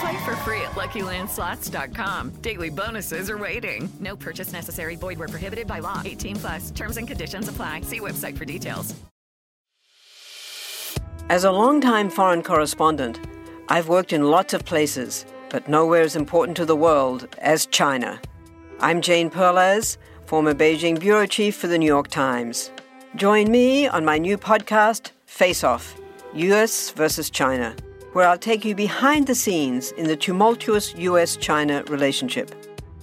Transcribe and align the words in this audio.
Play 0.00 0.24
for 0.24 0.36
free 0.36 0.60
at 0.60 0.72
LuckyLandSlots.com. 0.72 2.30
Daily 2.42 2.70
bonuses 2.70 3.30
are 3.30 3.38
waiting. 3.38 3.88
No 4.00 4.16
purchase 4.16 4.52
necessary. 4.52 4.96
Void 4.96 5.18
where 5.18 5.28
prohibited 5.28 5.66
by 5.66 5.78
law. 5.78 6.02
18 6.04 6.36
plus. 6.36 6.70
Terms 6.70 6.96
and 6.96 7.08
conditions 7.08 7.48
apply. 7.48 7.80
See 7.82 8.00
website 8.00 8.36
for 8.36 8.44
details. 8.44 8.94
As 11.28 11.44
a 11.44 11.50
longtime 11.50 12.10
foreign 12.10 12.42
correspondent, 12.42 13.18
I've 13.68 13.88
worked 13.88 14.12
in 14.12 14.30
lots 14.30 14.54
of 14.54 14.64
places, 14.64 15.26
but 15.48 15.68
nowhere 15.68 16.02
as 16.02 16.14
important 16.14 16.56
to 16.58 16.64
the 16.64 16.76
world 16.76 17.26
as 17.38 17.66
China. 17.66 18.20
I'm 18.80 19.00
Jane 19.00 19.30
Perlez, 19.30 19.96
former 20.26 20.54
Beijing 20.54 21.00
bureau 21.00 21.26
chief 21.26 21.56
for 21.56 21.66
the 21.66 21.78
New 21.78 21.86
York 21.86 22.08
Times. 22.08 22.70
Join 23.16 23.50
me 23.50 23.88
on 23.88 24.04
my 24.04 24.18
new 24.18 24.38
podcast, 24.38 25.10
Face 25.24 25.64
Off 25.64 25.96
US 26.34 26.90
versus 26.90 27.30
China 27.30 27.74
where 28.16 28.26
I'll 28.26 28.38
take 28.38 28.64
you 28.64 28.74
behind 28.74 29.26
the 29.26 29.34
scenes 29.34 29.92
in 29.92 30.06
the 30.06 30.16
tumultuous 30.16 30.94
US 30.94 31.36
China 31.36 31.84
relationship. 31.88 32.50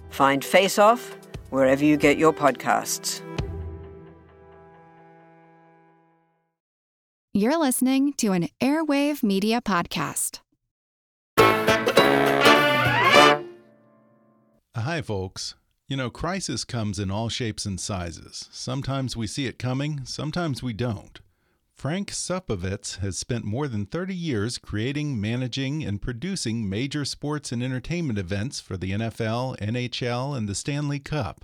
Find 0.09 0.43
Face 0.43 0.79
Off 0.79 1.15
wherever 1.51 1.85
you 1.85 1.97
get 1.97 2.17
your 2.17 2.33
podcasts. 2.33 3.21
You're 7.31 7.59
listening 7.59 8.13
to 8.13 8.31
an 8.31 8.47
Airwave 8.59 9.21
Media 9.21 9.61
Podcast. 9.61 10.39
Hi, 14.75 15.03
folks. 15.03 15.53
You 15.87 15.95
know, 15.95 16.09
crisis 16.09 16.65
comes 16.65 16.97
in 16.97 17.11
all 17.11 17.29
shapes 17.29 17.67
and 17.67 17.79
sizes. 17.79 18.49
Sometimes 18.51 19.15
we 19.15 19.27
see 19.27 19.45
it 19.45 19.59
coming, 19.59 20.01
sometimes 20.05 20.63
we 20.63 20.73
don't. 20.73 21.19
Frank 21.83 22.11
Supovitz 22.11 22.99
has 22.99 23.17
spent 23.17 23.43
more 23.43 23.67
than 23.67 23.85
30 23.85 24.15
years 24.15 24.57
creating, 24.57 25.19
managing, 25.19 25.83
and 25.83 26.01
producing 26.01 26.69
major 26.69 27.03
sports 27.03 27.51
and 27.51 27.61
entertainment 27.61 28.17
events 28.17 28.61
for 28.61 28.77
the 28.77 28.91
NFL, 28.91 29.57
NHL, 29.59 30.33
and 30.33 30.47
the 30.47 30.55
Stanley 30.55 30.99
Cup. 30.99 31.43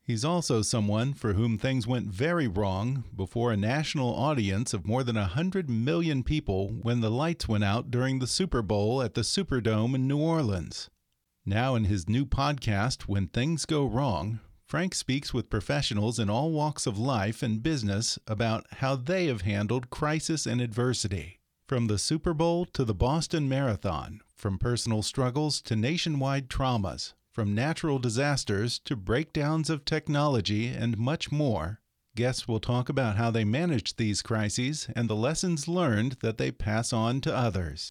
He's 0.00 0.24
also 0.24 0.62
someone 0.62 1.12
for 1.12 1.32
whom 1.32 1.58
things 1.58 1.88
went 1.88 2.06
very 2.06 2.46
wrong 2.46 3.02
before 3.16 3.50
a 3.50 3.56
national 3.56 4.14
audience 4.14 4.72
of 4.72 4.86
more 4.86 5.02
than 5.02 5.16
100 5.16 5.68
million 5.68 6.22
people 6.22 6.68
when 6.68 7.00
the 7.00 7.10
lights 7.10 7.48
went 7.48 7.64
out 7.64 7.90
during 7.90 8.20
the 8.20 8.28
Super 8.28 8.62
Bowl 8.62 9.02
at 9.02 9.14
the 9.14 9.22
Superdome 9.22 9.96
in 9.96 10.06
New 10.06 10.20
Orleans. 10.20 10.88
Now, 11.44 11.74
in 11.74 11.86
his 11.86 12.08
new 12.08 12.24
podcast, 12.24 13.08
When 13.08 13.26
Things 13.26 13.66
Go 13.66 13.86
Wrong, 13.86 14.38
Frank 14.70 14.94
speaks 14.94 15.34
with 15.34 15.50
professionals 15.50 16.20
in 16.20 16.30
all 16.30 16.52
walks 16.52 16.86
of 16.86 16.96
life 16.96 17.42
and 17.42 17.60
business 17.60 18.20
about 18.28 18.64
how 18.74 18.94
they 18.94 19.26
have 19.26 19.40
handled 19.40 19.90
crisis 19.90 20.46
and 20.46 20.60
adversity. 20.60 21.40
From 21.66 21.88
the 21.88 21.98
Super 21.98 22.32
Bowl 22.32 22.66
to 22.66 22.84
the 22.84 22.94
Boston 22.94 23.48
Marathon, 23.48 24.20
from 24.36 24.58
personal 24.58 25.02
struggles 25.02 25.60
to 25.62 25.74
nationwide 25.74 26.48
traumas, 26.48 27.14
from 27.32 27.52
natural 27.52 27.98
disasters 27.98 28.78
to 28.84 28.94
breakdowns 28.94 29.70
of 29.70 29.84
technology, 29.84 30.68
and 30.68 30.96
much 30.96 31.32
more, 31.32 31.80
guests 32.14 32.46
will 32.46 32.60
talk 32.60 32.88
about 32.88 33.16
how 33.16 33.32
they 33.32 33.42
managed 33.42 33.98
these 33.98 34.22
crises 34.22 34.86
and 34.94 35.10
the 35.10 35.16
lessons 35.16 35.66
learned 35.66 36.12
that 36.20 36.38
they 36.38 36.52
pass 36.52 36.92
on 36.92 37.20
to 37.22 37.36
others. 37.36 37.90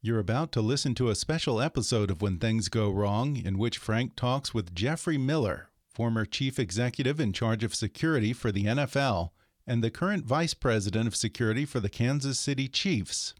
You're 0.00 0.20
about 0.20 0.52
to 0.52 0.62
listen 0.62 0.94
to 0.94 1.10
a 1.10 1.14
special 1.14 1.60
episode 1.60 2.10
of 2.10 2.22
When 2.22 2.38
Things 2.38 2.70
Go 2.70 2.88
Wrong 2.88 3.36
in 3.36 3.58
which 3.58 3.76
Frank 3.76 4.16
talks 4.16 4.54
with 4.54 4.74
Jeffrey 4.74 5.18
Miller, 5.18 5.68
former 5.94 6.24
chief 6.24 6.58
executive 6.58 7.20
in 7.20 7.32
charge 7.32 7.64
of 7.64 7.74
security 7.74 8.32
for 8.32 8.50
the 8.50 8.64
NFL, 8.64 9.30
and 9.66 9.82
the 9.82 9.90
current 9.90 10.26
vice 10.26 10.54
president 10.54 11.06
of 11.06 11.16
security 11.16 11.64
for 11.64 11.80
the 11.80 11.88
Kansas 11.88 12.38
City 12.38 12.68
Chiefs. 12.68 13.34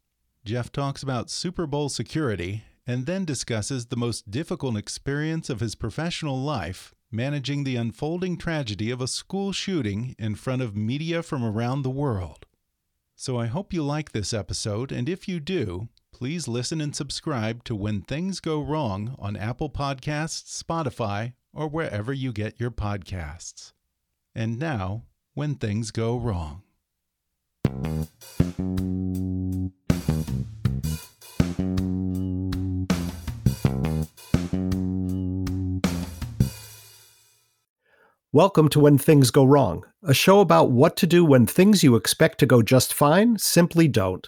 Jeff 0.44 0.70
talks 0.70 1.02
about 1.02 1.30
Super 1.30 1.66
Bowl 1.66 1.88
security 1.88 2.64
and 2.86 3.06
then 3.06 3.24
discusses 3.24 3.86
the 3.86 3.96
most 3.96 4.30
difficult 4.30 4.76
experience 4.76 5.50
of 5.50 5.60
his 5.60 5.74
professional 5.74 6.38
life 6.38 6.94
managing 7.14 7.64
the 7.64 7.76
unfolding 7.76 8.36
tragedy 8.36 8.90
of 8.90 9.00
a 9.00 9.06
school 9.06 9.52
shooting 9.52 10.16
in 10.18 10.34
front 10.34 10.60
of 10.60 10.76
media 10.76 11.22
from 11.22 11.44
around 11.44 11.82
the 11.82 11.90
world. 11.90 12.44
So 13.14 13.38
I 13.38 13.46
hope 13.46 13.72
you 13.72 13.84
like 13.84 14.10
this 14.10 14.34
episode, 14.34 14.90
and 14.90 15.08
if 15.08 15.28
you 15.28 15.38
do, 15.38 15.88
please 16.12 16.48
listen 16.48 16.80
and 16.80 16.94
subscribe 16.94 17.62
to 17.64 17.76
When 17.76 18.02
Things 18.02 18.40
Go 18.40 18.60
Wrong 18.60 19.14
on 19.18 19.36
Apple 19.36 19.70
Podcasts, 19.70 20.62
Spotify, 20.62 21.34
or 21.54 21.68
wherever 21.68 22.12
you 22.12 22.32
get 22.32 22.58
your 22.58 22.70
podcasts. 22.70 23.72
And 24.34 24.58
now, 24.58 25.04
when 25.34 25.54
things 25.54 25.90
go 25.90 26.18
wrong. 26.18 26.62
Welcome 38.32 38.68
to 38.70 38.80
When 38.80 38.98
Things 38.98 39.30
Go 39.30 39.44
Wrong, 39.44 39.84
a 40.02 40.12
show 40.12 40.40
about 40.40 40.72
what 40.72 40.96
to 40.96 41.06
do 41.06 41.24
when 41.24 41.46
things 41.46 41.84
you 41.84 41.94
expect 41.94 42.38
to 42.40 42.46
go 42.46 42.62
just 42.62 42.92
fine 42.92 43.38
simply 43.38 43.86
don't. 43.86 44.26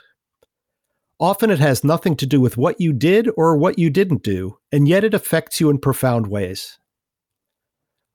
Often 1.19 1.51
it 1.51 1.59
has 1.59 1.83
nothing 1.83 2.15
to 2.17 2.27
do 2.27 2.41
with 2.41 2.57
what 2.57 2.81
you 2.81 2.93
did 2.93 3.29
or 3.37 3.57
what 3.57 3.81
you 3.81 3.91
didn't 3.91 4.23
do, 4.23 4.59
and 4.71 4.87
yet 4.87 5.03
it 5.03 5.13
affects 5.13 5.61
you 5.61 5.71
in 5.71 5.79
profound 5.79 6.29
ways. 6.29 6.79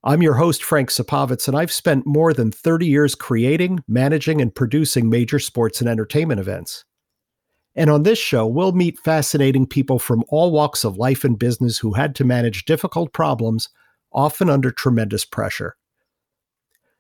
I'm 0.04 0.24
your 0.24 0.34
host, 0.34 0.64
Frank 0.64 0.90
Supovitz, 0.90 1.48
and 1.48 1.56
I've 1.56 1.72
spent 1.72 2.08
more 2.08 2.34
than 2.34 2.52
30 2.52 2.88
years 2.88 3.14
creating, 3.14 3.84
managing, 3.88 4.42
and 4.42 4.54
producing 4.54 5.10
major 5.10 5.38
sports 5.38 5.80
and 5.80 5.88
entertainment 5.88 6.40
events. 6.40 6.84
And 7.76 7.88
on 7.88 8.02
this 8.02 8.18
show, 8.18 8.48
we'll 8.48 8.72
meet 8.72 9.00
fascinating 9.00 9.68
people 9.68 10.00
from 10.00 10.24
all 10.30 10.52
walks 10.52 10.84
of 10.84 10.98
life 10.98 11.24
and 11.24 11.38
business 11.38 11.78
who 11.78 11.94
had 11.94 12.16
to 12.16 12.24
manage 12.24 12.66
difficult 12.66 13.14
problems, 13.14 13.70
often 14.12 14.50
under 14.50 14.72
tremendous 14.72 15.24
pressure. 15.24 15.76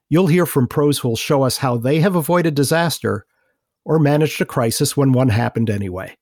You'll 0.07 0.27
hear 0.27 0.45
from 0.45 0.67
pros 0.67 0.99
who'll 0.99 1.15
show 1.15 1.41
us 1.41 1.57
how 1.57 1.77
they 1.77 2.01
have 2.01 2.15
avoided 2.15 2.53
disaster 2.53 3.25
or 3.83 3.97
managed 3.97 4.39
a 4.41 4.45
crisis 4.45 4.95
when 4.95 5.11
one 5.11 5.29
happened 5.29 5.71
anyway. 5.71 6.15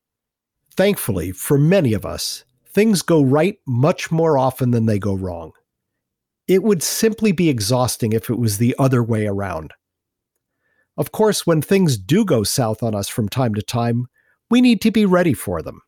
Thankfully, 0.75 1.33
for 1.33 1.57
many 1.57 1.91
of 1.91 2.05
us, 2.05 2.45
things 2.65 3.01
go 3.01 3.21
right 3.21 3.59
much 3.67 4.11
more 4.11 4.37
often 4.37 4.71
than 4.71 4.85
they 4.85 4.97
go 4.97 5.13
wrong. 5.13 5.51
It 6.49 6.63
would 6.63 6.81
simply 6.81 7.31
be 7.31 7.47
exhausting 7.47 8.11
if 8.11 8.27
it 8.27 8.39
was 8.39 8.57
the 8.57 8.75
other 8.79 9.03
way 9.03 9.27
around. 9.27 9.71
Of 10.97 11.11
course, 11.11 11.45
when 11.45 11.61
things 11.61 11.95
do 11.95 12.25
go 12.25 12.43
south 12.43 12.81
on 12.81 12.95
us 12.95 13.07
from 13.07 13.29
time 13.29 13.53
to 13.53 13.61
time, 13.61 14.07
we 14.49 14.59
need 14.59 14.81
to 14.81 14.89
be 14.89 15.05
ready 15.05 15.35
for 15.35 15.61
them. 15.61 15.81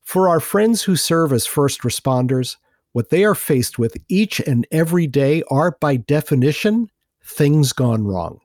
For 0.00 0.30
our 0.30 0.40
friends 0.40 0.82
who 0.82 0.96
serve 0.96 1.30
as 1.30 1.44
first 1.46 1.82
responders, 1.82 2.56
what 2.92 3.10
they 3.10 3.22
are 3.22 3.34
faced 3.34 3.78
with 3.78 3.98
each 4.08 4.40
and 4.40 4.66
every 4.72 5.06
day 5.06 5.42
are, 5.50 5.76
by 5.78 5.96
definition, 5.96 6.88
things 7.22 7.74
gone 7.74 8.04
wrong. 8.04 8.40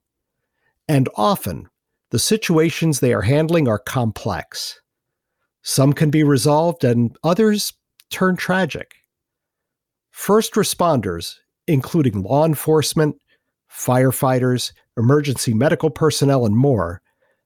And 0.89 1.07
often, 1.15 1.69
the 2.09 2.19
situations 2.19 2.99
they 2.99 3.13
are 3.13 3.21
handling 3.21 3.69
are 3.69 3.79
complex. 3.79 4.81
Some 5.61 5.93
can 5.93 6.09
be 6.09 6.23
resolved, 6.23 6.83
and 6.83 7.17
others 7.23 7.71
turn 8.09 8.35
tragic. 8.35 8.98
First 10.19 10.55
responders, 10.55 11.37
including 11.65 12.23
law 12.23 12.43
enforcement, 12.45 13.15
firefighters, 13.71 14.73
emergency 14.97 15.53
medical 15.53 15.89
personnel, 15.89 16.45
and 16.45 16.57
more, 16.57 17.01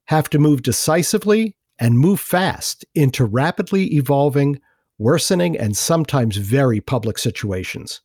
have 0.06 0.28
to 0.30 0.40
move 0.40 0.62
decisively 0.62 1.56
and 1.78 1.96
move 1.96 2.18
fast 2.18 2.84
into 2.96 3.26
rapidly 3.26 3.94
evolving, 3.94 4.60
worsening, 4.98 5.56
and 5.56 5.76
sometimes 5.76 6.36
very 6.36 6.80
public 6.80 7.16
situations. 7.16 8.00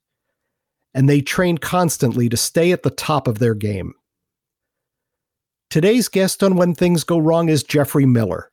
And 0.94 1.10
they 1.10 1.22
train 1.22 1.58
constantly 1.58 2.30
to 2.30 2.38
stay 2.38 2.72
at 2.72 2.84
the 2.84 2.92
top 2.92 3.28
of 3.28 3.40
their 3.40 3.56
game. 3.56 3.96
Today's 5.72 6.08
guest 6.08 6.44
on 6.44 6.56
When 6.56 6.76
Things 6.76 7.04
Go 7.04 7.18
Wrong 7.18 7.50
is 7.50 7.64
Jeffrey 7.64 8.06
Miller, 8.06 8.52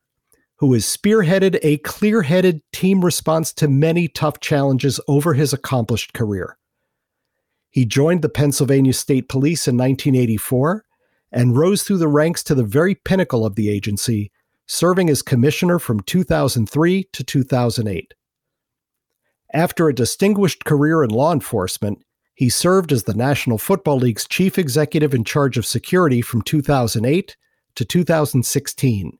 who 0.58 0.72
has 0.72 0.84
spearheaded 0.84 1.58
a 1.62 1.78
clear 1.78 2.22
headed 2.22 2.62
team 2.72 3.04
response 3.04 3.52
to 3.52 3.68
many 3.68 4.08
tough 4.08 4.40
challenges 4.40 4.98
over 5.06 5.34
his 5.34 5.52
accomplished 5.52 6.12
career. 6.14 6.56
He 7.70 7.84
joined 7.84 8.22
the 8.22 8.30
Pennsylvania 8.30 8.94
State 8.94 9.28
Police 9.28 9.68
in 9.68 9.76
1984 9.76 10.84
and 11.30 11.56
rose 11.56 11.82
through 11.82 11.98
the 11.98 12.08
ranks 12.08 12.42
to 12.44 12.54
the 12.54 12.64
very 12.64 12.94
pinnacle 12.94 13.44
of 13.44 13.54
the 13.54 13.68
agency, 13.68 14.32
serving 14.66 15.10
as 15.10 15.20
commissioner 15.20 15.78
from 15.78 16.00
2003 16.00 17.04
to 17.12 17.24
2008. 17.24 18.14
After 19.52 19.88
a 19.88 19.94
distinguished 19.94 20.64
career 20.64 21.04
in 21.04 21.10
law 21.10 21.32
enforcement, 21.32 21.98
He 22.36 22.50
served 22.50 22.92
as 22.92 23.04
the 23.04 23.14
National 23.14 23.56
Football 23.56 23.96
League's 23.96 24.28
chief 24.28 24.58
executive 24.58 25.14
in 25.14 25.24
charge 25.24 25.56
of 25.56 25.64
security 25.64 26.20
from 26.20 26.42
2008 26.42 27.34
to 27.76 27.84
2016, 27.84 29.18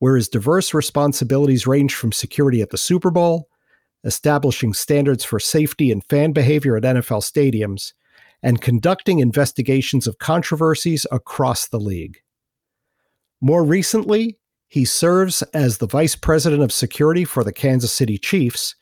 where 0.00 0.16
his 0.16 0.28
diverse 0.28 0.74
responsibilities 0.74 1.66
range 1.66 1.94
from 1.94 2.10
security 2.10 2.60
at 2.60 2.70
the 2.70 2.78
Super 2.78 3.10
Bowl, 3.10 3.48
establishing 4.02 4.72
standards 4.72 5.24
for 5.24 5.38
safety 5.38 5.92
and 5.92 6.02
fan 6.04 6.32
behavior 6.32 6.76
at 6.76 6.82
NFL 6.82 7.22
stadiums, 7.22 7.92
and 8.42 8.62
conducting 8.62 9.18
investigations 9.18 10.06
of 10.06 10.18
controversies 10.18 11.06
across 11.12 11.68
the 11.68 11.78
league. 11.78 12.18
More 13.42 13.62
recently, 13.62 14.38
he 14.68 14.86
serves 14.86 15.42
as 15.54 15.78
the 15.78 15.86
vice 15.86 16.16
president 16.16 16.62
of 16.62 16.72
security 16.72 17.24
for 17.24 17.44
the 17.44 17.52
Kansas 17.52 17.92
City 17.92 18.16
Chiefs, 18.16 18.74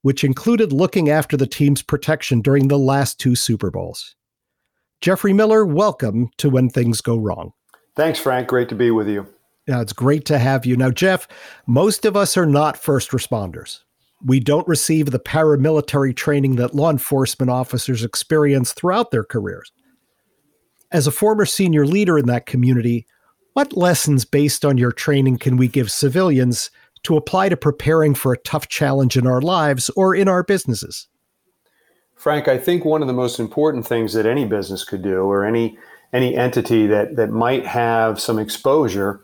which 0.00 0.24
included 0.24 0.72
looking 0.72 1.10
after 1.10 1.36
the 1.36 1.46
team's 1.46 1.82
protection 1.82 2.40
during 2.40 2.68
the 2.68 2.78
last 2.78 3.20
two 3.20 3.36
Super 3.36 3.70
Bowls. 3.70 4.16
Jeffrey 5.02 5.34
Miller, 5.34 5.66
welcome 5.66 6.30
to 6.38 6.48
When 6.48 6.70
Things 6.70 7.02
Go 7.02 7.18
Wrong. 7.18 7.52
Thanks, 7.96 8.18
Frank. 8.18 8.48
Great 8.48 8.70
to 8.70 8.74
be 8.74 8.90
with 8.90 9.08
you. 9.08 9.26
Yeah, 9.66 9.80
it's 9.80 9.92
great 9.92 10.24
to 10.26 10.38
have 10.38 10.66
you. 10.66 10.76
Now, 10.76 10.90
Jeff, 10.90 11.26
most 11.66 12.04
of 12.04 12.16
us 12.16 12.36
are 12.36 12.46
not 12.46 12.76
first 12.76 13.10
responders. 13.10 13.80
We 14.24 14.40
don't 14.40 14.68
receive 14.68 15.10
the 15.10 15.18
paramilitary 15.18 16.14
training 16.14 16.56
that 16.56 16.74
law 16.74 16.90
enforcement 16.90 17.50
officers 17.50 18.04
experience 18.04 18.72
throughout 18.72 19.10
their 19.10 19.24
careers. 19.24 19.72
As 20.92 21.06
a 21.06 21.12
former 21.12 21.46
senior 21.46 21.86
leader 21.86 22.18
in 22.18 22.26
that 22.26 22.46
community, 22.46 23.06
what 23.54 23.76
lessons 23.76 24.24
based 24.24 24.64
on 24.64 24.78
your 24.78 24.92
training 24.92 25.38
can 25.38 25.56
we 25.56 25.68
give 25.68 25.90
civilians 25.90 26.70
to 27.04 27.16
apply 27.16 27.48
to 27.48 27.56
preparing 27.56 28.14
for 28.14 28.32
a 28.32 28.38
tough 28.38 28.68
challenge 28.68 29.16
in 29.16 29.26
our 29.26 29.40
lives 29.40 29.90
or 29.90 30.14
in 30.14 30.28
our 30.28 30.42
businesses? 30.42 31.08
Frank, 32.16 32.48
I 32.48 32.58
think 32.58 32.84
one 32.84 33.02
of 33.02 33.08
the 33.08 33.14
most 33.14 33.38
important 33.38 33.86
things 33.86 34.12
that 34.14 34.26
any 34.26 34.44
business 34.44 34.84
could 34.84 35.02
do 35.02 35.22
or 35.22 35.44
any 35.44 35.78
any 36.12 36.36
entity 36.36 36.86
that 36.86 37.16
that 37.16 37.30
might 37.30 37.66
have 37.66 38.20
some 38.20 38.38
exposure 38.38 39.20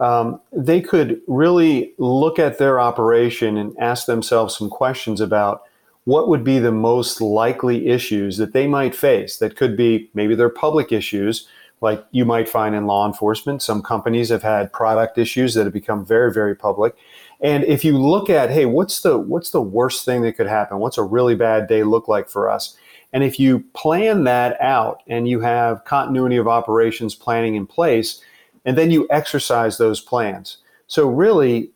um, 0.00 0.40
they 0.52 0.80
could 0.80 1.20
really 1.26 1.92
look 1.98 2.38
at 2.38 2.58
their 2.58 2.80
operation 2.80 3.56
and 3.56 3.76
ask 3.78 4.06
themselves 4.06 4.56
some 4.56 4.70
questions 4.70 5.20
about 5.20 5.62
what 6.04 6.28
would 6.28 6.44
be 6.44 6.58
the 6.58 6.72
most 6.72 7.20
likely 7.20 7.88
issues 7.88 8.38
that 8.38 8.52
they 8.52 8.66
might 8.66 8.94
face 8.94 9.38
that 9.38 9.56
could 9.56 9.76
be 9.76 10.08
maybe 10.14 10.34
they're 10.34 10.48
public 10.48 10.92
issues 10.92 11.46
like 11.80 12.04
you 12.10 12.24
might 12.24 12.48
find 12.48 12.74
in 12.74 12.86
law 12.86 13.06
enforcement. 13.06 13.62
Some 13.62 13.82
companies 13.82 14.30
have 14.30 14.42
had 14.42 14.72
product 14.72 15.18
issues 15.18 15.54
that 15.54 15.64
have 15.64 15.72
become 15.72 16.04
very 16.04 16.32
very 16.32 16.54
public. 16.54 16.94
And 17.40 17.62
if 17.64 17.84
you 17.84 17.98
look 17.98 18.30
at 18.30 18.50
hey 18.50 18.66
what's 18.66 19.02
the 19.02 19.18
what's 19.18 19.50
the 19.50 19.62
worst 19.62 20.04
thing 20.04 20.22
that 20.22 20.34
could 20.34 20.46
happen? 20.46 20.78
What's 20.78 20.98
a 20.98 21.02
really 21.02 21.34
bad 21.34 21.68
day 21.68 21.82
look 21.82 22.08
like 22.08 22.28
for 22.28 22.48
us? 22.48 22.76
And 23.12 23.24
if 23.24 23.38
you 23.38 23.60
plan 23.74 24.24
that 24.24 24.60
out 24.60 25.02
and 25.06 25.28
you 25.28 25.40
have 25.40 25.84
continuity 25.84 26.36
of 26.36 26.48
operations 26.48 27.14
planning 27.14 27.54
in 27.54 27.66
place 27.66 28.22
and 28.68 28.76
then 28.76 28.90
you 28.90 29.06
exercise 29.08 29.78
those 29.78 29.98
plans. 29.98 30.58
So, 30.88 31.08
really, 31.08 31.70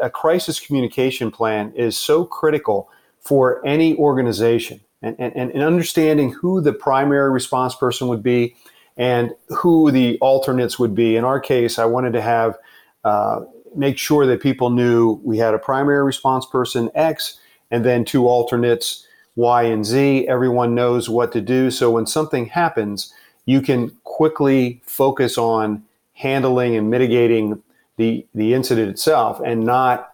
a 0.00 0.08
crisis 0.08 0.58
communication 0.58 1.30
plan 1.30 1.74
is 1.76 1.94
so 1.98 2.24
critical 2.24 2.88
for 3.20 3.64
any 3.66 3.94
organization 3.96 4.80
and, 5.02 5.14
and, 5.18 5.50
and 5.50 5.62
understanding 5.62 6.32
who 6.32 6.62
the 6.62 6.72
primary 6.72 7.30
response 7.30 7.74
person 7.74 8.08
would 8.08 8.22
be 8.22 8.56
and 8.96 9.34
who 9.48 9.90
the 9.90 10.18
alternates 10.20 10.78
would 10.78 10.94
be. 10.94 11.16
In 11.16 11.24
our 11.24 11.38
case, 11.38 11.78
I 11.78 11.84
wanted 11.84 12.14
to 12.14 12.22
have 12.22 12.56
uh, 13.04 13.40
make 13.76 13.98
sure 13.98 14.24
that 14.24 14.40
people 14.40 14.70
knew 14.70 15.20
we 15.22 15.36
had 15.36 15.52
a 15.52 15.58
primary 15.58 16.02
response 16.02 16.46
person 16.46 16.90
X 16.94 17.38
and 17.70 17.84
then 17.84 18.06
two 18.06 18.26
alternates 18.26 19.06
Y 19.36 19.64
and 19.64 19.84
Z. 19.84 20.26
Everyone 20.26 20.74
knows 20.74 21.10
what 21.10 21.30
to 21.32 21.42
do. 21.42 21.70
So 21.70 21.90
when 21.90 22.06
something 22.06 22.46
happens, 22.46 23.12
you 23.44 23.60
can 23.60 23.90
quickly 24.04 24.80
focus 24.86 25.36
on 25.36 25.84
handling 26.18 26.76
and 26.76 26.90
mitigating 26.90 27.62
the 27.96 28.26
the 28.34 28.52
incident 28.52 28.90
itself 28.90 29.40
and 29.44 29.64
not 29.64 30.12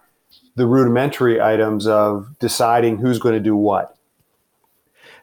the 0.55 0.65
rudimentary 0.65 1.41
items 1.41 1.87
of 1.87 2.37
deciding 2.39 2.97
who's 2.97 3.19
going 3.19 3.33
to 3.33 3.41
do 3.41 3.55
what. 3.55 3.97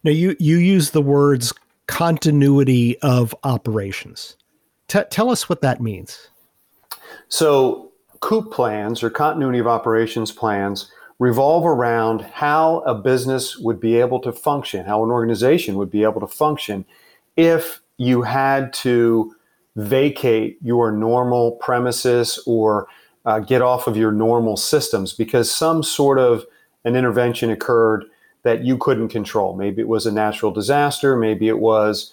Now 0.04 0.10
you 0.10 0.36
you 0.38 0.58
use 0.58 0.90
the 0.90 1.02
words 1.02 1.52
continuity 1.86 2.98
of 3.00 3.34
operations. 3.44 4.36
T- 4.88 5.00
tell 5.10 5.30
us 5.30 5.48
what 5.48 5.62
that 5.62 5.80
means. 5.80 6.28
So 7.28 7.92
COOP 8.20 8.52
plans 8.52 9.02
or 9.02 9.10
continuity 9.10 9.58
of 9.58 9.66
operations 9.66 10.32
plans 10.32 10.90
revolve 11.18 11.64
around 11.64 12.22
how 12.22 12.80
a 12.80 12.94
business 12.94 13.56
would 13.58 13.78
be 13.78 13.96
able 13.96 14.18
to 14.20 14.32
function, 14.32 14.84
how 14.84 15.04
an 15.04 15.10
organization 15.10 15.76
would 15.76 15.90
be 15.90 16.02
able 16.02 16.20
to 16.20 16.26
function 16.26 16.84
if 17.36 17.80
you 17.96 18.22
had 18.22 18.72
to 18.72 19.34
vacate 19.76 20.58
your 20.62 20.92
normal 20.92 21.52
premises 21.52 22.42
or 22.46 22.86
uh, 23.24 23.38
get 23.38 23.62
off 23.62 23.86
of 23.86 23.96
your 23.96 24.12
normal 24.12 24.56
systems 24.56 25.12
because 25.12 25.50
some 25.50 25.82
sort 25.82 26.18
of 26.18 26.44
an 26.84 26.96
intervention 26.96 27.50
occurred 27.50 28.04
that 28.42 28.64
you 28.64 28.76
couldn't 28.76 29.08
control. 29.08 29.54
Maybe 29.54 29.80
it 29.80 29.88
was 29.88 30.06
a 30.06 30.12
natural 30.12 30.50
disaster, 30.50 31.16
maybe 31.16 31.48
it 31.48 31.58
was 31.58 32.12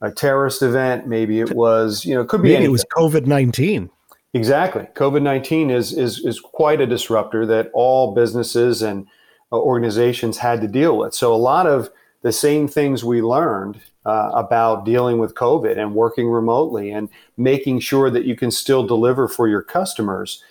a 0.00 0.10
terrorist 0.10 0.62
event, 0.62 1.06
maybe 1.06 1.40
it 1.40 1.54
was, 1.54 2.04
you 2.04 2.14
know, 2.14 2.20
it 2.20 2.28
could 2.28 2.42
be 2.42 2.48
maybe 2.48 2.56
anything. 2.56 2.70
it 2.70 2.72
was 2.72 2.84
COVID 2.96 3.26
nineteen. 3.26 3.90
Exactly, 4.34 4.82
COVID 4.94 5.22
nineteen 5.22 5.70
is 5.70 5.92
is 5.92 6.18
is 6.24 6.40
quite 6.40 6.80
a 6.80 6.86
disruptor 6.86 7.46
that 7.46 7.70
all 7.72 8.14
businesses 8.14 8.82
and 8.82 9.06
uh, 9.50 9.58
organizations 9.58 10.38
had 10.38 10.60
to 10.60 10.68
deal 10.68 10.98
with. 10.98 11.14
So 11.14 11.34
a 11.34 11.36
lot 11.36 11.66
of 11.66 11.90
the 12.22 12.32
same 12.32 12.68
things 12.68 13.04
we 13.04 13.22
learned 13.22 13.80
uh, 14.04 14.30
about 14.34 14.84
dealing 14.84 15.18
with 15.18 15.34
COVID 15.34 15.78
and 15.78 15.94
working 15.94 16.28
remotely 16.28 16.90
and 16.90 17.08
making 17.36 17.80
sure 17.80 18.10
that 18.10 18.24
you 18.24 18.36
can 18.36 18.50
still 18.50 18.86
deliver 18.86 19.28
for 19.28 19.48
your 19.48 19.62
customers. 19.62 20.42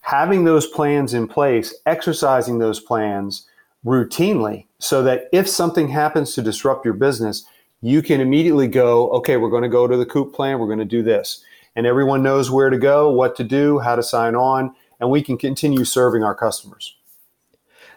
Having 0.00 0.44
those 0.44 0.66
plans 0.66 1.14
in 1.14 1.28
place, 1.28 1.74
exercising 1.84 2.58
those 2.58 2.80
plans 2.80 3.46
routinely 3.84 4.66
so 4.78 5.02
that 5.02 5.28
if 5.32 5.48
something 5.48 5.88
happens 5.88 6.34
to 6.34 6.42
disrupt 6.42 6.84
your 6.84 6.94
business, 6.94 7.44
you 7.82 8.02
can 8.02 8.20
immediately 8.20 8.68
go, 8.68 9.10
okay, 9.10 9.36
we're 9.36 9.50
going 9.50 9.62
to 9.62 9.68
go 9.68 9.86
to 9.86 9.96
the 9.96 10.06
COOP 10.06 10.34
plan, 10.34 10.58
we're 10.58 10.66
going 10.66 10.78
to 10.78 10.84
do 10.84 11.02
this. 11.02 11.44
And 11.74 11.86
everyone 11.86 12.22
knows 12.22 12.50
where 12.50 12.70
to 12.70 12.78
go, 12.78 13.10
what 13.10 13.36
to 13.36 13.44
do, 13.44 13.78
how 13.78 13.96
to 13.96 14.02
sign 14.02 14.34
on, 14.34 14.74
and 14.98 15.10
we 15.10 15.22
can 15.22 15.36
continue 15.36 15.84
serving 15.84 16.22
our 16.22 16.34
customers. 16.34 16.96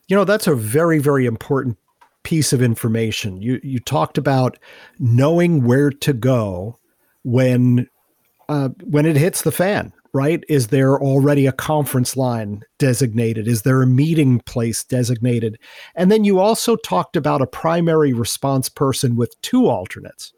You 0.07 0.15
know, 0.15 0.25
that's 0.25 0.47
a 0.47 0.55
very, 0.55 0.99
very 0.99 1.25
important 1.25 1.77
piece 2.29 2.53
of 2.53 2.61
information. 2.61 3.41
You 3.41 3.59
you 3.63 3.79
talked 3.79 4.15
about 4.15 4.59
knowing 4.99 5.63
where 5.63 5.89
to 5.89 6.13
go 6.13 6.77
when 7.23 7.89
uh, 8.47 8.69
when 8.83 9.07
it 9.07 9.17
hits 9.17 9.41
the 9.41 9.51
fan. 9.51 9.91
Right? 10.13 10.43
Is 10.47 10.67
there 10.67 10.99
already 10.99 11.45
a 11.45 11.51
conference 11.51 12.15
line 12.17 12.63
designated? 12.79 13.47
Is 13.47 13.61
there 13.61 13.81
a 13.81 13.87
meeting 13.87 14.41
place 14.41 14.83
designated? 14.83 15.59
And 15.95 16.11
then 16.11 16.23
you 16.23 16.39
also 16.39 16.75
talked 16.75 17.15
about 17.15 17.41
a 17.41 17.47
primary 17.47 18.13
response 18.13 18.69
person 18.69 19.15
with 19.15 19.39
two 19.41 19.67
alternates, 19.67 20.33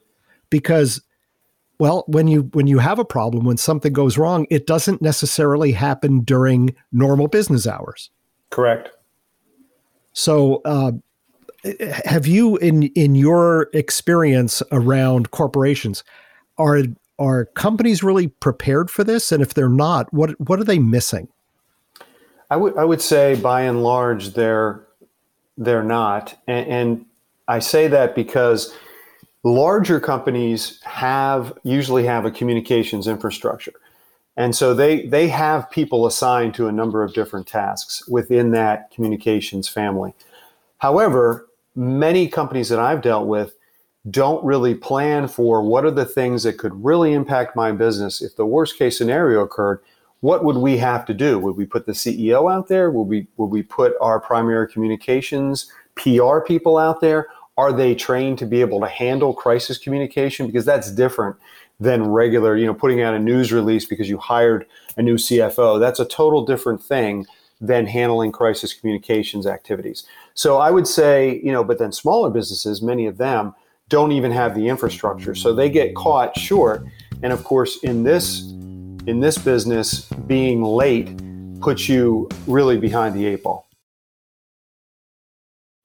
because 0.49 1.01
well 1.77 2.05
when 2.07 2.27
you 2.29 2.43
when 2.53 2.67
you 2.67 2.79
have 2.79 2.99
a 2.99 3.05
problem 3.05 3.43
when 3.45 3.57
something 3.57 3.91
goes 3.91 4.17
wrong 4.17 4.45
it 4.49 4.67
doesn't 4.67 5.01
necessarily 5.01 5.71
happen 5.71 6.21
during 6.21 6.75
normal 6.91 7.27
business 7.27 7.65
hours 7.65 8.11
correct 8.49 8.91
so 10.13 10.61
uh, 10.65 10.91
have 12.05 12.25
you 12.25 12.57
in 12.57 12.83
in 12.83 13.15
your 13.15 13.69
experience 13.73 14.63
around 14.71 15.31
corporations 15.31 16.03
are 16.57 16.83
are 17.19 17.45
companies 17.45 18.01
really 18.01 18.27
prepared 18.27 18.89
for 18.89 19.03
this? 19.03 19.31
And 19.31 19.43
if 19.43 19.53
they're 19.53 19.69
not 19.69 20.11
what 20.13 20.39
what 20.39 20.59
are 20.59 20.63
they 20.63 20.79
missing? 20.79 21.27
I 22.49 22.57
would 22.57 22.75
i 22.77 22.83
would 22.83 23.01
say 23.01 23.35
by 23.35 23.61
and 23.61 23.83
large 23.83 24.33
they're 24.33 24.85
they're 25.57 25.83
not. 25.83 26.37
And, 26.47 26.67
and 26.67 27.05
i 27.47 27.59
say 27.59 27.87
that 27.87 28.15
because 28.15 28.73
larger 29.43 29.99
companies 29.99 30.81
have 30.83 31.53
usually 31.63 32.05
have 32.05 32.25
a 32.25 32.31
communications 32.31 33.07
infrastructure. 33.07 33.73
And 34.35 34.55
so 34.55 34.73
they 34.73 35.05
they 35.05 35.27
have 35.27 35.69
people 35.69 36.07
assigned 36.07 36.55
to 36.55 36.67
a 36.67 36.71
number 36.71 37.03
of 37.03 37.13
different 37.13 37.45
tasks 37.45 38.07
within 38.07 38.49
that 38.51 38.89
communications 38.89 39.67
family. 39.67 40.15
However 40.79 41.47
many 41.75 42.27
companies 42.27 42.69
that 42.69 42.79
I've 42.79 43.01
dealt 43.01 43.27
with 43.27 43.55
don't 44.09 44.43
really 44.43 44.73
plan 44.73 45.27
for 45.27 45.61
what 45.61 45.85
are 45.85 45.91
the 45.91 46.05
things 46.05 46.43
that 46.43 46.57
could 46.57 46.83
really 46.83 47.13
impact 47.13 47.55
my 47.55 47.71
business. 47.71 48.21
If 48.21 48.35
the 48.35 48.45
worst 48.45 48.77
case 48.77 48.97
scenario 48.97 49.41
occurred 49.41 49.81
what 50.21 50.43
would 50.43 50.57
we 50.57 50.77
have 50.77 51.03
to 51.05 51.15
do? 51.15 51.39
Would 51.39 51.57
we 51.57 51.65
put 51.65 51.87
the 51.87 51.93
ceo 51.93 52.51
out 52.51 52.67
there? 52.67 52.91
Would 52.91 53.07
we 53.07 53.27
would 53.37 53.47
we 53.47 53.63
put 53.63 53.93
our 53.99 54.19
primary 54.19 54.71
communications 54.71 55.71
pr 55.95 56.39
people 56.45 56.77
out 56.77 57.01
there? 57.01 57.27
Are 57.57 57.73
they 57.73 57.95
trained 57.95 58.37
to 58.39 58.45
be 58.45 58.61
able 58.61 58.79
to 58.81 58.87
handle 58.87 59.33
crisis 59.33 59.77
communication? 59.77 60.47
Because 60.47 60.63
that's 60.63 60.91
different 60.91 61.35
than 61.81 62.07
regular 62.07 62.55
you 62.55 62.65
know 62.65 62.73
putting 62.75 63.01
out 63.01 63.15
a 63.15 63.19
news 63.19 63.51
release 63.51 63.85
because 63.85 64.07
you 64.07 64.17
hired 64.17 64.65
a 64.97 65.01
new 65.01 65.15
cfo 65.15 65.79
that's 65.79 65.99
a 65.99 66.05
total 66.05 66.45
different 66.45 66.81
thing 66.81 67.25
than 67.59 67.87
handling 67.87 68.31
crisis 68.31 68.71
communications 68.71 69.47
activities 69.47 70.05
so 70.33 70.57
I 70.57 70.71
would 70.71 70.87
say, 70.87 71.41
you 71.43 71.51
know, 71.51 71.63
but 71.63 71.79
then 71.79 71.91
smaller 71.91 72.29
businesses, 72.29 72.81
many 72.81 73.05
of 73.05 73.17
them 73.17 73.53
don't 73.89 74.11
even 74.11 74.31
have 74.31 74.55
the 74.55 74.67
infrastructure. 74.67 75.35
So 75.35 75.53
they 75.53 75.69
get 75.69 75.95
caught 75.95 76.37
short. 76.37 76.85
And 77.23 77.33
of 77.33 77.43
course, 77.43 77.77
in 77.83 78.03
this 78.03 78.41
in 79.07 79.19
this 79.19 79.37
business, 79.37 80.05
being 80.27 80.63
late 80.63 81.09
puts 81.59 81.89
you 81.89 82.29
really 82.47 82.77
behind 82.77 83.15
the 83.15 83.25
eight 83.25 83.43
ball. 83.43 83.67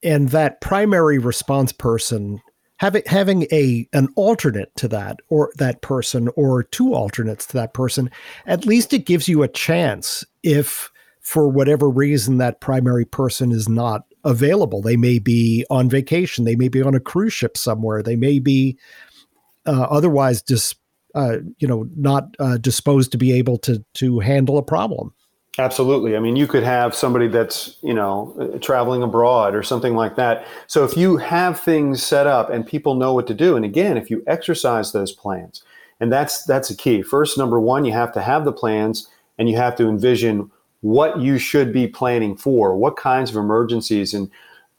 And 0.03 0.29
that 0.31 0.61
primary 0.61 1.19
response 1.19 1.73
person 1.73 2.41
having 2.79 3.03
having 3.07 3.43
a 3.53 3.89
an 3.93 4.09
alternate 4.17 4.75
to 4.77 4.89
that 4.89 5.21
or 5.29 5.53
that 5.57 5.83
person 5.83 6.29
or 6.37 6.63
two 6.63 6.95
alternates 6.95 7.47
to 7.47 7.55
that 7.55 7.75
person, 7.75 8.11
at 8.47 8.67
least 8.67 8.93
it 8.93 9.07
gives 9.07 9.29
you 9.29 9.43
a 9.43 9.49
chance 9.49 10.25
if 10.43 10.91
for 11.21 11.49
whatever 11.49 11.89
reason 11.89 12.39
that 12.39 12.61
primary 12.61 13.05
person 13.05 13.51
is 13.51 13.69
not 13.69 14.05
available. 14.27 14.83
They 14.83 14.97
may 14.97 15.19
be 15.19 15.65
on 15.71 15.89
vacation. 15.89 16.45
They 16.45 16.57
may 16.57 16.69
be 16.69 16.83
on 16.83 16.95
a 16.95 17.01
cruise 17.01 17.33
ship 17.33 17.57
somewhere. 17.57 18.03
They 18.03 18.17
may 18.17 18.39
be 18.39 18.77
uh, 19.65 19.87
otherwise 19.91 20.43
just 20.43 20.77
uh, 21.15 21.39
you 21.59 21.67
know 21.67 21.89
not 21.97 22.35
uh, 22.39 22.59
disposed 22.59 23.13
to 23.13 23.19
be 23.19 23.33
able 23.33 23.57
to 23.59 23.83
to 23.95 24.19
handle 24.19 24.59
a 24.59 24.63
problem. 24.63 25.15
Absolutely. 25.59 26.17
I 26.17 26.21
mean, 26.21 26.37
you 26.37 26.47
could 26.47 26.65
have 26.65 26.95
somebody 26.95 27.29
that's, 27.29 27.77
you 27.83 27.95
know, 27.95 28.59
traveling 28.61 29.03
abroad 29.03 29.55
or 29.55 29.63
something 29.63 29.95
like 29.95 30.17
that. 30.17 30.47
So 30.67 30.85
if 30.85 30.99
you 30.99 31.17
have 31.17 31.59
things 31.59 32.03
set 32.03 32.27
up 32.27 32.51
and 32.51 32.67
people 32.67 32.95
know 32.95 33.15
what 33.15 33.27
to 33.29 33.35
do, 33.35 33.57
and 33.57 33.65
again, 33.65 33.97
if 33.97 34.11
you 34.11 34.23
exercise 34.27 34.93
those 34.93 35.13
plans, 35.13 35.63
and 35.99 36.13
that's 36.13 36.45
that's 36.45 36.69
a 36.69 36.77
key. 36.77 37.01
First, 37.01 37.39
number 37.39 37.59
one, 37.59 37.87
you 37.87 37.93
have 37.93 38.13
to 38.13 38.21
have 38.21 38.45
the 38.45 38.53
plans 38.53 39.09
and 39.39 39.49
you 39.49 39.57
have 39.57 39.77
to 39.77 39.89
envision 39.89 40.51
what 40.87 41.19
you 41.19 41.37
should 41.37 41.73
be 41.73 41.89
planning 41.89 42.37
for. 42.37 42.77
What 42.77 42.97
kinds 42.97 43.31
of 43.31 43.37
emergencies 43.37 44.15
and 44.15 44.31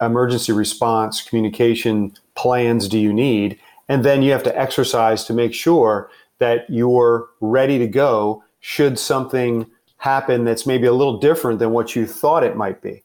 emergency 0.02 0.54
response 0.54 1.22
communication 1.22 2.14
plans 2.34 2.88
do 2.88 2.98
you 2.98 3.12
need? 3.12 3.60
And 3.90 4.06
then 4.06 4.22
you 4.22 4.32
have 4.32 4.44
to 4.44 4.58
exercise 4.58 5.26
to 5.26 5.34
make 5.34 5.54
sure 5.54 6.10
that 6.40 6.66
you're 6.70 7.28
ready 7.42 7.78
to 7.80 7.88
go 7.88 8.42
should 8.62 8.98
something 8.98 9.70
happen 9.98 10.46
that's 10.46 10.66
maybe 10.66 10.88
a 10.88 10.94
little 10.94 11.20
different 11.20 11.60
than 11.60 11.72
what 11.72 11.94
you 11.94 12.08
thought 12.08 12.44
it 12.44 12.56
might 12.56 12.82
be. 12.82 13.04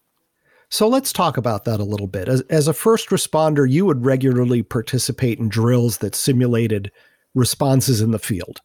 So 0.69 0.87
let's 0.87 1.13
talk 1.13 1.37
about 1.37 1.65
that 1.65 1.81
a 1.81 1.85
little 1.85 2.07
bit. 2.07 2.29
As, 2.29 2.43
as 2.43 2.69
a 2.69 2.73
first 2.73 3.09
responder, 3.09 3.69
you 3.69 3.85
would 3.85 4.05
regularly 4.05 4.63
participate 4.63 5.41
in 5.41 5.49
drills 5.49 5.99
that 5.99 6.15
simulated 6.15 6.93
responses 7.35 8.01
in 8.01 8.13
the 8.13 8.19
field. 8.21 8.61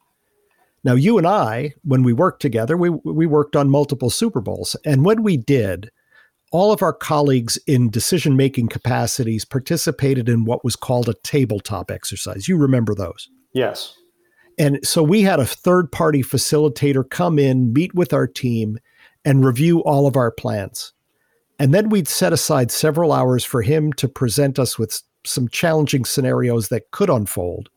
Now, 0.88 0.94
you 0.94 1.18
and 1.18 1.26
I, 1.26 1.74
when 1.84 2.02
we 2.02 2.14
worked 2.14 2.40
together, 2.40 2.74
we, 2.74 2.88
we 2.88 3.26
worked 3.26 3.54
on 3.56 3.68
multiple 3.68 4.08
Super 4.08 4.40
Bowls. 4.40 4.74
And 4.86 5.04
when 5.04 5.22
we 5.22 5.36
did, 5.36 5.90
all 6.50 6.72
of 6.72 6.80
our 6.80 6.94
colleagues 6.94 7.58
in 7.66 7.90
decision 7.90 8.38
making 8.38 8.68
capacities 8.68 9.44
participated 9.44 10.30
in 10.30 10.46
what 10.46 10.64
was 10.64 10.76
called 10.76 11.10
a 11.10 11.14
tabletop 11.22 11.90
exercise. 11.90 12.48
You 12.48 12.56
remember 12.56 12.94
those? 12.94 13.28
Yes. 13.52 13.98
And 14.58 14.78
so 14.82 15.02
we 15.02 15.20
had 15.20 15.40
a 15.40 15.44
third 15.44 15.92
party 15.92 16.22
facilitator 16.22 17.06
come 17.10 17.38
in, 17.38 17.74
meet 17.74 17.94
with 17.94 18.14
our 18.14 18.26
team, 18.26 18.78
and 19.26 19.44
review 19.44 19.80
all 19.80 20.06
of 20.06 20.16
our 20.16 20.30
plans. 20.30 20.94
And 21.58 21.74
then 21.74 21.90
we'd 21.90 22.08
set 22.08 22.32
aside 22.32 22.70
several 22.70 23.12
hours 23.12 23.44
for 23.44 23.60
him 23.60 23.92
to 23.98 24.08
present 24.08 24.58
us 24.58 24.78
with 24.78 25.02
some 25.26 25.48
challenging 25.48 26.06
scenarios 26.06 26.68
that 26.68 26.92
could 26.92 27.10
unfold 27.10 27.68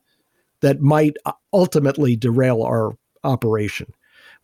that 0.62 0.80
might 0.80 1.18
uh, 1.26 1.32
ultimately 1.52 2.16
derail 2.16 2.62
our 2.62 2.96
operation. 3.24 3.92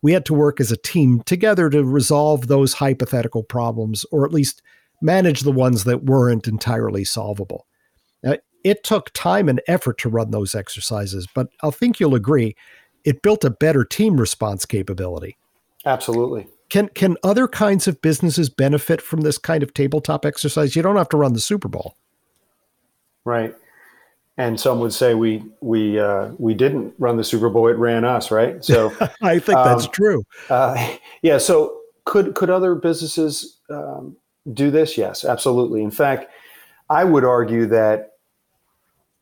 We 0.01 0.13
had 0.13 0.25
to 0.25 0.33
work 0.33 0.59
as 0.59 0.71
a 0.71 0.77
team 0.77 1.21
together 1.25 1.69
to 1.69 1.83
resolve 1.83 2.47
those 2.47 2.73
hypothetical 2.73 3.43
problems, 3.43 4.05
or 4.11 4.25
at 4.25 4.33
least 4.33 4.61
manage 5.01 5.41
the 5.41 5.51
ones 5.51 5.83
that 5.83 6.03
weren't 6.03 6.47
entirely 6.47 7.03
solvable. 7.03 7.65
Now, 8.23 8.35
it 8.63 8.83
took 8.83 9.11
time 9.13 9.49
and 9.49 9.61
effort 9.67 9.97
to 9.99 10.09
run 10.09 10.31
those 10.31 10.55
exercises, 10.55 11.27
but 11.33 11.47
I 11.63 11.69
think 11.69 11.99
you'll 11.99 12.15
agree 12.15 12.55
it 13.05 13.21
built 13.21 13.45
a 13.45 13.49
better 13.49 13.85
team 13.85 14.19
response 14.19 14.65
capability. 14.65 15.37
Absolutely. 15.85 16.47
Can 16.69 16.89
can 16.89 17.17
other 17.23 17.47
kinds 17.47 17.87
of 17.87 18.01
businesses 18.01 18.49
benefit 18.49 19.01
from 19.01 19.21
this 19.21 19.37
kind 19.37 19.63
of 19.63 19.73
tabletop 19.73 20.25
exercise? 20.25 20.75
You 20.75 20.81
don't 20.81 20.97
have 20.97 21.09
to 21.09 21.17
run 21.17 21.33
the 21.33 21.39
Super 21.39 21.67
Bowl. 21.67 21.95
Right. 23.25 23.55
And 24.39 24.57
some 24.57 24.79
would 24.79 24.93
say 24.93 25.15
we 25.15 25.43
we 25.59 25.99
uh, 25.99 26.29
we 26.37 26.53
didn't 26.53 26.93
run 26.97 27.17
the 27.17 27.25
Super 27.25 27.49
Bowl; 27.49 27.67
it 27.67 27.75
ran 27.77 28.05
us, 28.05 28.31
right? 28.31 28.63
So 28.63 28.87
I 29.21 29.37
think 29.37 29.57
that's 29.57 29.85
um, 29.85 29.91
true. 29.91 30.23
Uh, 30.49 30.95
yeah. 31.21 31.37
So 31.37 31.77
could 32.05 32.35
could 32.35 32.49
other 32.49 32.73
businesses 32.73 33.59
um, 33.69 34.15
do 34.53 34.71
this? 34.71 34.97
Yes, 34.97 35.25
absolutely. 35.25 35.83
In 35.83 35.91
fact, 35.91 36.31
I 36.89 37.03
would 37.03 37.25
argue 37.25 37.65
that 37.65 38.13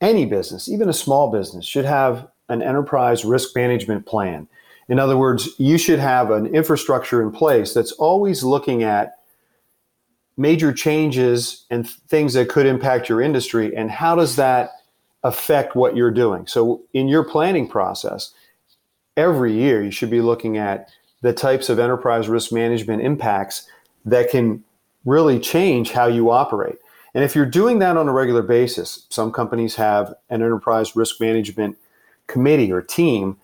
any 0.01 0.27
business, 0.27 0.69
even 0.69 0.87
a 0.87 0.93
small 0.93 1.31
business, 1.31 1.65
should 1.65 1.85
have 1.85 2.27
an 2.49 2.61
enterprise 2.61 3.25
risk 3.25 3.55
management 3.55 4.05
plan. 4.05 4.47
In 4.87 4.99
other 4.99 5.17
words, 5.17 5.49
you 5.57 5.79
should 5.79 5.99
have 5.99 6.29
an 6.29 6.45
infrastructure 6.45 7.23
in 7.23 7.31
place 7.31 7.73
that's 7.73 7.91
always 7.93 8.43
looking 8.43 8.83
at 8.83 9.15
major 10.37 10.71
changes 10.71 11.65
and 11.71 11.89
things 11.89 12.35
that 12.35 12.49
could 12.49 12.67
impact 12.67 13.09
your 13.09 13.19
industry 13.19 13.75
and 13.75 13.89
how 13.89 14.15
does 14.15 14.35
that 14.35 14.76
affect 15.23 15.75
what 15.75 15.95
you're 15.95 16.11
doing. 16.11 16.47
So 16.47 16.83
in 16.93 17.07
your 17.07 17.23
planning 17.23 17.67
process, 17.67 18.33
every 19.15 19.53
year 19.53 19.83
you 19.83 19.91
should 19.91 20.09
be 20.09 20.21
looking 20.21 20.57
at 20.57 20.89
the 21.21 21.33
types 21.33 21.69
of 21.69 21.79
enterprise 21.79 22.29
risk 22.29 22.51
management 22.51 23.01
impacts 23.01 23.67
that 24.05 24.29
can 24.29 24.63
really 25.05 25.39
change 25.39 25.91
how 25.91 26.07
you 26.07 26.29
operate. 26.31 26.77
And 27.13 27.23
if 27.23 27.35
you're 27.35 27.45
doing 27.45 27.79
that 27.79 27.97
on 27.97 28.07
a 28.07 28.13
regular 28.13 28.43
basis, 28.43 29.07
some 29.09 29.31
companies 29.31 29.75
have 29.75 30.13
an 30.29 30.41
enterprise 30.41 30.95
risk 30.95 31.19
management 31.19 31.77
committee 32.27 32.71
or 32.71 32.81
team 32.81 33.37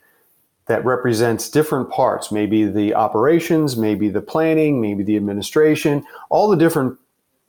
that 0.68 0.86
represents 0.86 1.50
different 1.50 1.90
parts, 1.90 2.32
maybe 2.32 2.66
the 2.66 2.94
operations, 2.94 3.76
maybe 3.76 4.10
the 4.10 4.22
planning, 4.22 4.80
maybe 4.80 5.04
the 5.04 5.18
administration, 5.18 6.06
all 6.30 6.48
the 6.48 6.56
different 6.56 6.98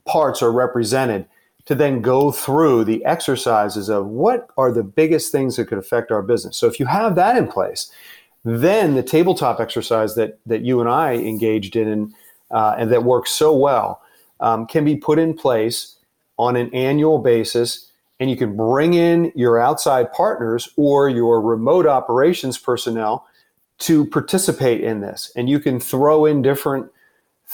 parts 0.07 0.43
are 0.43 0.51
represented 0.51 1.27
to 1.67 1.75
then 1.75 2.03
go 2.03 2.31
through 2.31 2.85
the 2.85 3.05
exercises 3.05 3.89
of 3.89 4.07
what 4.07 4.49
are 4.57 4.71
the 4.71 4.83
biggest 4.83 5.33
things 5.33 5.57
that 5.57 5.67
could 5.67 5.79
affect 5.79 6.11
our 6.11 6.23
business. 6.23 6.57
So 6.57 6.67
if 6.67 6.79
you 6.79 6.87
have 6.87 7.15
that 7.15 7.37
in 7.37 7.49
place, 7.49 7.91
then 8.45 8.95
the 8.95 9.03
tabletop 9.03 9.59
exercise 9.59 10.15
that 10.15 10.39
that 10.47 10.63
you 10.63 10.81
and 10.81 10.89
I 10.89 11.15
engaged 11.15 11.77
in 11.77 12.15
uh, 12.51 12.75
and 12.79 12.91
that 12.93 13.05
works 13.05 13.31
so 13.31 13.55
well 13.57 14.03
um, 14.41 14.67
can 14.67 14.85
be 14.85 14.97
put 14.97 15.19
in 15.19 15.35
place 15.35 15.97
on 16.37 16.57
an 16.57 16.73
annual 16.75 17.19
basis 17.19 17.91
and 18.21 18.31
you 18.31 18.37
can 18.37 18.57
bring 18.57 18.95
in 18.95 19.33
your 19.35 19.59
outside 19.59 20.13
partners 20.13 20.69
or 20.77 21.09
your 21.09 21.41
remote 21.41 21.87
operations 21.87 22.59
personnel 22.59 23.27
to 23.79 24.05
participate 24.07 24.83
in 24.83 25.01
this 25.01 25.33
and 25.37 25.49
you 25.49 25.59
can 25.59 25.81
throw 25.81 26.27
in 26.27 26.43
different 26.43 26.91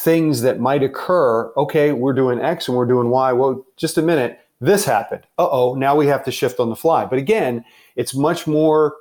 things 0.00 0.42
that 0.42 0.58
might 0.60 0.82
occur 0.82 1.52
okay 1.56 1.92
we're 1.92 2.12
doing 2.12 2.40
x 2.40 2.68
and 2.68 2.76
we're 2.76 2.86
doing 2.86 3.10
y 3.10 3.32
well 3.32 3.64
just 3.76 3.98
a 3.98 4.02
minute 4.02 4.40
this 4.60 4.84
happened 4.84 5.26
uh-oh 5.38 5.74
now 5.74 5.94
we 5.94 6.06
have 6.06 6.24
to 6.24 6.30
shift 6.30 6.58
on 6.58 6.68
the 6.68 6.76
fly 6.76 7.04
but 7.04 7.18
again 7.18 7.64
it's 7.96 8.14
much 8.14 8.46
more 8.46 8.94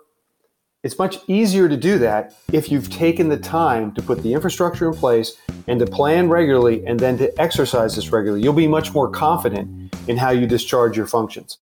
it's 0.82 0.98
much 0.98 1.18
easier 1.28 1.68
to 1.68 1.76
do 1.76 2.00
that 2.00 2.34
if 2.54 2.72
you've 2.72 2.90
taken 2.90 3.28
the 3.28 3.38
time 3.38 3.92
to 3.94 4.02
put 4.02 4.24
the 4.24 4.34
infrastructure 4.34 4.88
in 4.88 4.94
place 4.94 5.36
and 5.68 5.80
to 5.80 5.86
plan 5.86 6.30
regularly 6.30 6.86
and 6.86 7.00
then 7.00 7.18
to 7.18 7.42
exercise 7.42 7.96
this 7.96 8.12
regularly. 8.14 8.42
You'll 8.42 8.54
be 8.54 8.68
much 8.68 8.94
more 8.94 9.10
confident 9.10 9.94
in 10.08 10.16
how 10.16 10.32
you 10.32 10.48
discharge 10.48 10.96
your 10.96 11.06
functions. 11.06 11.58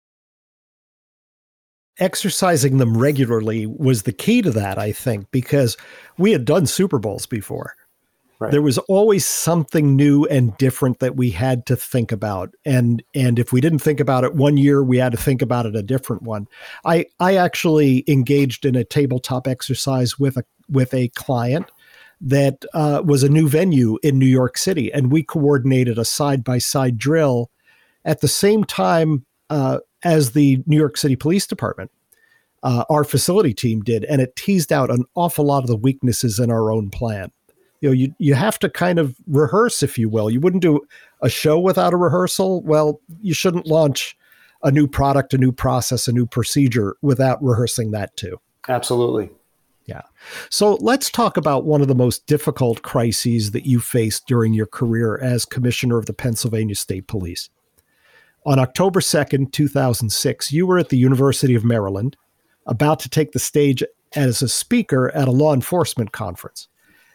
Exercising 1.98 2.78
them 2.78 2.96
regularly 2.96 3.66
was 3.66 4.04
the 4.04 4.12
key 4.12 4.40
to 4.40 4.50
that, 4.52 4.78
I 4.78 4.92
think, 4.92 5.30
because 5.30 5.76
we 6.16 6.32
had 6.32 6.46
done 6.46 6.64
Super 6.64 6.98
Bowls 6.98 7.26
before. 7.26 7.76
Right. 8.42 8.50
There 8.50 8.62
was 8.62 8.78
always 8.78 9.24
something 9.24 9.94
new 9.94 10.24
and 10.24 10.56
different 10.56 10.98
that 10.98 11.14
we 11.14 11.30
had 11.30 11.64
to 11.66 11.76
think 11.76 12.10
about. 12.10 12.52
And 12.64 13.00
and 13.14 13.38
if 13.38 13.52
we 13.52 13.60
didn't 13.60 13.78
think 13.78 14.00
about 14.00 14.24
it 14.24 14.34
one 14.34 14.56
year, 14.56 14.82
we 14.82 14.98
had 14.98 15.12
to 15.12 15.18
think 15.18 15.42
about 15.42 15.64
it 15.64 15.76
a 15.76 15.82
different 15.82 16.22
one. 16.22 16.48
I 16.84 17.06
I 17.20 17.36
actually 17.36 18.02
engaged 18.08 18.66
in 18.66 18.74
a 18.74 18.82
tabletop 18.82 19.46
exercise 19.46 20.18
with 20.18 20.36
a 20.36 20.44
with 20.68 20.92
a 20.92 21.06
client 21.10 21.70
that 22.20 22.64
uh, 22.74 23.02
was 23.04 23.22
a 23.22 23.28
new 23.28 23.48
venue 23.48 23.96
in 24.02 24.18
New 24.18 24.26
York 24.26 24.58
City, 24.58 24.92
and 24.92 25.12
we 25.12 25.22
coordinated 25.22 25.96
a 25.96 26.04
side 26.04 26.42
by 26.42 26.58
side 26.58 26.98
drill 26.98 27.48
at 28.04 28.22
the 28.22 28.28
same 28.28 28.64
time 28.64 29.24
uh, 29.50 29.78
as 30.02 30.32
the 30.32 30.60
New 30.66 30.76
York 30.76 30.96
City 30.96 31.14
Police 31.14 31.46
Department. 31.46 31.92
Uh, 32.64 32.84
our 32.90 33.04
facility 33.04 33.54
team 33.54 33.82
did, 33.82 34.04
and 34.06 34.20
it 34.20 34.34
teased 34.34 34.72
out 34.72 34.90
an 34.90 35.04
awful 35.14 35.44
lot 35.44 35.62
of 35.62 35.68
the 35.68 35.76
weaknesses 35.76 36.40
in 36.40 36.50
our 36.50 36.72
own 36.72 36.90
plan 36.90 37.30
you 37.82 37.88
know 37.88 37.92
you 37.92 38.14
you 38.18 38.34
have 38.34 38.58
to 38.60 38.70
kind 38.70 38.98
of 38.98 39.14
rehearse 39.26 39.82
if 39.82 39.98
you 39.98 40.08
will. 40.08 40.30
You 40.30 40.40
wouldn't 40.40 40.62
do 40.62 40.80
a 41.20 41.28
show 41.28 41.58
without 41.58 41.92
a 41.92 41.98
rehearsal. 41.98 42.62
Well 42.62 43.00
you 43.20 43.34
shouldn't 43.34 43.66
launch 43.66 44.16
a 44.62 44.70
new 44.70 44.86
product 44.86 45.34
a 45.34 45.38
new 45.38 45.52
process 45.52 46.08
a 46.08 46.12
new 46.12 46.24
procedure 46.24 46.96
without 47.02 47.42
rehearsing 47.42 47.90
that 47.90 48.16
too. 48.16 48.40
Absolutely. 48.68 49.30
Yeah. 49.86 50.02
So 50.48 50.74
let's 50.76 51.10
talk 51.10 51.36
about 51.36 51.64
one 51.64 51.80
of 51.80 51.88
the 51.88 51.94
most 51.94 52.26
difficult 52.28 52.82
crises 52.82 53.50
that 53.50 53.66
you 53.66 53.80
faced 53.80 54.28
during 54.28 54.54
your 54.54 54.66
career 54.66 55.18
as 55.18 55.44
commissioner 55.44 55.98
of 55.98 56.06
the 56.06 56.12
pennsylvania 56.12 56.76
state 56.76 57.08
police. 57.08 57.50
On 58.46 58.60
October 58.60 59.00
2nd, 59.00 59.52
2006, 59.52 60.52
you 60.52 60.66
were 60.66 60.78
at 60.78 60.88
the 60.88 60.96
University 60.96 61.56
of 61.56 61.64
Maryland, 61.64 62.16
about 62.66 63.00
to 63.00 63.08
take 63.08 63.32
the 63.32 63.38
stage 63.40 63.82
as 64.14 64.40
a 64.40 64.48
speaker 64.48 65.10
at 65.10 65.26
a 65.26 65.32
law 65.32 65.52
enforcement 65.52 66.12
conference. 66.12 66.68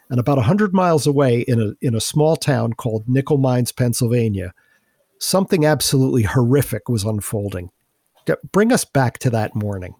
And 0.09 0.19
about 0.19 0.37
100 0.37 0.73
miles 0.73 1.05
away 1.05 1.41
in 1.41 1.61
a, 1.61 1.85
in 1.85 1.93
a 1.93 1.99
small 1.99 2.35
town 2.35 2.73
called 2.73 3.09
Nickel 3.09 3.37
Mines, 3.37 3.71
Pennsylvania, 3.71 4.53
something 5.19 5.65
absolutely 5.65 6.23
horrific 6.23 6.87
was 6.87 7.03
unfolding. 7.03 7.71
Bring 8.51 8.71
us 8.71 8.85
back 8.85 9.19
to 9.19 9.29
that 9.31 9.55
morning. 9.55 9.95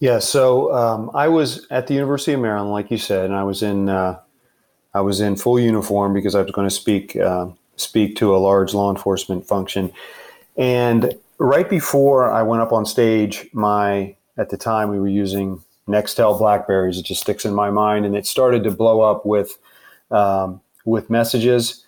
Yeah, 0.00 0.20
so 0.20 0.72
um, 0.72 1.10
I 1.12 1.28
was 1.28 1.66
at 1.70 1.86
the 1.86 1.94
University 1.94 2.32
of 2.32 2.40
Maryland, 2.40 2.70
like 2.70 2.90
you 2.90 2.98
said, 2.98 3.24
and 3.24 3.34
I 3.34 3.42
was 3.42 3.62
in 3.62 3.88
uh, 3.88 4.20
I 4.94 5.00
was 5.00 5.20
in 5.20 5.36
full 5.36 5.58
uniform 5.58 6.14
because 6.14 6.34
I 6.34 6.42
was 6.42 6.50
going 6.52 6.68
to 6.68 6.74
speak 6.74 7.16
uh, 7.16 7.48
speak 7.76 8.16
to 8.16 8.34
a 8.34 8.38
large 8.38 8.74
law 8.74 8.90
enforcement 8.90 9.46
function. 9.46 9.92
And 10.56 11.14
right 11.38 11.68
before 11.68 12.30
I 12.30 12.42
went 12.42 12.62
up 12.62 12.72
on 12.72 12.86
stage, 12.86 13.48
my 13.52 14.14
at 14.36 14.50
the 14.50 14.56
time 14.56 14.88
we 14.90 15.00
were 15.00 15.08
using 15.08 15.62
Nextel 15.88 16.38
Blackberries. 16.38 16.98
It 16.98 17.04
just 17.04 17.22
sticks 17.22 17.44
in 17.44 17.54
my 17.54 17.70
mind, 17.70 18.06
and 18.06 18.16
it 18.16 18.26
started 18.26 18.62
to 18.64 18.70
blow 18.70 19.00
up 19.00 19.26
with 19.26 19.58
um, 20.10 20.60
with 20.84 21.10
messages 21.10 21.84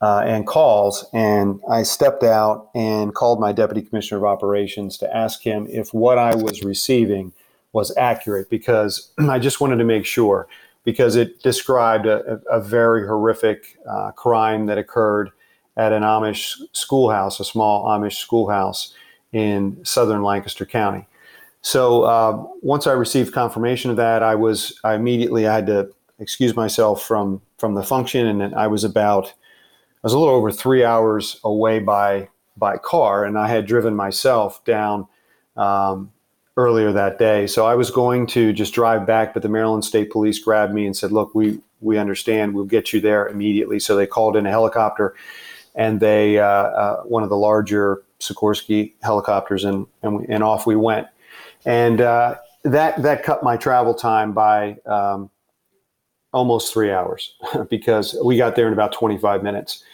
uh, 0.00 0.22
and 0.26 0.46
calls. 0.46 1.04
And 1.12 1.60
I 1.70 1.84
stepped 1.84 2.24
out 2.24 2.70
and 2.74 3.14
called 3.14 3.40
my 3.40 3.52
deputy 3.52 3.82
commissioner 3.82 4.18
of 4.18 4.24
operations 4.24 4.98
to 4.98 5.16
ask 5.16 5.42
him 5.42 5.66
if 5.70 5.94
what 5.94 6.18
I 6.18 6.34
was 6.34 6.62
receiving 6.62 7.32
was 7.72 7.96
accurate 7.96 8.50
because 8.50 9.12
I 9.18 9.38
just 9.38 9.60
wanted 9.60 9.76
to 9.76 9.84
make 9.84 10.04
sure 10.04 10.48
because 10.84 11.14
it 11.14 11.42
described 11.42 12.06
a, 12.06 12.40
a 12.50 12.60
very 12.60 13.06
horrific 13.06 13.78
uh, 13.88 14.10
crime 14.10 14.66
that 14.66 14.78
occurred 14.78 15.30
at 15.76 15.92
an 15.92 16.02
Amish 16.02 16.56
schoolhouse, 16.72 17.38
a 17.38 17.44
small 17.44 17.86
Amish 17.86 18.16
schoolhouse 18.16 18.94
in 19.32 19.82
southern 19.84 20.22
Lancaster 20.22 20.66
County. 20.66 21.06
So 21.62 22.02
uh, 22.02 22.44
once 22.60 22.86
I 22.86 22.92
received 22.92 23.32
confirmation 23.32 23.90
of 23.90 23.96
that, 23.96 24.22
I 24.22 24.34
was 24.34 24.78
I 24.84 24.94
immediately 24.94 25.46
I 25.46 25.54
had 25.54 25.66
to 25.66 25.90
excuse 26.18 26.54
myself 26.56 27.02
from 27.02 27.40
from 27.58 27.74
the 27.74 27.82
function, 27.82 28.26
and 28.26 28.54
I 28.54 28.66
was 28.66 28.84
about 28.84 29.28
I 29.28 30.00
was 30.02 30.12
a 30.12 30.18
little 30.18 30.34
over 30.34 30.50
three 30.50 30.84
hours 30.84 31.40
away 31.44 31.78
by 31.78 32.28
by 32.56 32.76
car, 32.78 33.24
and 33.24 33.38
I 33.38 33.48
had 33.48 33.66
driven 33.66 33.94
myself 33.94 34.64
down 34.64 35.06
um, 35.56 36.12
earlier 36.56 36.92
that 36.92 37.18
day. 37.18 37.46
So 37.46 37.66
I 37.66 37.76
was 37.76 37.90
going 37.90 38.26
to 38.28 38.52
just 38.52 38.74
drive 38.74 39.06
back, 39.06 39.32
but 39.32 39.42
the 39.42 39.48
Maryland 39.48 39.84
State 39.84 40.10
Police 40.10 40.40
grabbed 40.40 40.74
me 40.74 40.84
and 40.84 40.96
said, 40.96 41.12
"Look, 41.12 41.32
we 41.34 41.60
we 41.80 41.96
understand. 41.96 42.54
We'll 42.54 42.64
get 42.64 42.92
you 42.92 43.00
there 43.00 43.28
immediately." 43.28 43.78
So 43.78 43.94
they 43.94 44.06
called 44.06 44.36
in 44.36 44.46
a 44.46 44.50
helicopter, 44.50 45.14
and 45.76 46.00
they 46.00 46.40
uh, 46.40 46.44
uh, 46.44 47.02
one 47.04 47.22
of 47.22 47.28
the 47.28 47.36
larger 47.36 48.02
Sikorsky 48.18 48.94
helicopters, 49.02 49.62
and 49.62 49.86
and, 50.02 50.18
we, 50.18 50.26
and 50.26 50.42
off 50.42 50.66
we 50.66 50.74
went. 50.74 51.06
And 51.64 52.00
uh, 52.00 52.36
that 52.64 53.02
that 53.02 53.22
cut 53.22 53.42
my 53.42 53.56
travel 53.56 53.94
time 53.94 54.32
by 54.32 54.78
um, 54.86 55.30
almost 56.32 56.72
three 56.72 56.90
hours 56.90 57.34
because 57.70 58.16
we 58.24 58.36
got 58.36 58.56
there 58.56 58.66
in 58.66 58.72
about 58.72 58.92
25 58.92 59.42
minutes. 59.42 59.84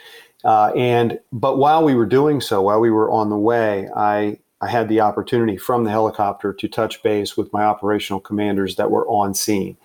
Uh, 0.45 0.71
and 0.77 1.19
but 1.33 1.59
while 1.59 1.85
we 1.85 1.95
were 1.95 2.07
doing 2.07 2.41
so, 2.41 2.63
while 2.63 2.81
we 2.81 2.91
were 2.91 3.11
on 3.11 3.29
the 3.29 3.39
way, 3.39 3.89
I 3.97 4.39
I 4.61 4.69
had 4.69 4.89
the 4.89 5.01
opportunity 5.01 5.57
from 5.57 5.85
the 5.85 5.91
helicopter 5.91 6.53
to 6.53 6.69
touch 6.69 7.03
base 7.03 7.37
with 7.37 7.53
my 7.53 7.63
operational 7.63 8.21
commanders 8.21 8.77
that 8.77 8.91
were 8.91 9.07
on 9.07 9.35
scene. 9.35 9.77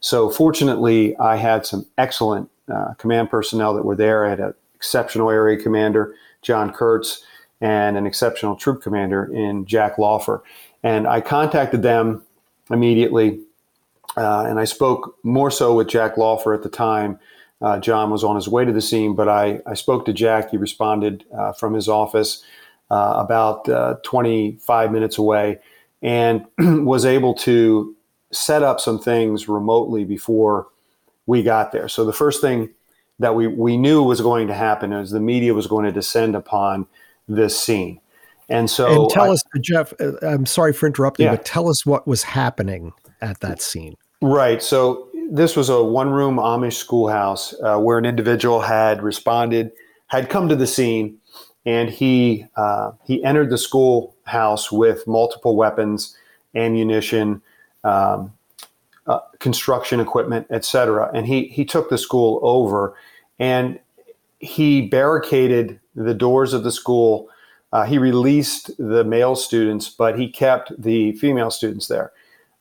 So, 0.00 0.30
fortunately, 0.30 1.16
I 1.18 1.36
had 1.36 1.66
some 1.66 1.86
excellent 1.98 2.48
uh, 2.72 2.94
command 2.94 3.30
personnel 3.30 3.74
that 3.74 3.84
were 3.84 3.96
there. 3.96 4.26
I 4.26 4.30
had 4.30 4.40
an 4.40 4.54
exceptional 4.74 5.30
area 5.30 5.60
commander, 5.60 6.14
John 6.42 6.72
Kurtz, 6.72 7.24
and 7.60 7.96
an 7.96 8.06
exceptional 8.06 8.56
troop 8.56 8.82
commander 8.82 9.24
in 9.24 9.66
Jack 9.66 9.96
Laufer. 9.98 10.42
And 10.82 11.06
I 11.06 11.20
contacted 11.20 11.82
them 11.82 12.22
immediately, 12.70 13.40
uh, 14.16 14.44
and 14.48 14.58
I 14.58 14.64
spoke 14.64 15.16
more 15.22 15.50
so 15.50 15.74
with 15.74 15.88
Jack 15.88 16.16
Laufer 16.16 16.54
at 16.54 16.62
the 16.62 16.68
time. 16.68 17.18
Uh, 17.60 17.78
John 17.78 18.10
was 18.10 18.24
on 18.24 18.36
his 18.36 18.48
way 18.48 18.64
to 18.64 18.72
the 18.72 18.80
scene, 18.80 19.14
but 19.14 19.28
I, 19.28 19.60
I 19.66 19.74
spoke 19.74 20.06
to 20.06 20.12
Jack. 20.12 20.50
He 20.50 20.56
responded 20.56 21.24
uh, 21.36 21.52
from 21.52 21.74
his 21.74 21.88
office 21.88 22.42
uh, 22.90 23.14
about 23.16 23.68
uh, 23.68 23.96
25 24.02 24.92
minutes 24.92 25.18
away, 25.18 25.58
and 26.02 26.46
was 26.58 27.04
able 27.04 27.34
to 27.34 27.94
set 28.32 28.62
up 28.62 28.80
some 28.80 28.98
things 28.98 29.48
remotely 29.48 30.04
before 30.04 30.68
we 31.26 31.42
got 31.42 31.72
there. 31.72 31.88
So 31.88 32.04
the 32.04 32.12
first 32.12 32.40
thing 32.40 32.70
that 33.18 33.34
we, 33.34 33.46
we 33.46 33.76
knew 33.76 34.02
was 34.02 34.20
going 34.20 34.48
to 34.48 34.54
happen 34.54 34.92
is 34.92 35.10
the 35.10 35.20
media 35.20 35.52
was 35.52 35.66
going 35.66 35.84
to 35.84 35.92
descend 35.92 36.34
upon 36.34 36.86
this 37.28 37.60
scene. 37.60 38.00
And 38.50 38.68
so, 38.68 39.04
and 39.04 39.10
tell 39.10 39.30
I, 39.30 39.34
us, 39.34 39.42
Jeff. 39.60 39.92
Uh, 40.00 40.12
I'm 40.22 40.44
sorry 40.44 40.72
for 40.72 40.86
interrupting, 40.86 41.26
yeah. 41.26 41.36
but 41.36 41.44
tell 41.44 41.68
us 41.68 41.86
what 41.86 42.06
was 42.06 42.22
happening 42.24 42.92
at 43.20 43.40
that 43.40 43.62
scene. 43.62 43.94
Right. 44.20 44.62
So 44.62 45.08
this 45.30 45.56
was 45.56 45.68
a 45.68 45.82
one-room 45.82 46.36
Amish 46.36 46.74
schoolhouse 46.74 47.54
uh, 47.62 47.78
where 47.78 47.96
an 47.96 48.04
individual 48.04 48.60
had 48.60 49.02
responded, 49.02 49.70
had 50.08 50.28
come 50.28 50.48
to 50.48 50.56
the 50.56 50.66
scene, 50.66 51.18
and 51.64 51.88
he 51.88 52.46
uh, 52.56 52.92
he 53.04 53.22
entered 53.22 53.50
the 53.50 53.58
schoolhouse 53.58 54.72
with 54.72 55.06
multiple 55.06 55.56
weapons, 55.56 56.16
ammunition, 56.54 57.42
um, 57.84 58.32
uh, 59.06 59.20
construction 59.38 60.00
equipment, 60.00 60.46
etc. 60.50 61.10
And 61.14 61.26
he 61.26 61.44
he 61.48 61.64
took 61.64 61.88
the 61.90 61.98
school 61.98 62.40
over, 62.42 62.96
and 63.38 63.78
he 64.40 64.82
barricaded 64.82 65.78
the 65.94 66.14
doors 66.14 66.52
of 66.52 66.64
the 66.64 66.72
school. 66.72 67.28
Uh, 67.72 67.84
he 67.84 67.98
released 67.98 68.70
the 68.78 69.04
male 69.04 69.36
students, 69.36 69.88
but 69.88 70.18
he 70.18 70.28
kept 70.28 70.72
the 70.80 71.12
female 71.12 71.50
students 71.50 71.86
there. 71.86 72.12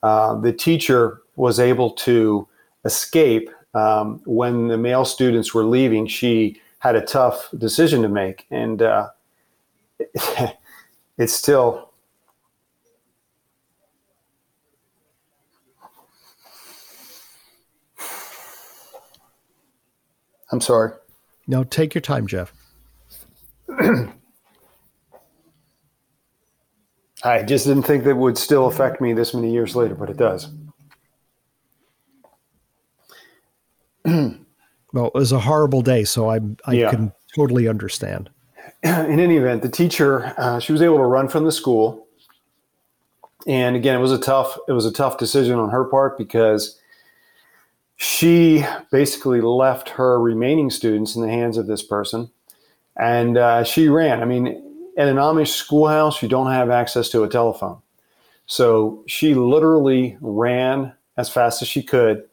Uh, 0.03 0.35
the 0.39 0.53
teacher 0.53 1.21
was 1.35 1.59
able 1.59 1.91
to 1.91 2.47
escape 2.85 3.49
um, 3.73 4.21
when 4.25 4.67
the 4.67 4.77
male 4.77 5.05
students 5.05 5.53
were 5.53 5.65
leaving. 5.65 6.07
She 6.07 6.61
had 6.79 6.95
a 6.95 7.01
tough 7.01 7.49
decision 7.57 8.01
to 8.03 8.09
make, 8.09 8.45
and 8.51 8.81
uh, 8.81 9.09
it's 11.17 11.33
still 11.33 11.89
I'm 20.51 20.61
sorry. 20.61 20.93
No, 21.47 21.63
take 21.63 21.93
your 21.93 22.01
time, 22.01 22.27
Jeff. 22.27 22.53
I 27.23 27.43
just 27.43 27.65
didn't 27.65 27.83
think 27.83 28.05
that 28.05 28.15
would 28.15 28.37
still 28.37 28.67
affect 28.67 29.01
me 29.01 29.13
this 29.13 29.33
many 29.33 29.51
years 29.51 29.75
later, 29.75 29.95
but 29.95 30.09
it 30.09 30.17
does. 30.17 30.47
well, 34.05 35.07
it 35.07 35.13
was 35.13 35.31
a 35.31 35.39
horrible 35.39 35.81
day, 35.81 36.03
so 36.03 36.29
I 36.29 36.39
I 36.65 36.73
yeah. 36.73 36.89
can 36.89 37.11
totally 37.35 37.67
understand. 37.67 38.29
In 38.83 39.19
any 39.19 39.37
event, 39.37 39.61
the 39.61 39.69
teacher 39.69 40.33
uh, 40.37 40.59
she 40.59 40.71
was 40.71 40.81
able 40.81 40.97
to 40.97 41.03
run 41.03 41.27
from 41.27 41.43
the 41.43 41.51
school, 41.51 42.07
and 43.45 43.75
again, 43.75 43.95
it 43.95 44.01
was 44.01 44.13
a 44.13 44.19
tough 44.19 44.57
it 44.67 44.71
was 44.71 44.85
a 44.85 44.93
tough 44.93 45.17
decision 45.17 45.59
on 45.59 45.69
her 45.69 45.83
part 45.83 46.17
because 46.17 46.79
she 47.97 48.63
basically 48.91 49.41
left 49.41 49.89
her 49.89 50.21
remaining 50.21 50.69
students 50.69 51.17
in 51.17 51.21
the 51.21 51.27
hands 51.27 51.57
of 51.57 51.67
this 51.67 51.83
person, 51.83 52.31
and 52.95 53.37
uh, 53.37 53.65
she 53.65 53.89
ran. 53.89 54.21
I 54.21 54.25
mean, 54.25 54.68
at 54.97 55.07
an 55.07 55.17
Amish 55.17 55.49
schoolhouse, 55.49 56.21
you 56.21 56.27
don't 56.27 56.51
have 56.51 56.69
access 56.69 57.09
to 57.09 57.23
a 57.23 57.29
telephone, 57.29 57.81
so 58.45 59.03
she 59.07 59.33
literally 59.33 60.17
ran 60.21 60.93
as 61.17 61.29
fast 61.29 61.61
as 61.61 61.67
she 61.67 61.83
could 61.83 62.23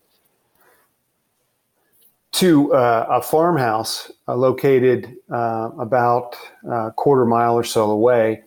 to 2.32 2.72
uh, 2.74 3.06
a 3.08 3.22
farmhouse 3.22 4.12
uh, 4.28 4.34
located 4.34 5.16
uh, 5.32 5.70
about 5.78 6.36
a 6.68 6.90
quarter 6.92 7.24
mile 7.24 7.54
or 7.54 7.64
so 7.64 7.90
away, 7.90 8.42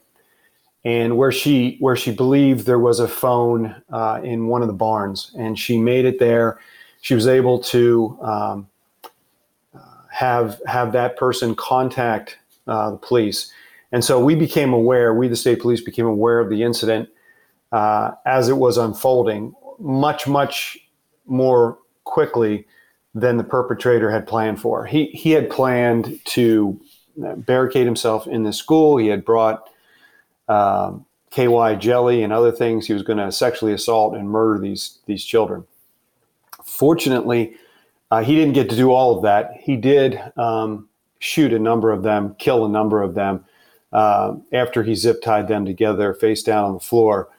and 0.86 1.17
where 1.17 1.32
she 1.32 1.78
where 1.80 1.95
she 1.95 2.12
believed 2.12 2.65
there 2.65 2.78
was 2.78 3.00
a 3.00 3.08
phone 3.08 3.76
uh, 3.91 4.22
in 4.24 4.48
one 4.48 4.62
of 4.62 4.67
the 4.67 4.74
barns, 4.74 5.32
and 5.38 5.58
she 5.58 5.78
made 5.78 6.06
it 6.06 6.19
there. 6.19 6.60
She 7.02 7.15
was 7.15 7.28
able 7.28 7.60
to 7.63 8.17
um, 8.22 8.67
have 10.12 10.62
have 10.67 10.91
that 10.91 11.17
person 11.17 11.56
contact 11.56 12.38
uh, 12.67 12.91
the 12.91 12.98
police, 12.98 13.52
and 13.91 14.04
so 14.04 14.19
we 14.23 14.36
became 14.36 14.73
aware. 14.73 15.13
We, 15.13 15.28
the 15.28 15.36
state 15.36 15.60
police, 15.60 15.82
became 15.82 16.06
aware 16.06 16.39
of 16.39 16.49
the 16.49 16.63
incident 16.63 17.10
uh, 17.71 18.12
as 18.25 18.49
it 18.49 18.58
was 18.58 18.78
unfolding, 18.78 19.54
much 19.80 20.28
much 20.28 20.78
more 21.25 21.78
quickly 22.04 22.65
than 23.13 23.38
the 23.38 23.43
perpetrator 23.43 24.12
had 24.12 24.28
planned 24.28 24.62
for. 24.62 24.86
He 24.86 25.08
he 25.08 25.32
had 25.32 25.49
planned 25.49 26.19
to 26.25 26.80
barricade 27.17 27.86
himself 27.86 28.28
in 28.28 28.43
the 28.43 28.54
school. 28.54 28.97
He 28.97 29.08
had 29.08 29.25
brought 29.25 29.69
um, 30.47 31.06
KY 31.32 31.75
jelly 31.80 32.23
and 32.23 32.32
other 32.34 32.52
things. 32.52 32.88
He 32.88 32.93
was 32.93 33.04
going 33.04 33.19
to 33.19 33.32
sexually 33.32 33.73
assault 33.73 34.15
and 34.15 34.30
murder 34.30 34.60
these 34.60 34.99
these 35.06 35.23
children. 35.23 35.65
Fortunately, 36.63 37.56
uh, 38.12 38.23
he 38.23 38.36
didn't 38.36 38.54
get 38.54 38.69
to 38.69 38.75
do 38.75 38.91
all 38.91 39.17
of 39.17 39.23
that. 39.23 39.54
He 39.62 39.75
did 39.75 40.19
um, 40.38 40.88
shoot 41.19 41.54
a 41.54 41.60
number 41.60 41.91
of 41.91 42.04
them, 42.04 42.36
kill 42.39 42.65
a 42.65 42.69
number 42.69 43.02
of 43.02 43.15
them, 43.15 43.45
uh, 43.91 44.36
after 44.54 44.84
he 44.84 44.95
zip 44.95 45.21
tied 45.21 45.47
them 45.47 45.65
together 45.65 46.13
face 46.13 46.43
down 46.43 46.65
on 46.65 46.73
the 46.73 46.80
floor. 46.80 47.30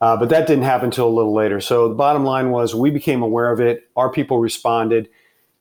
Uh, 0.00 0.16
but 0.16 0.30
that 0.30 0.46
didn't 0.46 0.64
happen 0.64 0.86
until 0.86 1.08
a 1.08 1.10
little 1.10 1.34
later. 1.34 1.60
So 1.60 1.88
the 1.88 1.94
bottom 1.94 2.24
line 2.24 2.50
was 2.50 2.74
we 2.74 2.90
became 2.90 3.22
aware 3.22 3.52
of 3.52 3.60
it. 3.60 3.88
Our 3.96 4.10
people 4.10 4.38
responded. 4.38 5.08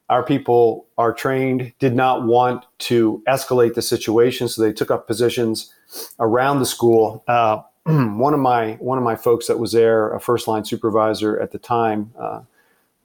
Our 0.09 0.23
people 0.23 0.87
are 0.97 1.13
trained, 1.13 1.73
did 1.77 1.95
not 1.95 2.25
want 2.25 2.65
to 2.79 3.21
escalate 3.27 3.75
the 3.75 3.81
situation, 3.81 4.47
so 4.47 4.61
they 4.61 4.73
took 4.73 4.89
up 4.89 5.05
positions 5.05 5.71
around 6.19 6.59
the 6.59 6.65
school. 6.65 7.23
Uh, 7.27 7.61
one 7.83 8.33
of 8.33 8.39
my 8.39 8.73
one 8.79 8.97
of 8.97 9.03
my 9.03 9.15
folks 9.15 9.45
that 9.47 9.59
was 9.59 9.71
there, 9.71 10.11
a 10.13 10.19
first 10.19 10.47
line 10.47 10.65
supervisor 10.65 11.39
at 11.39 11.51
the 11.51 11.59
time, 11.59 12.11
uh, 12.17 12.41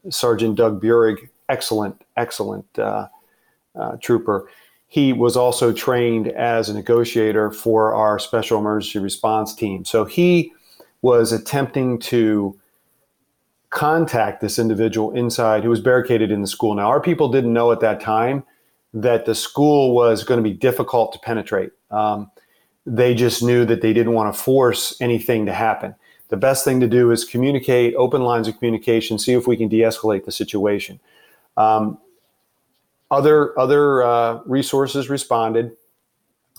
Sergeant 0.09 0.57
Doug 0.57 0.81
Burig, 0.81 1.29
excellent, 1.51 2.05
excellent 2.16 2.79
uh, 2.79 3.09
uh, 3.79 3.97
trooper. 4.01 4.49
He 4.95 5.13
was 5.13 5.37
also 5.37 5.73
trained 5.73 6.29
as 6.29 6.69
a 6.69 6.73
negotiator 6.73 7.51
for 7.51 7.93
our 7.95 8.17
special 8.21 8.61
emergency 8.61 9.01
response 9.01 9.53
team. 9.53 9.85
So 9.85 10.05
he 10.05 10.53
was 11.03 11.33
attempting 11.33 11.99
to 11.99 12.57
contact 13.71 14.41
this 14.41 14.57
individual 14.57 15.11
inside 15.11 15.65
who 15.65 15.71
was 15.71 15.81
barricaded 15.81 16.31
in 16.31 16.43
the 16.43 16.47
school. 16.47 16.77
Now, 16.77 16.87
our 16.87 17.01
people 17.01 17.29
didn't 17.29 17.53
know 17.53 17.73
at 17.73 17.81
that 17.81 18.01
time 18.01 18.45
that 18.93 19.25
the 19.25 19.35
school 19.35 19.97
was 19.97 20.23
going 20.23 20.39
to 20.39 20.49
be 20.49 20.57
difficult 20.57 21.13
to 21.15 21.19
penetrate. 21.19 21.73
Um, 21.91 22.31
they 22.87 23.17
just 23.17 23.43
knew 23.43 23.65
that 23.65 23.81
they 23.81 23.93
didn't 23.93 24.13
want 24.13 24.33
to 24.33 24.41
force 24.41 24.97
anything 25.01 25.45
to 25.47 25.53
happen. 25.53 25.97
The 26.29 26.37
best 26.37 26.65
thing 26.65 26.79
to 26.79 26.87
do 26.87 27.11
is 27.11 27.25
communicate, 27.25 27.97
open 27.97 28.23
lines 28.23 28.47
of 28.47 28.57
communication, 28.59 29.19
see 29.19 29.33
if 29.33 29.49
we 29.49 29.57
can 29.57 29.67
de 29.67 29.81
escalate 29.81 30.25
the 30.25 30.31
situation. 30.31 31.01
Um, 31.57 31.99
other 33.11 33.59
other 33.59 34.03
uh, 34.03 34.40
resources 34.47 35.09
responded 35.09 35.73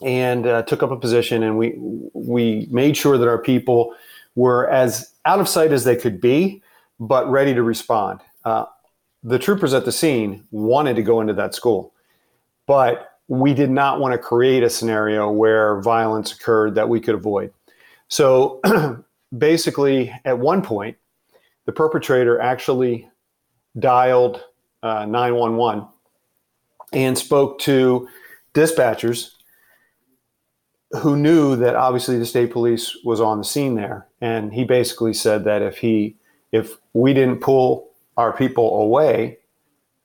and 0.01 0.45
uh, 0.45 0.62
took 0.63 0.84
up 0.84 0.91
a 0.91 0.97
position, 0.97 1.43
and 1.43 1.58
we 1.58 1.73
we 2.13 2.67
made 2.71 2.97
sure 2.97 3.17
that 3.17 3.27
our 3.27 3.41
people 3.41 3.93
were 4.36 4.69
as 4.69 5.13
out 5.25 5.39
of 5.39 5.47
sight 5.47 5.71
as 5.71 5.84
they 5.84 5.95
could 5.95 6.19
be, 6.19 6.62
but 6.99 7.29
ready 7.29 7.53
to 7.53 7.63
respond. 7.63 8.19
Uh, 8.43 8.65
the 9.23 9.39
troopers 9.39 9.73
at 9.73 9.86
the 9.86 9.91
scene 9.91 10.43
wanted 10.51 10.95
to 10.95 11.01
go 11.01 11.21
into 11.21 11.34
that 11.34 11.55
school, 11.55 11.93
but 12.67 13.12
we 13.27 13.53
did 13.53 13.71
not 13.71 13.99
want 13.99 14.12
to 14.12 14.17
create 14.17 14.62
a 14.62 14.69
scenario 14.69 15.31
where 15.31 15.81
violence 15.81 16.31
occurred 16.31 16.75
that 16.75 16.89
we 16.89 16.99
could 16.99 17.15
avoid. 17.15 17.51
So 18.08 18.62
basically, 19.38 20.13
at 20.25 20.38
one 20.38 20.62
point, 20.62 20.97
the 21.65 21.71
perpetrator 21.71 22.39
actually 22.39 23.10
dialed 23.79 24.43
uh, 24.84 25.05
911 25.05 25.88
and 26.93 27.17
spoke 27.17 27.60
to 27.60 28.08
dispatchers 28.54 29.32
who 31.02 31.17
knew 31.17 31.56
that 31.56 31.76
obviously 31.76 32.17
the 32.17 32.26
state 32.26 32.52
police 32.52 32.98
was 33.04 33.19
on 33.19 33.38
the 33.38 33.43
scene 33.43 33.76
there. 33.76 34.08
And 34.21 34.54
he 34.54 34.63
basically 34.63 35.13
said 35.13 35.43
that 35.43 35.62
if 35.62 35.78
he 35.78 36.15
if 36.52 36.78
we 36.93 37.13
didn't 37.13 37.41
pull 37.41 37.91
our 38.17 38.32
people 38.32 38.82
away 38.82 39.39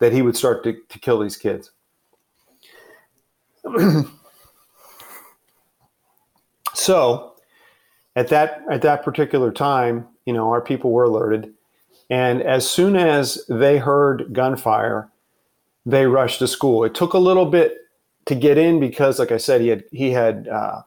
that 0.00 0.12
he 0.12 0.22
would 0.22 0.36
start 0.36 0.64
to, 0.64 0.76
to 0.88 0.98
kill 0.98 1.20
these 1.20 1.36
kids. 1.36 1.70
So 6.72 7.34
at 8.16 8.28
that 8.28 8.62
at 8.70 8.80
that 8.82 9.04
particular 9.04 9.52
time 9.52 10.08
you 10.24 10.32
know 10.32 10.48
our 10.48 10.62
people 10.62 10.92
were 10.92 11.04
alerted. 11.04 11.52
And 12.08 12.40
as 12.40 12.68
soon 12.68 12.96
as 12.96 13.44
they 13.48 13.76
heard 13.76 14.32
gunfire 14.32 15.10
they 15.86 16.06
rushed 16.06 16.38
to 16.40 16.48
school. 16.48 16.84
It 16.84 16.94
took 16.94 17.14
a 17.14 17.18
little 17.18 17.46
bit 17.46 17.76
to 18.26 18.34
get 18.34 18.58
in 18.58 18.80
because, 18.80 19.18
like 19.18 19.32
I 19.32 19.36
said, 19.38 19.60
he 19.60 19.68
had 19.68 19.84
he 19.90 20.10
had 20.10 20.48
uh, 20.48 20.82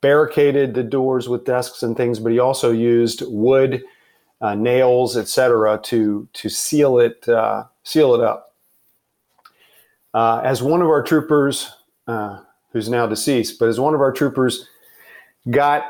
barricaded 0.00 0.74
the 0.74 0.82
doors 0.82 1.28
with 1.28 1.44
desks 1.44 1.82
and 1.82 1.96
things, 1.96 2.18
but 2.18 2.32
he 2.32 2.38
also 2.38 2.70
used 2.70 3.22
wood, 3.26 3.82
uh, 4.40 4.54
nails, 4.54 5.16
etc., 5.16 5.80
to 5.84 6.28
to 6.32 6.48
seal 6.48 6.98
it 6.98 7.28
uh, 7.28 7.64
seal 7.82 8.14
it 8.14 8.20
up. 8.20 8.54
Uh, 10.14 10.40
as 10.44 10.62
one 10.62 10.80
of 10.80 10.88
our 10.88 11.02
troopers, 11.02 11.70
uh, 12.06 12.40
who's 12.72 12.88
now 12.88 13.06
deceased, 13.06 13.58
but 13.58 13.68
as 13.68 13.80
one 13.80 13.94
of 13.94 14.00
our 14.00 14.12
troopers 14.12 14.68
got 15.50 15.84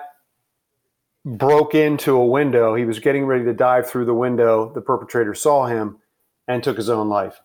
broke 1.24 1.74
into 1.74 2.16
a 2.16 2.26
window, 2.26 2.74
he 2.74 2.84
was 2.84 2.98
getting 2.98 3.26
ready 3.26 3.44
to 3.44 3.52
dive 3.52 3.88
through 3.88 4.04
the 4.04 4.14
window. 4.14 4.72
The 4.72 4.80
perpetrator 4.80 5.34
saw 5.34 5.66
him 5.66 5.98
and 6.46 6.62
took 6.62 6.76
his 6.76 6.88
own 6.88 7.08
life. 7.08 7.40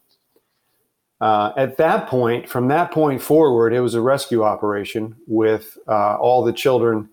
Uh, 1.24 1.54
at 1.56 1.78
that 1.78 2.06
point, 2.10 2.50
from 2.50 2.68
that 2.68 2.92
point 2.92 3.22
forward, 3.22 3.72
it 3.72 3.80
was 3.80 3.94
a 3.94 4.02
rescue 4.02 4.44
operation 4.44 5.16
with 5.26 5.78
uh, 5.88 6.18
all 6.18 6.44
the 6.44 6.52
children 6.52 7.08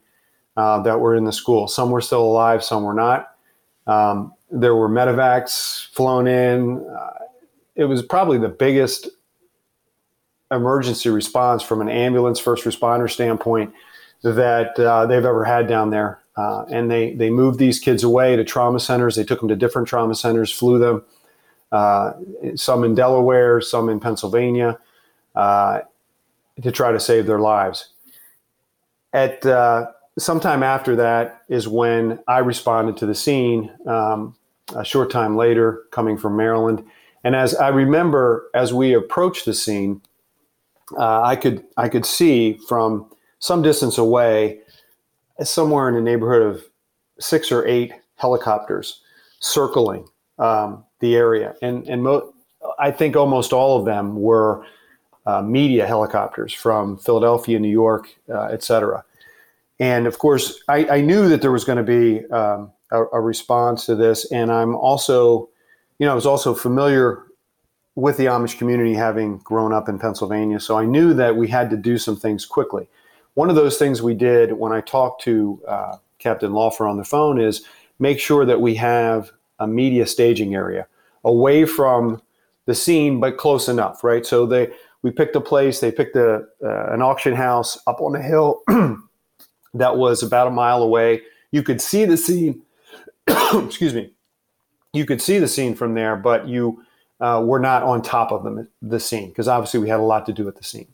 uh, 0.56 0.82
that 0.82 0.98
were 0.98 1.14
in 1.14 1.22
the 1.22 1.32
school. 1.32 1.68
Some 1.68 1.92
were 1.92 2.00
still 2.00 2.24
alive, 2.24 2.64
some 2.64 2.82
were 2.82 2.92
not. 2.92 3.36
Um, 3.86 4.34
there 4.50 4.74
were 4.74 4.88
medevacs 4.88 5.86
flown 5.92 6.26
in. 6.26 6.84
Uh, 6.84 7.24
it 7.76 7.84
was 7.84 8.02
probably 8.02 8.36
the 8.36 8.48
biggest 8.48 9.08
emergency 10.50 11.08
response 11.08 11.62
from 11.62 11.80
an 11.80 11.88
ambulance 11.88 12.40
first 12.40 12.64
responder 12.64 13.08
standpoint 13.08 13.72
that 14.24 14.76
uh, 14.76 15.06
they've 15.06 15.24
ever 15.24 15.44
had 15.44 15.68
down 15.68 15.90
there. 15.90 16.18
Uh, 16.36 16.64
and 16.64 16.90
they, 16.90 17.14
they 17.14 17.30
moved 17.30 17.60
these 17.60 17.78
kids 17.78 18.02
away 18.02 18.34
to 18.34 18.42
trauma 18.42 18.80
centers. 18.80 19.14
They 19.14 19.22
took 19.22 19.38
them 19.38 19.48
to 19.50 19.54
different 19.54 19.86
trauma 19.86 20.16
centers, 20.16 20.50
flew 20.50 20.80
them 20.80 21.04
uh, 21.72 22.12
some 22.54 22.84
in 22.84 22.94
Delaware, 22.94 23.60
some 23.60 23.88
in 23.88 24.00
Pennsylvania, 24.00 24.78
uh, 25.34 25.80
to 26.62 26.70
try 26.70 26.92
to 26.92 27.00
save 27.00 27.26
their 27.26 27.38
lives. 27.38 27.90
At 29.12 29.44
uh, 29.46 29.86
sometime 30.18 30.62
after 30.62 30.96
that 30.96 31.42
is 31.48 31.66
when 31.66 32.18
I 32.28 32.38
responded 32.38 32.96
to 32.98 33.06
the 33.06 33.14
scene. 33.14 33.70
Um, 33.86 34.36
a 34.76 34.84
short 34.84 35.10
time 35.10 35.36
later, 35.36 35.82
coming 35.90 36.16
from 36.16 36.36
Maryland, 36.36 36.84
and 37.24 37.34
as 37.34 37.54
I 37.56 37.68
remember, 37.68 38.48
as 38.54 38.72
we 38.72 38.94
approached 38.94 39.44
the 39.44 39.54
scene, 39.54 40.00
uh, 40.96 41.22
I 41.22 41.34
could 41.36 41.64
I 41.76 41.88
could 41.88 42.06
see 42.06 42.58
from 42.68 43.10
some 43.40 43.62
distance 43.62 43.98
away, 43.98 44.60
somewhere 45.42 45.88
in 45.88 45.94
the 45.94 46.00
neighborhood 46.00 46.42
of 46.42 46.64
six 47.18 47.50
or 47.50 47.66
eight 47.66 47.92
helicopters 48.16 49.02
circling 49.40 50.06
um, 50.38 50.84
the 51.00 51.16
area, 51.16 51.54
and 51.62 51.88
and 51.88 52.02
mo- 52.02 52.32
I 52.78 52.90
think 52.90 53.16
almost 53.16 53.52
all 53.52 53.78
of 53.78 53.84
them 53.84 54.20
were 54.20 54.64
uh, 55.26 55.42
media 55.42 55.86
helicopters 55.86 56.52
from 56.52 56.98
Philadelphia, 56.98 57.58
New 57.58 57.68
York, 57.68 58.14
uh, 58.28 58.44
et 58.46 58.62
cetera. 58.62 59.04
And 59.78 60.06
of 60.06 60.18
course, 60.18 60.62
I, 60.68 60.86
I 60.88 61.00
knew 61.00 61.28
that 61.28 61.40
there 61.40 61.52
was 61.52 61.64
going 61.64 61.78
to 61.78 61.82
be 61.82 62.26
um, 62.30 62.72
a, 62.90 63.04
a, 63.12 63.20
response 63.20 63.86
to 63.86 63.94
this, 63.94 64.30
and 64.30 64.52
I'm 64.52 64.74
also, 64.74 65.48
you 65.98 66.06
know, 66.06 66.12
I 66.12 66.14
was 66.14 66.26
also 66.26 66.54
familiar 66.54 67.24
with 67.94 68.16
the 68.16 68.26
Amish 68.26 68.58
community, 68.58 68.94
having 68.94 69.38
grown 69.38 69.72
up 69.72 69.88
in 69.88 69.98
Pennsylvania, 69.98 70.60
so 70.60 70.76
I 70.78 70.84
knew 70.84 71.14
that 71.14 71.36
we 71.36 71.48
had 71.48 71.70
to 71.70 71.76
do 71.76 71.98
some 71.98 72.16
things 72.16 72.44
quickly. 72.44 72.88
One 73.34 73.48
of 73.48 73.56
those 73.56 73.78
things 73.78 74.02
we 74.02 74.14
did 74.14 74.52
when 74.52 74.72
I 74.72 74.80
talked 74.80 75.22
to 75.22 75.62
uh, 75.66 75.96
Captain 76.18 76.52
Laufer 76.52 76.88
on 76.88 76.96
the 76.96 77.04
phone 77.04 77.40
is 77.40 77.62
make 77.98 78.18
sure 78.18 78.44
that 78.44 78.60
we 78.60 78.74
have 78.74 79.30
a 79.58 79.66
media 79.66 80.06
staging 80.06 80.54
area 80.54 80.86
away 81.24 81.64
from 81.64 82.20
the 82.66 82.74
scene, 82.74 83.20
but 83.20 83.36
close 83.36 83.68
enough, 83.68 84.04
right? 84.04 84.24
So 84.24 84.46
they 84.46 84.70
we 85.02 85.10
picked 85.10 85.34
a 85.36 85.40
place. 85.40 85.80
They 85.80 85.92
picked 85.92 86.16
a 86.16 86.44
uh, 86.62 86.92
an 86.92 87.02
auction 87.02 87.34
house 87.34 87.78
up 87.86 88.00
on 88.00 88.14
a 88.14 88.22
hill 88.22 88.62
that 89.74 89.96
was 89.96 90.22
about 90.22 90.48
a 90.48 90.50
mile 90.50 90.82
away. 90.82 91.22
You 91.50 91.62
could 91.62 91.80
see 91.80 92.04
the 92.04 92.16
scene. 92.16 92.62
excuse 93.26 93.94
me. 93.94 94.12
You 94.92 95.06
could 95.06 95.22
see 95.22 95.38
the 95.38 95.48
scene 95.48 95.74
from 95.74 95.94
there, 95.94 96.16
but 96.16 96.48
you 96.48 96.84
uh, 97.20 97.42
were 97.44 97.60
not 97.60 97.82
on 97.82 98.02
top 98.02 98.32
of 98.32 98.42
the, 98.44 98.66
the 98.82 98.98
scene 98.98 99.28
because 99.28 99.46
obviously 99.46 99.80
we 99.80 99.88
had 99.88 100.00
a 100.00 100.04
lot 100.04 100.26
to 100.26 100.32
do 100.32 100.44
with 100.44 100.56
the 100.56 100.64
scene. 100.64 100.88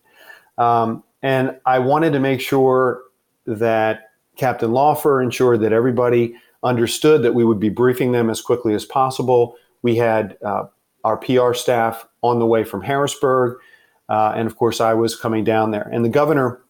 Um, 0.59 1.03
and 1.23 1.57
I 1.65 1.79
wanted 1.79 2.13
to 2.13 2.21
make 2.21 2.41
sure 2.41 3.03
that 3.47 4.11
Captain 4.37 4.71
Laufer 4.71 5.23
ensured 5.23 5.61
that 5.61 5.73
everybody 5.73 6.35
understood 6.63 7.23
that 7.23 7.35
we 7.35 7.45
would 7.45 7.61
be 7.61 7.69
briefing 7.69 8.13
them 8.13 8.29
as 8.29 8.41
quickly 8.41 8.75
as 8.75 8.85
possible. 8.85 9.57
We 9.87 9.95
had 9.95 10.37
uh, 10.45 10.65
our 11.05 11.17
PR 11.17 11.55
staff 11.55 12.09
on 12.21 12.41
the 12.41 12.47
way 12.47 12.65
from 12.65 12.83
Harrisburg, 12.83 13.61
uh, 14.09 14.33
and 14.35 14.49
of 14.49 14.57
course, 14.57 14.81
I 14.81 14.95
was 14.95 15.15
coming 15.15 15.45
down 15.45 15.71
there. 15.71 15.89
And 15.93 16.05
the 16.05 16.09
governor, 16.09 16.61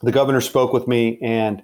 the 0.00 0.10
governor 0.10 0.40
spoke 0.40 0.72
with 0.72 0.88
me 0.88 1.20
and 1.22 1.62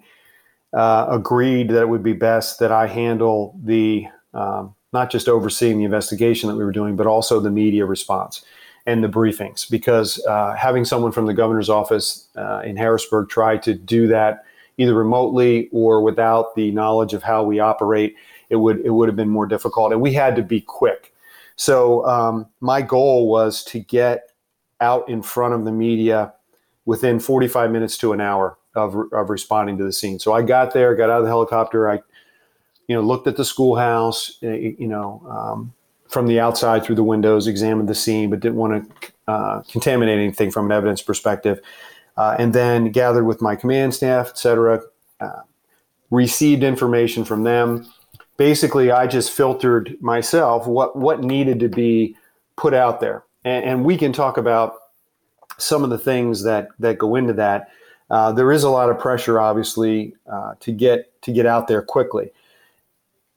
uh, 0.73 1.09
agreed 1.11 1.71
that 1.71 1.81
it 1.81 1.89
would 1.89 2.05
be 2.05 2.13
best 2.13 2.61
that 2.61 2.71
I 2.71 2.87
handle 2.87 3.59
the 3.61 4.07
um, 4.35 4.77
not 4.93 5.11
just 5.11 5.29
overseeing 5.29 5.79
the 5.79 5.85
investigation 5.85 6.49
that 6.49 6.55
we 6.55 6.63
were 6.63 6.71
doing, 6.71 6.95
but 6.95 7.09
also 7.09 7.41
the 7.41 7.51
media 7.51 7.85
response 7.85 8.45
and 8.87 9.03
the 9.03 9.09
briefings, 9.09 9.69
because 9.69 10.25
uh, 10.29 10.55
having 10.55 10.85
someone 10.85 11.11
from 11.11 11.27
the 11.27 11.35
governor's 11.35 11.69
office 11.69 12.29
uh, 12.37 12.61
in 12.65 12.77
Harrisburg 12.77 13.31
try 13.31 13.57
to 13.57 13.75
do 13.75 14.07
that 14.07 14.45
either 14.77 14.95
remotely 14.95 15.69
or 15.73 16.03
without 16.03 16.55
the 16.55 16.71
knowledge 16.71 17.15
of 17.15 17.25
how 17.25 17.43
we 17.43 17.59
operate, 17.59 18.15
it 18.51 18.57
would 18.57 18.81
it 18.81 18.91
would 18.91 19.09
have 19.09 19.17
been 19.17 19.29
more 19.29 19.47
difficult. 19.47 19.93
And 19.93 20.01
we 20.01 20.13
had 20.13 20.37
to 20.37 20.43
be 20.43 20.61
quick. 20.61 21.15
So 21.57 22.07
um, 22.07 22.47
my 22.61 22.83
goal 22.83 23.29
was 23.29 23.65
to 23.65 23.81
get 23.81 24.31
out 24.81 25.09
in 25.09 25.23
front 25.23 25.55
of 25.55 25.65
the 25.65 25.73
media 25.73 26.33
within 26.85 27.19
45 27.19 27.71
minutes 27.71 27.99
to 27.99 28.13
an 28.13 28.21
hour 28.21 28.57
of, 28.75 28.97
of 29.13 29.29
responding 29.29 29.77
to 29.79 29.85
the 29.85 29.93
scene. 29.93 30.19
So 30.19 30.33
I 30.33 30.43
got 30.43 30.73
there, 30.73 30.95
got 30.95 31.11
out 31.11 31.19
of 31.19 31.25
the 31.25 31.31
helicopter. 31.31 31.91
I, 31.91 32.01
you 32.87 32.95
know, 32.95 33.03
looked 33.03 33.27
at 33.27 33.37
the 33.37 33.45
schoolhouse, 33.45 34.39
eh, 34.43 34.73
you 34.79 34.87
know, 34.87 35.23
um, 35.29 35.75
from 36.09 36.27
the 36.27 36.41
outside 36.41 36.85
through 36.85 36.95
the 36.95 37.03
windows, 37.03 37.47
examined 37.47 37.89
the 37.89 37.95
scene, 37.95 38.31
but 38.31 38.41
didn't 38.41 38.57
want 38.57 39.01
to 39.01 39.13
uh, 39.27 39.63
contaminate 39.71 40.19
anything 40.19 40.51
from 40.51 40.67
an 40.67 40.73
evidence 40.73 41.03
perspective. 41.03 41.61
Uh, 42.17 42.35
and 42.39 42.55
then 42.55 42.91
gathered 42.91 43.25
with 43.25 43.43
my 43.43 43.55
command 43.55 43.95
staff, 43.95 44.29
et 44.31 44.39
cetera, 44.39 44.81
uh, 45.21 45.43
received 46.11 46.63
information 46.63 47.25
from 47.25 47.43
them. 47.43 47.87
Basically, 48.39 48.91
I 48.91 49.07
just 49.07 49.33
filtered 49.33 50.01
myself 50.01 50.67
what, 50.67 50.97
what 50.97 51.23
needed 51.23 51.61
to 51.61 51.69
be 51.69 52.17
put 52.57 52.73
out 52.73 53.01
there. 53.01 53.25
And, 53.45 53.65
and 53.65 53.85
we 53.85 53.99
can 53.99 54.13
talk 54.13 54.39
about 54.39 54.75
some 55.59 55.85
of 55.85 55.91
the 55.91 55.99
things 55.99 56.43
that, 56.45 56.69
that 56.79 56.99
go 56.99 57.17
into 57.17 57.35
that. 57.35 57.69
Uh, 58.11 58.33
there 58.33 58.51
is 58.53 58.63
a 58.63 58.71
lot 58.71 58.89
of 58.89 58.99
pressure, 58.99 59.39
obviously, 59.39 60.15
uh, 60.33 60.55
to 60.61 60.73
get 60.73 61.21
to 61.23 61.33
get 61.33 61.45
out 61.45 61.69
there 61.69 61.83
quickly. 61.83 62.31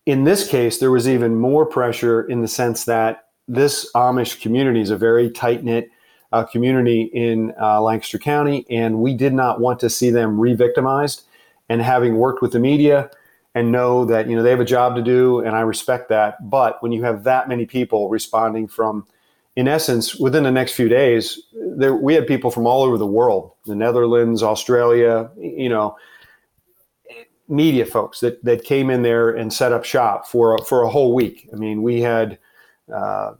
In 0.06 0.24
this 0.24 0.48
case, 0.48 0.78
there 0.78 0.92
was 0.92 1.10
even 1.10 1.36
more 1.36 1.66
pressure 1.66 2.22
in 2.22 2.42
the 2.42 2.48
sense 2.48 2.86
that 2.86 3.26
this 3.48 3.92
Amish 3.96 4.40
community 4.42 4.80
is 4.80 4.90
a 4.90 4.98
very 4.98 5.30
tight 5.30 5.64
knit 5.64 5.90
uh, 6.32 6.46
community 6.46 7.10
in 7.14 7.54
uh, 7.60 7.82
Lancaster 7.82 8.18
County, 8.18 8.66
and 8.70 9.00
we 9.00 9.14
did 9.14 9.34
not 9.34 9.60
want 9.60 9.80
to 9.82 9.90
see 9.90 10.10
them 10.10 10.40
re-victimized. 10.40 11.24
And 11.68 11.82
having 11.82 12.16
worked 12.16 12.42
with 12.42 12.52
the 12.52 12.60
media 12.60 13.10
and 13.54 13.72
know 13.72 14.06
that 14.06 14.30
you 14.30 14.36
know 14.36 14.44
they 14.44 14.50
have 14.50 14.60
a 14.60 14.66
job 14.66 14.96
to 14.96 15.02
do, 15.02 15.40
and 15.40 15.56
I 15.56 15.62
respect 15.62 16.10
that. 16.10 16.50
But 16.50 16.82
when 16.82 16.92
you 16.92 17.04
have 17.04 17.24
that 17.24 17.50
many 17.50 17.66
people 17.66 18.10
responding 18.10 18.68
from, 18.68 19.06
in 19.56 19.68
essence, 19.68 20.16
within 20.16 20.44
the 20.44 20.52
next 20.52 20.74
few 20.74 20.88
days, 20.88 21.40
there 21.54 21.96
we 21.96 22.14
had 22.14 22.28
people 22.28 22.52
from 22.52 22.66
all 22.66 22.84
over 22.84 22.98
the 22.98 23.06
world, 23.06 23.52
the 23.66 23.76
Netherlands, 23.76 24.44
Australia, 24.44 25.30
you 25.38 25.70
know, 25.70 25.98
media 27.48 27.86
folks 27.86 28.20
that 28.22 28.44
that 28.44 28.64
came 28.64 28.90
in 28.90 29.02
there 29.02 29.30
and 29.30 29.52
set 29.52 29.74
up 29.74 29.84
shop 29.84 30.28
for 30.28 30.56
a, 30.56 30.64
for 30.64 30.84
a 30.84 30.90
whole 30.90 31.14
week. 31.14 31.50
I 31.54 31.56
mean, 31.56 31.82
we 31.82 32.02
had. 32.02 32.38
Uh, 32.94 33.34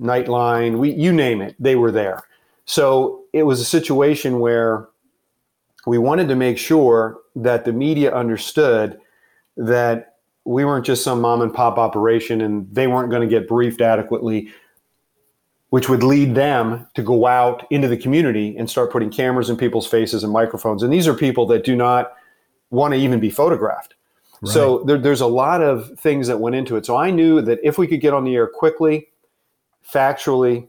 Nightline, 0.00 0.78
we 0.78 0.92
you 0.92 1.12
name 1.12 1.40
it, 1.40 1.56
they 1.58 1.74
were 1.74 1.90
there. 1.90 2.22
So 2.64 3.24
it 3.32 3.42
was 3.42 3.60
a 3.60 3.64
situation 3.64 4.38
where 4.40 4.88
we 5.86 5.98
wanted 5.98 6.28
to 6.28 6.36
make 6.36 6.58
sure 6.58 7.18
that 7.34 7.64
the 7.64 7.72
media 7.72 8.14
understood 8.14 9.00
that 9.58 10.14
we 10.44 10.64
weren't 10.64 10.86
just 10.86 11.04
some 11.04 11.20
mom 11.20 11.42
and 11.42 11.52
pop 11.52 11.76
operation 11.76 12.40
and 12.40 12.66
they 12.72 12.86
weren't 12.86 13.10
going 13.10 13.20
to 13.20 13.28
get 13.28 13.46
briefed 13.46 13.82
adequately, 13.82 14.48
which 15.68 15.88
would 15.88 16.02
lead 16.02 16.34
them 16.34 16.86
to 16.94 17.02
go 17.02 17.26
out 17.26 17.66
into 17.70 17.86
the 17.86 17.96
community 17.96 18.56
and 18.56 18.70
start 18.70 18.90
putting 18.90 19.10
cameras 19.10 19.50
in 19.50 19.56
people's 19.56 19.86
faces 19.86 20.24
and 20.24 20.32
microphones. 20.32 20.82
And 20.82 20.90
these 20.90 21.06
are 21.06 21.12
people 21.12 21.44
that 21.48 21.64
do 21.64 21.76
not 21.76 22.14
want 22.70 22.94
to 22.94 22.98
even 22.98 23.20
be 23.20 23.28
photographed. 23.28 23.94
Right. 24.40 24.52
So 24.52 24.84
there, 24.84 24.96
there's 24.96 25.20
a 25.20 25.26
lot 25.26 25.62
of 25.62 25.98
things 25.98 26.28
that 26.28 26.40
went 26.40 26.56
into 26.56 26.76
it. 26.76 26.86
So 26.86 26.96
I 26.96 27.10
knew 27.10 27.42
that 27.42 27.58
if 27.62 27.76
we 27.76 27.86
could 27.86 28.00
get 28.00 28.14
on 28.14 28.24
the 28.24 28.34
air 28.34 28.46
quickly, 28.46 29.08
factually, 29.86 30.66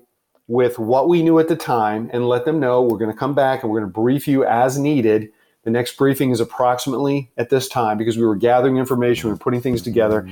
with 0.48 0.80
what 0.80 1.08
we 1.08 1.22
knew 1.22 1.38
at 1.38 1.48
the 1.48 1.56
time 1.56 2.10
and 2.12 2.28
let 2.28 2.44
them 2.44 2.60
know 2.60 2.82
we're 2.82 2.98
going 2.98 3.12
to 3.12 3.18
come 3.18 3.36
back 3.36 3.62
and 3.62 3.72
we're 3.72 3.80
going 3.80 3.90
to 3.90 3.94
brief 3.94 4.28
you 4.28 4.44
as 4.44 4.80
needed. 4.80 5.32
The 5.70 5.74
next 5.74 5.98
briefing 5.98 6.32
is 6.32 6.40
approximately 6.40 7.30
at 7.38 7.52
this 7.52 7.68
time 7.68 8.00
because 8.00 8.18
we 8.18 8.26
were 8.26 8.36
gathering 8.36 8.78
information, 8.78 9.30
we 9.30 9.34
were 9.34 9.38
putting 9.38 9.62
things 9.62 9.84
together, 9.84 10.28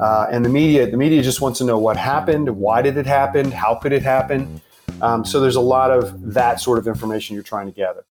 uh, 0.00 0.26
and 0.32 0.44
the 0.44 0.48
media 0.48 0.90
the 0.90 0.96
media 0.96 1.22
just 1.22 1.40
wants 1.40 1.58
to 1.58 1.64
know 1.64 1.78
what 1.78 1.96
happened, 1.96 2.50
why 2.56 2.82
did 2.82 2.96
it 2.96 3.06
happen, 3.06 3.52
how 3.52 3.76
could 3.76 3.92
it 3.92 4.02
happen. 4.02 4.60
Um, 5.00 5.24
so 5.24 5.38
there's 5.38 5.54
a 5.54 5.60
lot 5.60 5.92
of 5.92 6.34
that 6.34 6.58
sort 6.58 6.76
of 6.76 6.88
information 6.88 7.34
you're 7.34 7.44
trying 7.44 7.66
to 7.66 7.72
gather. 7.72 8.04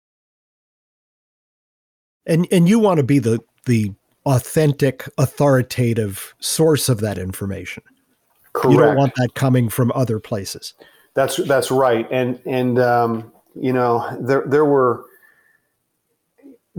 And 2.25 2.47
and 2.49 2.69
you 2.69 2.79
want 2.79 2.99
to 2.99 3.03
be 3.03 3.19
the 3.19 3.41
the 3.65 3.91
authentic, 4.25 5.03
authoritative 5.17 6.33
source 6.39 6.87
of 6.87 7.01
that 7.01 7.17
information. 7.17 7.83
Correct. 8.53 8.71
You 8.71 8.79
don't 8.79 8.95
want 8.95 9.15
that 9.15 9.33
coming 9.33 9.67
from 9.67 9.91
other 9.93 10.17
places. 10.17 10.75
That's 11.13 11.35
that's 11.45 11.71
right, 11.71 12.07
and 12.09 12.39
and 12.45 12.79
um, 12.79 13.33
you 13.53 13.73
know 13.73 14.17
there 14.21 14.45
there 14.47 14.63
were 14.63 15.03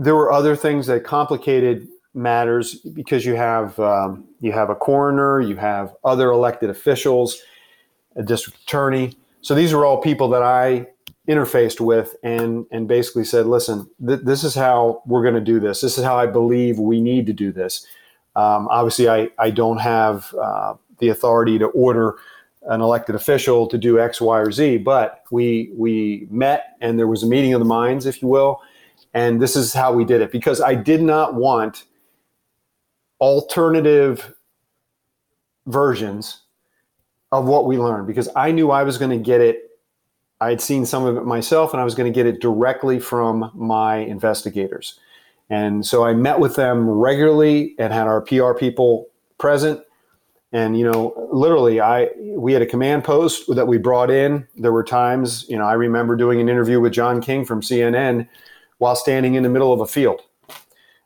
there 0.01 0.15
were 0.15 0.31
other 0.31 0.55
things 0.55 0.87
that 0.87 1.03
complicated 1.03 1.87
matters 2.13 2.75
because 2.75 3.23
you 3.23 3.35
have 3.35 3.79
um, 3.79 4.25
you 4.39 4.51
have 4.51 4.69
a 4.69 4.75
coroner, 4.75 5.39
you 5.39 5.55
have 5.55 5.93
other 6.03 6.31
elected 6.31 6.69
officials, 6.69 7.41
a 8.15 8.23
district 8.23 8.59
attorney. 8.63 9.15
So 9.41 9.53
these 9.53 9.73
are 9.73 9.85
all 9.85 10.01
people 10.01 10.27
that 10.29 10.41
I 10.41 10.87
interfaced 11.27 11.79
with 11.79 12.15
and 12.23 12.65
and 12.71 12.87
basically 12.87 13.23
said, 13.23 13.45
listen, 13.45 13.87
th- 14.05 14.21
this 14.23 14.43
is 14.43 14.55
how 14.55 15.03
we're 15.05 15.21
going 15.21 15.35
to 15.35 15.51
do 15.53 15.59
this. 15.59 15.81
This 15.81 15.97
is 15.99 16.03
how 16.03 16.17
I 16.17 16.25
believe 16.25 16.79
we 16.79 16.99
need 16.99 17.27
to 17.27 17.33
do 17.33 17.51
this. 17.51 17.85
Um, 18.35 18.67
obviously, 18.69 19.07
I 19.07 19.29
I 19.37 19.51
don't 19.51 19.79
have 19.79 20.33
uh, 20.33 20.73
the 20.97 21.09
authority 21.09 21.59
to 21.59 21.67
order 21.67 22.15
an 22.63 22.81
elected 22.81 23.15
official 23.15 23.67
to 23.67 23.77
do 23.77 23.99
X, 23.99 24.19
Y, 24.19 24.39
or 24.39 24.51
Z. 24.51 24.77
But 24.77 25.23
we 25.29 25.71
we 25.75 26.27
met 26.31 26.75
and 26.81 26.97
there 26.97 27.07
was 27.07 27.21
a 27.21 27.27
meeting 27.27 27.53
of 27.53 27.59
the 27.59 27.65
minds, 27.65 28.07
if 28.07 28.21
you 28.23 28.27
will, 28.27 28.61
and 29.13 29.41
this 29.41 29.55
is 29.55 29.73
how 29.73 29.93
we 29.93 30.05
did 30.05 30.21
it 30.21 30.31
because 30.31 30.61
I 30.61 30.75
did 30.75 31.01
not 31.01 31.35
want 31.35 31.85
alternative 33.19 34.33
versions 35.65 36.41
of 37.31 37.45
what 37.45 37.65
we 37.65 37.77
learned 37.77 38.07
because 38.07 38.29
I 38.35 38.51
knew 38.51 38.71
I 38.71 38.83
was 38.83 38.97
going 38.97 39.11
to 39.11 39.23
get 39.23 39.41
it. 39.41 39.69
I 40.39 40.49
had 40.49 40.61
seen 40.61 40.85
some 40.85 41.05
of 41.05 41.17
it 41.17 41.25
myself, 41.25 41.71
and 41.71 41.79
I 41.79 41.83
was 41.83 41.93
going 41.93 42.11
to 42.11 42.15
get 42.15 42.25
it 42.25 42.41
directly 42.41 42.99
from 42.99 43.51
my 43.53 43.97
investigators. 43.97 44.99
And 45.49 45.85
so 45.85 46.03
I 46.03 46.13
met 46.13 46.39
with 46.39 46.55
them 46.55 46.89
regularly 46.89 47.75
and 47.77 47.93
had 47.93 48.07
our 48.07 48.21
PR 48.21 48.53
people 48.53 49.07
present 49.37 49.81
and 50.51 50.77
you 50.77 50.89
know 50.89 51.13
literally 51.31 51.79
i 51.79 52.09
we 52.19 52.53
had 52.53 52.61
a 52.61 52.65
command 52.65 53.03
post 53.03 53.43
that 53.55 53.67
we 53.67 53.77
brought 53.77 54.11
in 54.11 54.47
there 54.55 54.71
were 54.71 54.83
times 54.83 55.45
you 55.49 55.57
know 55.57 55.65
i 55.65 55.73
remember 55.73 56.15
doing 56.15 56.39
an 56.39 56.49
interview 56.49 56.79
with 56.79 56.93
john 56.93 57.21
king 57.21 57.45
from 57.45 57.61
cnn 57.61 58.27
while 58.81 58.95
standing 58.95 59.35
in 59.35 59.43
the 59.43 59.49
middle 59.49 59.71
of 59.71 59.79
a 59.79 59.85
field. 59.85 60.21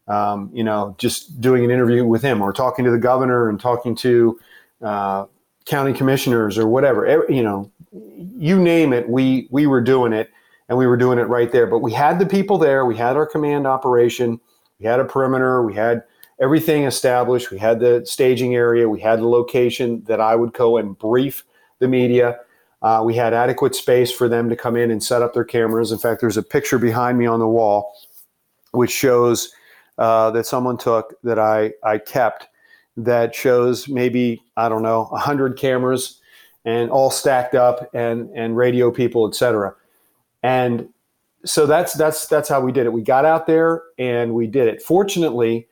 Um, 0.07 0.51
you 0.53 0.63
know 0.63 0.95
just 0.99 1.41
doing 1.41 1.65
an 1.65 1.71
interview 1.71 2.05
with 2.05 2.21
him 2.21 2.41
or 2.41 2.53
talking 2.53 2.85
to 2.85 2.91
the 2.91 2.99
governor 2.99 3.49
and 3.49 3.59
talking 3.59 3.95
to 3.95 4.39
uh, 4.81 5.25
county 5.65 5.93
commissioners 5.93 6.57
or 6.57 6.67
whatever. 6.67 7.25
You 7.27 7.43
know 7.43 7.71
you 7.91 8.59
name 8.61 8.93
it 8.93 9.09
we 9.09 9.47
we 9.51 9.67
were 9.67 9.81
doing 9.81 10.13
it 10.13 10.29
and 10.69 10.77
we 10.77 10.87
were 10.87 10.97
doing 10.97 11.19
it 11.19 11.23
right 11.23 11.51
there. 11.51 11.67
But 11.67 11.79
we 11.79 11.91
had 11.91 12.19
the 12.19 12.25
people 12.25 12.57
there. 12.57 12.85
We 12.85 12.95
had 12.95 13.17
our 13.17 13.25
command 13.25 13.67
operation. 13.67 14.39
We 14.79 14.85
had 14.85 14.99
a 14.99 15.05
perimeter. 15.05 15.63
We 15.63 15.73
had 15.73 16.03
everything 16.39 16.83
established. 16.83 17.51
We 17.51 17.57
had 17.57 17.79
the 17.79 18.03
staging 18.05 18.55
area, 18.55 18.87
we 18.87 18.99
had 18.99 19.19
the 19.19 19.27
location 19.27 20.03
that 20.05 20.19
I 20.21 20.35
would 20.35 20.53
go 20.53 20.77
and 20.77 20.97
brief 20.97 21.43
the 21.79 21.87
media. 21.87 22.39
Uh, 22.85 23.01
we 23.03 23.15
had 23.15 23.33
adequate 23.33 23.73
space 23.73 24.11
for 24.11 24.29
them 24.29 24.47
to 24.47 24.55
come 24.55 24.75
in 24.75 24.91
and 24.91 25.03
set 25.03 25.23
up 25.23 25.33
their 25.33 25.43
cameras. 25.43 25.91
In 25.91 25.97
fact, 25.97 26.21
there's 26.21 26.37
a 26.37 26.43
picture 26.43 26.77
behind 26.77 27.17
me 27.17 27.25
on 27.25 27.39
the 27.39 27.47
wall 27.47 27.97
which 28.73 28.91
shows 28.91 29.51
uh, 29.97 30.29
that 30.29 30.45
someone 30.45 30.77
took 30.77 31.19
that 31.23 31.39
I, 31.39 31.73
I 31.83 31.97
kept 31.97 32.47
that 32.95 33.33
shows 33.33 33.87
maybe, 33.87 34.43
I 34.55 34.69
don't 34.69 34.83
know, 34.83 35.05
100 35.05 35.57
cameras 35.57 36.21
and 36.63 36.91
all 36.91 37.09
stacked 37.09 37.55
up 37.55 37.89
and, 37.95 38.29
and 38.35 38.55
radio 38.55 38.91
people, 38.91 39.27
etc. 39.27 39.73
And 40.43 40.87
so 41.43 41.65
that's 41.65 41.93
that's 41.93 42.27
that's 42.27 42.47
how 42.47 42.61
we 42.61 42.71
did 42.71 42.85
it. 42.85 42.93
We 42.93 43.01
got 43.01 43.25
out 43.25 43.47
there 43.47 43.81
and 43.97 44.35
we 44.35 44.45
did 44.45 44.67
it. 44.67 44.83
Fortunately, 44.83 45.67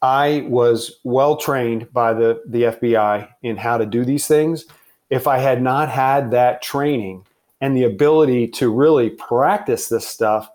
I 0.00 0.46
was 0.48 1.00
well 1.04 1.36
trained 1.36 1.92
by 1.92 2.14
the, 2.14 2.42
the 2.46 2.62
FBI 2.62 3.28
in 3.42 3.58
how 3.58 3.76
to 3.76 3.84
do 3.84 4.06
these 4.06 4.26
things. 4.26 4.64
If 5.10 5.26
I 5.26 5.38
had 5.38 5.62
not 5.62 5.88
had 5.88 6.30
that 6.30 6.62
training 6.62 7.26
and 7.60 7.76
the 7.76 7.84
ability 7.84 8.48
to 8.48 8.70
really 8.70 9.10
practice 9.10 9.88
this 9.88 10.06
stuff 10.06 10.50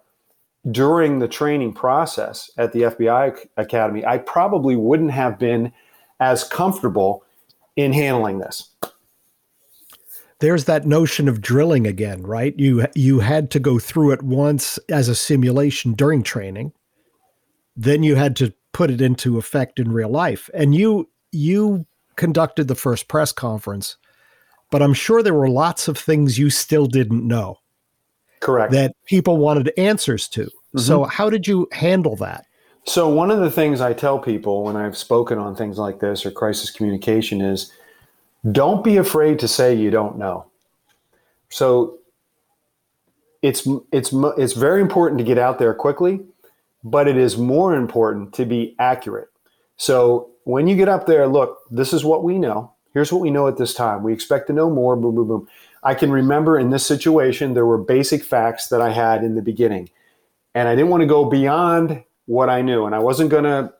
during 0.72 1.20
the 1.20 1.28
training 1.28 1.74
process 1.74 2.50
at 2.58 2.74
the 2.74 2.84
FBI 2.84 3.48
Academy, 3.58 4.06
I 4.06 4.18
probably 4.18 4.76
wouldn't 4.76 5.12
have 5.12 5.38
been 5.38 5.72
as 6.20 6.44
comfortable 6.44 7.24
in 7.76 7.94
handling 7.94 8.40
this. 8.40 8.70
There's 10.40 10.66
that 10.66 10.86
notion 10.86 11.28
of 11.28 11.42
drilling 11.42 11.88
again, 11.88 12.24
right? 12.24 12.54
You 12.58 12.88
you 12.94 13.20
had 13.20 13.52
to 13.52 13.60
go 13.60 13.80
through 13.80 14.12
it 14.12 14.22
once 14.22 14.78
as 14.90 15.08
a 15.08 15.16
simulation 15.16 15.94
during 15.94 16.24
training. 16.24 16.74
Then 17.76 18.04
you 18.04 18.16
had 18.16 18.36
to 18.38 18.54
put 18.74 18.92
it 18.92 19.00
into 19.00 19.38
effect 19.38 19.80
in 19.80 19.92
real 19.92 20.10
life. 20.10 20.50
And 20.54 20.76
you 20.76 21.10
you 21.32 21.86
conducted 22.18 22.68
the 22.68 22.76
first 22.76 23.08
press 23.08 23.32
conference, 23.32 23.98
but 24.76 24.82
I'm 24.82 24.94
sure 24.94 25.24
there 25.24 25.34
were 25.34 25.48
lots 25.48 25.88
of 25.88 25.98
things 25.98 26.38
you 26.38 26.50
still 26.50 26.86
didn't 26.86 27.26
know. 27.26 27.62
Correct. 28.42 28.74
That 28.74 28.94
people 29.06 29.38
wanted 29.38 29.72
answers 29.78 30.28
to. 30.28 30.42
Mm-hmm. 30.42 30.80
So 30.80 31.06
how 31.06 31.30
did 31.30 31.48
you 31.48 31.70
handle 31.72 32.18
that? 32.18 32.46
So 32.84 33.08
one 33.08 33.32
of 33.32 33.40
the 33.40 33.50
things 33.50 33.80
I 33.80 33.94
tell 33.94 34.20
people 34.20 34.64
when 34.64 34.76
I've 34.76 34.98
spoken 34.98 35.38
on 35.38 35.56
things 35.56 35.78
like 35.78 36.02
this 36.02 36.26
or 36.26 36.32
crisis 36.32 36.72
communication 36.72 37.40
is 37.40 37.72
don't 38.52 38.84
be 38.84 38.98
afraid 38.98 39.40
to 39.40 39.48
say 39.48 39.74
you 39.74 39.92
don't 39.92 40.18
know. 40.18 40.46
So 41.48 42.00
it's 43.42 43.66
it's 43.94 44.14
it's 44.38 44.52
very 44.52 44.82
important 44.82 45.20
to 45.20 45.24
get 45.24 45.38
out 45.38 45.58
there 45.58 45.74
quickly, 45.74 46.20
but 46.84 47.08
it 47.08 47.16
is 47.16 47.38
more 47.38 47.74
important 47.74 48.34
to 48.34 48.46
be 48.46 48.76
accurate. 48.78 49.30
So 49.78 50.32
when 50.44 50.68
you 50.68 50.76
get 50.76 50.90
up 50.90 51.06
there, 51.06 51.28
look, 51.28 51.60
this 51.72 51.94
is 51.94 52.04
what 52.04 52.26
we 52.26 52.38
know. 52.38 52.75
Here's 52.96 53.12
what 53.12 53.22
we 53.22 53.30
know 53.30 53.50
at 53.50 53.58
this 53.58 53.74
time. 53.74 54.04
We 54.04 54.14
expect 54.14 54.48
to 54.48 54.54
know 54.54 54.70
more. 54.70 54.96
Boom, 54.96 55.16
boom, 55.16 55.28
boom. 55.28 55.48
I 55.84 55.94
can 55.94 56.10
remember 56.12 56.58
in 56.58 56.70
this 56.70 56.86
situation 56.86 57.54
there 57.54 57.66
were 57.66 57.78
basic 57.78 58.24
facts 58.24 58.70
that 58.70 58.82
I 58.82 58.92
had 58.92 59.22
in 59.22 59.36
the 59.36 59.42
beginning, 59.42 59.90
and 60.56 60.70
I 60.70 60.76
didn't 60.76 60.90
want 60.90 61.02
to 61.02 61.08
go 61.08 61.26
beyond 61.26 62.06
what 62.26 62.50
I 62.50 62.62
knew, 62.62 62.86
and 62.86 62.96
I 62.96 63.00
wasn't 63.00 63.32
going 63.32 63.44
to, 63.44 63.74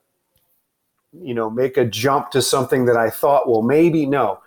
you 1.14 1.34
know, 1.34 1.50
make 1.50 1.78
a 1.78 1.86
jump 1.86 2.30
to 2.32 2.42
something 2.42 2.86
that 2.86 2.98
I 2.98 3.10
thought, 3.10 3.50
well, 3.50 3.62
maybe 3.62 4.06
no. 4.06 4.42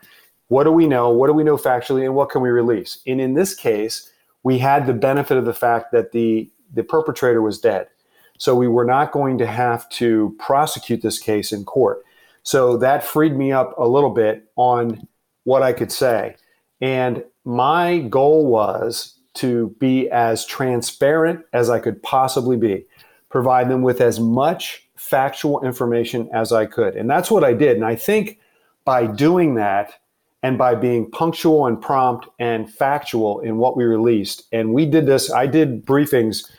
What 0.48 0.64
do 0.64 0.70
we 0.70 0.86
know? 0.86 1.08
What 1.08 1.28
do 1.28 1.32
we 1.32 1.44
know 1.44 1.56
factually, 1.56 2.04
and 2.04 2.14
what 2.14 2.28
can 2.28 2.42
we 2.42 2.50
release? 2.50 2.98
And 3.06 3.22
in 3.22 3.32
this 3.32 3.54
case, 3.54 4.12
we 4.42 4.58
had 4.58 4.86
the 4.86 4.92
benefit 4.92 5.38
of 5.38 5.46
the 5.46 5.54
fact 5.54 5.92
that 5.92 6.12
the 6.12 6.50
the 6.74 6.84
perpetrator 6.84 7.40
was 7.40 7.58
dead. 7.58 7.88
So 8.36 8.54
we 8.54 8.68
were 8.68 8.84
not 8.84 9.12
going 9.12 9.38
to 9.38 9.46
have 9.46 9.88
to 9.90 10.36
prosecute 10.38 11.00
this 11.00 11.18
case 11.18 11.52
in 11.52 11.64
court. 11.64 12.04
So 12.48 12.78
that 12.78 13.04
freed 13.04 13.36
me 13.36 13.52
up 13.52 13.78
a 13.78 13.86
little 13.86 14.08
bit 14.08 14.50
on 14.56 15.06
what 15.44 15.62
I 15.62 15.74
could 15.74 15.92
say. 15.92 16.34
And 16.80 17.22
my 17.44 17.98
goal 17.98 18.46
was 18.46 19.18
to 19.34 19.76
be 19.78 20.08
as 20.08 20.46
transparent 20.46 21.44
as 21.52 21.68
I 21.68 21.78
could 21.78 22.02
possibly 22.02 22.56
be, 22.56 22.86
provide 23.28 23.68
them 23.68 23.82
with 23.82 24.00
as 24.00 24.18
much 24.18 24.88
factual 24.96 25.62
information 25.62 26.30
as 26.32 26.50
I 26.50 26.64
could. 26.64 26.96
And 26.96 27.10
that's 27.10 27.30
what 27.30 27.44
I 27.44 27.52
did. 27.52 27.76
And 27.76 27.84
I 27.84 27.96
think 27.96 28.40
by 28.86 29.06
doing 29.06 29.56
that, 29.56 30.00
and 30.42 30.56
by 30.56 30.74
being 30.74 31.10
punctual 31.10 31.66
and 31.66 31.82
prompt 31.82 32.28
and 32.38 32.72
factual 32.72 33.40
in 33.40 33.58
what 33.58 33.76
we 33.76 33.84
released. 33.84 34.44
And 34.52 34.72
we 34.72 34.86
did 34.86 35.04
this, 35.04 35.30
I 35.30 35.46
did 35.46 35.84
briefings 35.84 36.50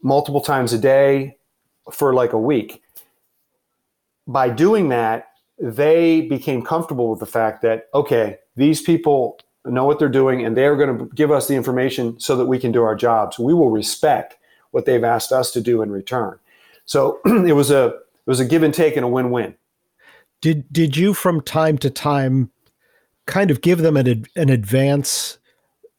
multiple 0.00 0.40
times 0.40 0.72
a 0.72 0.78
day 0.78 1.36
for 1.92 2.14
like 2.14 2.32
a 2.32 2.38
week. 2.38 2.83
By 4.26 4.48
doing 4.48 4.88
that, 4.88 5.28
they 5.58 6.22
became 6.22 6.62
comfortable 6.62 7.10
with 7.10 7.20
the 7.20 7.26
fact 7.26 7.62
that, 7.62 7.88
okay, 7.94 8.38
these 8.56 8.82
people 8.82 9.38
know 9.64 9.84
what 9.84 9.98
they're 9.98 10.08
doing 10.08 10.44
and 10.44 10.56
they're 10.56 10.76
going 10.76 10.98
to 10.98 11.06
give 11.14 11.30
us 11.30 11.48
the 11.48 11.54
information 11.54 12.18
so 12.20 12.36
that 12.36 12.46
we 12.46 12.58
can 12.58 12.72
do 12.72 12.82
our 12.82 12.94
jobs. 12.94 13.38
We 13.38 13.54
will 13.54 13.70
respect 13.70 14.36
what 14.72 14.86
they've 14.86 15.04
asked 15.04 15.32
us 15.32 15.50
to 15.52 15.60
do 15.60 15.82
in 15.82 15.90
return. 15.90 16.38
So 16.84 17.20
it 17.24 17.54
was 17.54 17.70
a 17.70 17.86
it 17.86 18.30
was 18.30 18.40
a 18.40 18.44
give 18.44 18.62
and 18.62 18.74
take 18.74 18.96
and 18.96 19.04
a 19.04 19.08
win-win. 19.08 19.54
Did 20.40 20.70
did 20.72 20.96
you 20.96 21.14
from 21.14 21.40
time 21.40 21.78
to 21.78 21.90
time 21.90 22.50
kind 23.26 23.50
of 23.50 23.60
give 23.60 23.78
them 23.78 23.96
an, 23.96 24.26
an 24.36 24.48
advance 24.50 25.38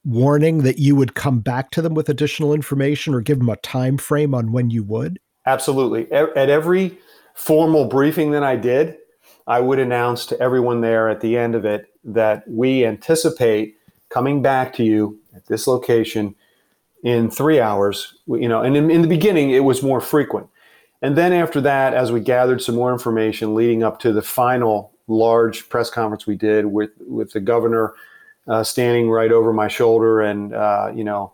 warning 0.04 0.60
that 0.60 0.78
you 0.78 0.96
would 0.96 1.16
come 1.16 1.40
back 1.40 1.72
to 1.72 1.82
them 1.82 1.96
with 1.96 2.10
additional 2.10 2.54
information 2.54 3.16
or 3.16 3.22
give 3.22 3.40
them 3.40 3.50
a 3.50 3.56
time 3.58 3.98
frame 3.98 4.36
on 4.36 4.52
when 4.52 4.70
you 4.70 4.84
would? 4.84 5.20
Absolutely. 5.48 6.12
At 6.12 6.50
every 6.50 6.98
formal 7.36 7.86
briefing 7.86 8.32
than 8.32 8.44
I 8.44 8.56
did, 8.56 8.98
I 9.46 9.60
would 9.60 9.78
announce 9.78 10.26
to 10.28 10.40
everyone 10.40 10.82
there 10.82 11.08
at 11.10 11.22
the 11.22 11.38
end 11.38 11.54
of 11.54 11.66
it 11.66 11.88
that 12.04 12.44
we 12.48 12.86
anticipate 12.86 13.78
coming 14.10 14.42
back 14.42 14.74
to 14.76 14.84
you 14.84 15.20
at 15.36 15.46
this 15.46 15.68
location 15.68 16.34
in 17.04 17.30
three 17.30 17.60
hours. 17.60 18.16
You 18.26 18.50
know, 18.50 18.62
and 18.62 18.76
in, 18.76 18.90
in 18.90 19.02
the 19.04 19.08
beginning, 19.08 19.52
it 19.52 19.64
was 19.64 19.84
more 19.84 20.02
frequent. 20.02 20.48
And 21.02 21.16
then 21.16 21.34
after 21.34 21.62
that, 21.62 21.94
as 21.94 22.12
we 22.12 22.22
gathered 22.22 22.62
some 22.62 22.76
more 22.76 22.92
information 22.92 23.54
leading 23.54 23.84
up 23.84 24.00
to 24.00 24.12
the 24.12 24.24
final 24.24 24.92
large 25.08 25.70
press 25.70 25.92
conference 25.92 26.26
we 26.26 26.36
did 26.36 26.66
with 26.66 26.90
with 27.02 27.32
the 27.32 27.40
governor 27.40 27.94
uh, 28.48 28.64
standing 28.64 29.10
right 29.10 29.32
over 29.32 29.54
my 29.54 29.68
shoulder, 29.68 30.22
and 30.22 30.54
uh, 30.54 30.92
you 30.96 31.04
know, 31.04 31.34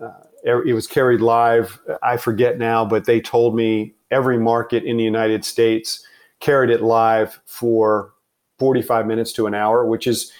uh, 0.00 0.12
it 0.44 0.72
was 0.72 0.86
carried 0.86 1.20
live. 1.20 1.78
I 2.02 2.16
forget 2.16 2.56
now, 2.56 2.84
but 2.84 3.04
they 3.04 3.20
told 3.20 3.54
me 3.54 3.94
every 4.10 4.38
market 4.38 4.84
in 4.84 4.96
the 4.96 5.04
United 5.04 5.44
States 5.44 6.04
carried 6.40 6.70
it 6.70 6.82
live 6.82 7.40
for 7.44 8.12
45 8.58 9.06
minutes 9.06 9.32
to 9.34 9.46
an 9.46 9.54
hour, 9.54 9.86
which 9.86 10.06
is 10.06 10.32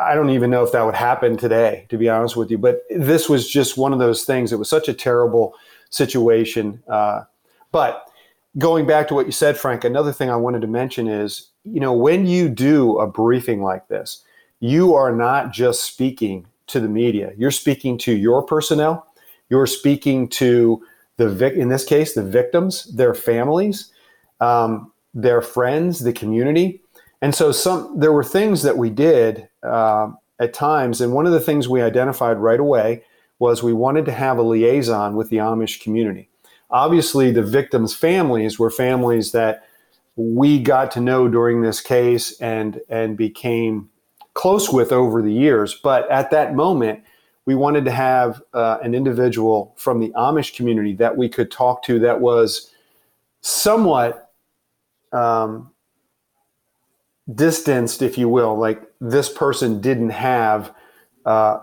I 0.00 0.14
don't 0.14 0.30
even 0.30 0.50
know 0.50 0.62
if 0.62 0.70
that 0.72 0.84
would 0.84 0.94
happen 0.94 1.36
today, 1.36 1.86
to 1.88 1.98
be 1.98 2.08
honest 2.08 2.36
with 2.36 2.52
you. 2.52 2.58
But 2.58 2.82
this 2.88 3.28
was 3.28 3.50
just 3.50 3.76
one 3.76 3.92
of 3.92 3.98
those 3.98 4.24
things. 4.24 4.52
It 4.52 4.58
was 4.58 4.68
such 4.68 4.88
a 4.88 4.94
terrible 4.94 5.54
situation. 5.90 6.80
Uh, 6.88 7.24
but 7.72 8.08
going 8.58 8.86
back 8.86 9.08
to 9.08 9.14
what 9.14 9.26
you 9.26 9.32
said, 9.32 9.58
Frank, 9.58 9.82
another 9.82 10.12
thing 10.12 10.30
I 10.30 10.36
wanted 10.36 10.60
to 10.60 10.68
mention 10.68 11.08
is 11.08 11.48
you 11.72 11.80
know, 11.80 11.92
when 11.92 12.26
you 12.26 12.48
do 12.48 12.98
a 12.98 13.06
briefing 13.06 13.62
like 13.62 13.88
this, 13.88 14.22
you 14.60 14.94
are 14.94 15.14
not 15.14 15.52
just 15.52 15.84
speaking 15.84 16.46
to 16.68 16.80
the 16.80 16.88
media. 16.88 17.32
You're 17.36 17.50
speaking 17.50 17.98
to 17.98 18.12
your 18.12 18.42
personnel. 18.42 19.06
You're 19.48 19.66
speaking 19.66 20.28
to 20.30 20.82
the 21.18 21.28
vic- 21.28 21.54
in 21.54 21.68
this 21.68 21.84
case 21.84 22.14
the 22.14 22.22
victims, 22.22 22.84
their 22.96 23.14
families, 23.14 23.92
um, 24.40 24.90
their 25.12 25.42
friends, 25.42 26.00
the 26.00 26.12
community. 26.12 26.80
And 27.20 27.34
so 27.34 27.52
some 27.52 27.98
there 27.98 28.12
were 28.12 28.24
things 28.24 28.62
that 28.62 28.78
we 28.78 28.88
did 28.88 29.48
uh, 29.62 30.10
at 30.40 30.54
times, 30.54 31.00
and 31.00 31.12
one 31.12 31.26
of 31.26 31.32
the 31.32 31.40
things 31.40 31.68
we 31.68 31.82
identified 31.82 32.38
right 32.38 32.60
away 32.60 33.04
was 33.38 33.62
we 33.62 33.72
wanted 33.72 34.04
to 34.06 34.12
have 34.12 34.38
a 34.38 34.42
liaison 34.42 35.14
with 35.14 35.28
the 35.28 35.36
Amish 35.36 35.80
community. 35.80 36.28
Obviously, 36.70 37.30
the 37.30 37.42
victims' 37.42 37.94
families 37.94 38.58
were 38.58 38.70
families 38.70 39.32
that 39.32 39.64
we 40.16 40.60
got 40.60 40.90
to 40.92 41.00
know 41.00 41.28
during 41.28 41.62
this 41.62 41.80
case 41.80 42.40
and 42.40 42.80
and 42.88 43.16
became 43.16 43.90
close 44.34 44.70
with 44.70 44.92
over 44.92 45.20
the 45.20 45.32
years. 45.32 45.74
But 45.74 46.08
at 46.10 46.30
that 46.30 46.54
moment, 46.54 47.02
we 47.48 47.54
wanted 47.54 47.82
to 47.86 47.90
have 47.90 48.42
uh, 48.52 48.76
an 48.82 48.94
individual 48.94 49.72
from 49.78 50.00
the 50.00 50.10
Amish 50.10 50.54
community 50.54 50.92
that 50.92 51.16
we 51.16 51.30
could 51.30 51.50
talk 51.50 51.82
to 51.84 51.98
that 52.00 52.20
was 52.20 52.74
somewhat 53.40 54.34
um, 55.12 55.70
distanced, 57.34 58.02
if 58.02 58.18
you 58.18 58.28
will. 58.28 58.54
Like 58.54 58.82
this 59.00 59.30
person 59.30 59.80
didn't 59.80 60.10
have 60.10 60.74
uh, 61.24 61.60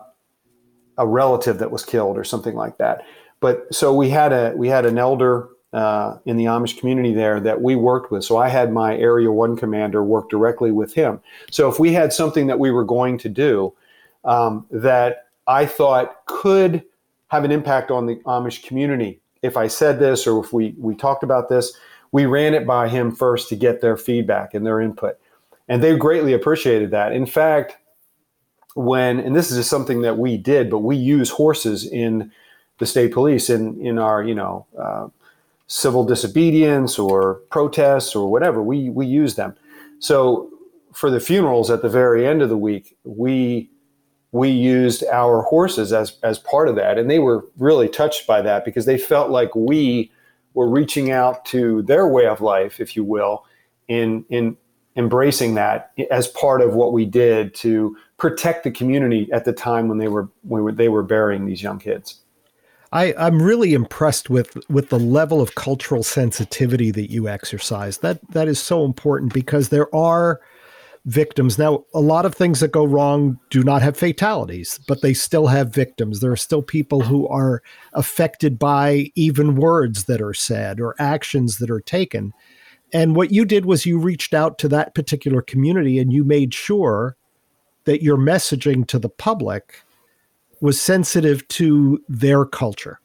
a 0.97 1.05
relative 1.05 1.59
that 1.59 1.69
was 1.69 1.85
killed 1.85 2.17
or 2.17 2.23
something 2.23 2.55
like 2.55 2.79
that. 2.79 3.05
But 3.39 3.71
so 3.71 3.93
we 3.93 4.09
had 4.09 4.33
a 4.33 4.53
we 4.55 4.67
had 4.67 4.87
an 4.87 4.97
elder 4.97 5.49
uh, 5.71 6.17
in 6.25 6.35
the 6.35 6.45
Amish 6.45 6.79
community 6.79 7.13
there 7.13 7.39
that 7.41 7.61
we 7.61 7.75
worked 7.75 8.11
with. 8.11 8.23
So 8.23 8.37
I 8.37 8.49
had 8.49 8.73
my 8.73 8.97
Area 8.97 9.31
1 9.31 9.55
commander 9.55 10.03
work 10.03 10.31
directly 10.31 10.71
with 10.71 10.95
him. 10.95 11.21
So 11.51 11.69
if 11.69 11.79
we 11.79 11.93
had 11.93 12.11
something 12.11 12.47
that 12.47 12.57
we 12.57 12.71
were 12.71 12.85
going 12.85 13.19
to 13.19 13.29
do 13.29 13.71
um, 14.23 14.65
that 14.71 15.24
I 15.47 15.65
thought 15.65 16.25
could 16.25 16.83
have 17.27 17.43
an 17.43 17.51
impact 17.51 17.91
on 17.91 18.05
the 18.05 18.15
Amish 18.25 18.65
community, 18.65 19.19
if 19.41 19.57
I 19.57 19.67
said 19.67 19.99
this 19.99 20.27
or 20.27 20.43
if 20.43 20.53
we, 20.53 20.75
we 20.77 20.95
talked 20.95 21.23
about 21.23 21.49
this, 21.49 21.73
we 22.11 22.25
ran 22.25 22.53
it 22.53 22.65
by 22.65 22.87
him 22.87 23.11
first 23.11 23.49
to 23.49 23.55
get 23.55 23.81
their 23.81 23.97
feedback 23.97 24.53
and 24.53 24.65
their 24.65 24.79
input. 24.79 25.19
And 25.67 25.83
they 25.83 25.95
greatly 25.97 26.33
appreciated 26.33 26.91
that. 26.91 27.11
In 27.11 27.25
fact, 27.25 27.77
when, 28.75 29.19
and 29.19 29.35
this 29.35 29.51
is 29.51 29.57
just 29.57 29.69
something 29.69 30.01
that 30.01 30.17
we 30.17 30.37
did, 30.37 30.69
but 30.69 30.79
we 30.79 30.95
use 30.95 31.29
horses 31.29 31.85
in 31.85 32.31
the 32.77 32.85
state 32.85 33.13
police 33.13 33.49
in, 33.49 33.79
in 33.81 33.97
our, 33.97 34.23
you 34.23 34.35
know, 34.35 34.65
uh, 34.77 35.07
civil 35.67 36.03
disobedience 36.03 36.99
or 36.99 37.35
protests 37.49 38.15
or 38.15 38.31
whatever. 38.31 38.61
We 38.61 38.89
we 38.89 39.07
use 39.07 39.35
them. 39.35 39.55
So 39.99 40.51
for 40.93 41.09
the 41.09 41.19
funerals 41.19 41.71
at 41.71 41.81
the 41.81 41.89
very 41.89 42.27
end 42.27 42.41
of 42.41 42.49
the 42.49 42.57
week, 42.57 42.97
we 43.03 43.69
we 44.35 44.49
used 44.49 45.01
our 45.05 45.43
horses 45.43 45.93
as 45.93 46.17
as 46.21 46.37
part 46.37 46.67
of 46.67 46.75
that, 46.75 46.97
and 46.97 47.09
they 47.09 47.19
were 47.19 47.45
really 47.57 47.87
touched 47.87 48.27
by 48.27 48.41
that 48.41 48.65
because 48.65 48.85
they 48.85 48.97
felt 48.97 49.29
like 49.31 49.55
we 49.55 50.11
were 50.53 50.69
reaching 50.69 51.09
out 51.09 51.45
to 51.45 51.81
their 51.83 52.05
way 52.05 52.25
of 52.27 52.41
life, 52.41 52.81
if 52.81 52.97
you 52.97 53.03
will, 53.05 53.45
in 53.87 54.25
in 54.29 54.57
embracing 54.97 55.55
that 55.55 55.91
as 56.11 56.27
part 56.27 56.61
of 56.61 56.73
what 56.73 56.91
we 56.91 57.05
did 57.05 57.53
to 57.53 57.95
protect 58.17 58.65
the 58.65 58.71
community 58.71 59.29
at 59.31 59.45
the 59.45 59.53
time 59.53 59.87
when 59.87 59.99
they 59.99 60.09
were 60.09 60.27
when 60.41 60.75
they 60.75 60.89
were 60.89 61.03
burying 61.03 61.45
these 61.45 61.63
young 61.63 61.79
kids. 61.79 62.21
I, 62.91 63.13
I'm 63.17 63.41
really 63.41 63.73
impressed 63.73 64.29
with 64.29 64.57
with 64.69 64.89
the 64.89 64.99
level 64.99 65.39
of 65.39 65.55
cultural 65.55 66.03
sensitivity 66.03 66.91
that 66.91 67.09
you 67.09 67.29
exercise. 67.29 67.99
That 67.99 68.19
that 68.31 68.49
is 68.49 68.59
so 68.59 68.83
important 68.83 69.33
because 69.33 69.69
there 69.69 69.93
are 69.95 70.41
victims. 71.05 71.57
Now, 71.57 71.85
a 71.93 72.01
lot 72.01 72.25
of 72.25 72.33
things 72.33 72.59
that 72.59 72.71
go 72.71 72.85
wrong 72.85 73.39
do 73.49 73.63
not 73.63 73.81
have 73.81 73.95
fatalities, 73.95 74.79
but 74.87 75.01
they 75.01 75.13
still 75.13 75.47
have 75.47 75.73
victims. 75.73 76.19
There 76.19 76.31
are 76.31 76.37
still 76.37 76.63
people 76.63 77.01
who 77.01 77.27
are 77.27 77.61
affected 77.93 78.57
by 78.57 79.11
even 79.15 79.55
words 79.55 80.05
that 80.05 80.21
are 80.21 80.33
said 80.33 80.79
or 80.79 80.95
actions 80.97 81.57
that 81.57 81.69
are 81.69 81.81
taken. 81.81 82.33
And 82.91 83.15
what 83.15 83.31
you 83.31 83.45
did 83.45 83.65
was 83.65 83.85
you 83.85 83.99
reached 83.99 84.33
out 84.33 84.57
to 84.59 84.67
that 84.69 84.95
particular 84.95 85.41
community 85.41 85.99
and 85.99 86.11
you 86.11 86.23
made 86.23 86.53
sure 86.53 87.15
that 87.85 88.01
your 88.01 88.17
messaging 88.17 88.87
to 88.87 88.97
the 88.97 89.09
public 89.09 89.83
was 90.59 90.81
sensitive 90.81 91.47
to 91.49 92.03
their 92.09 92.45
culture. 92.45 92.99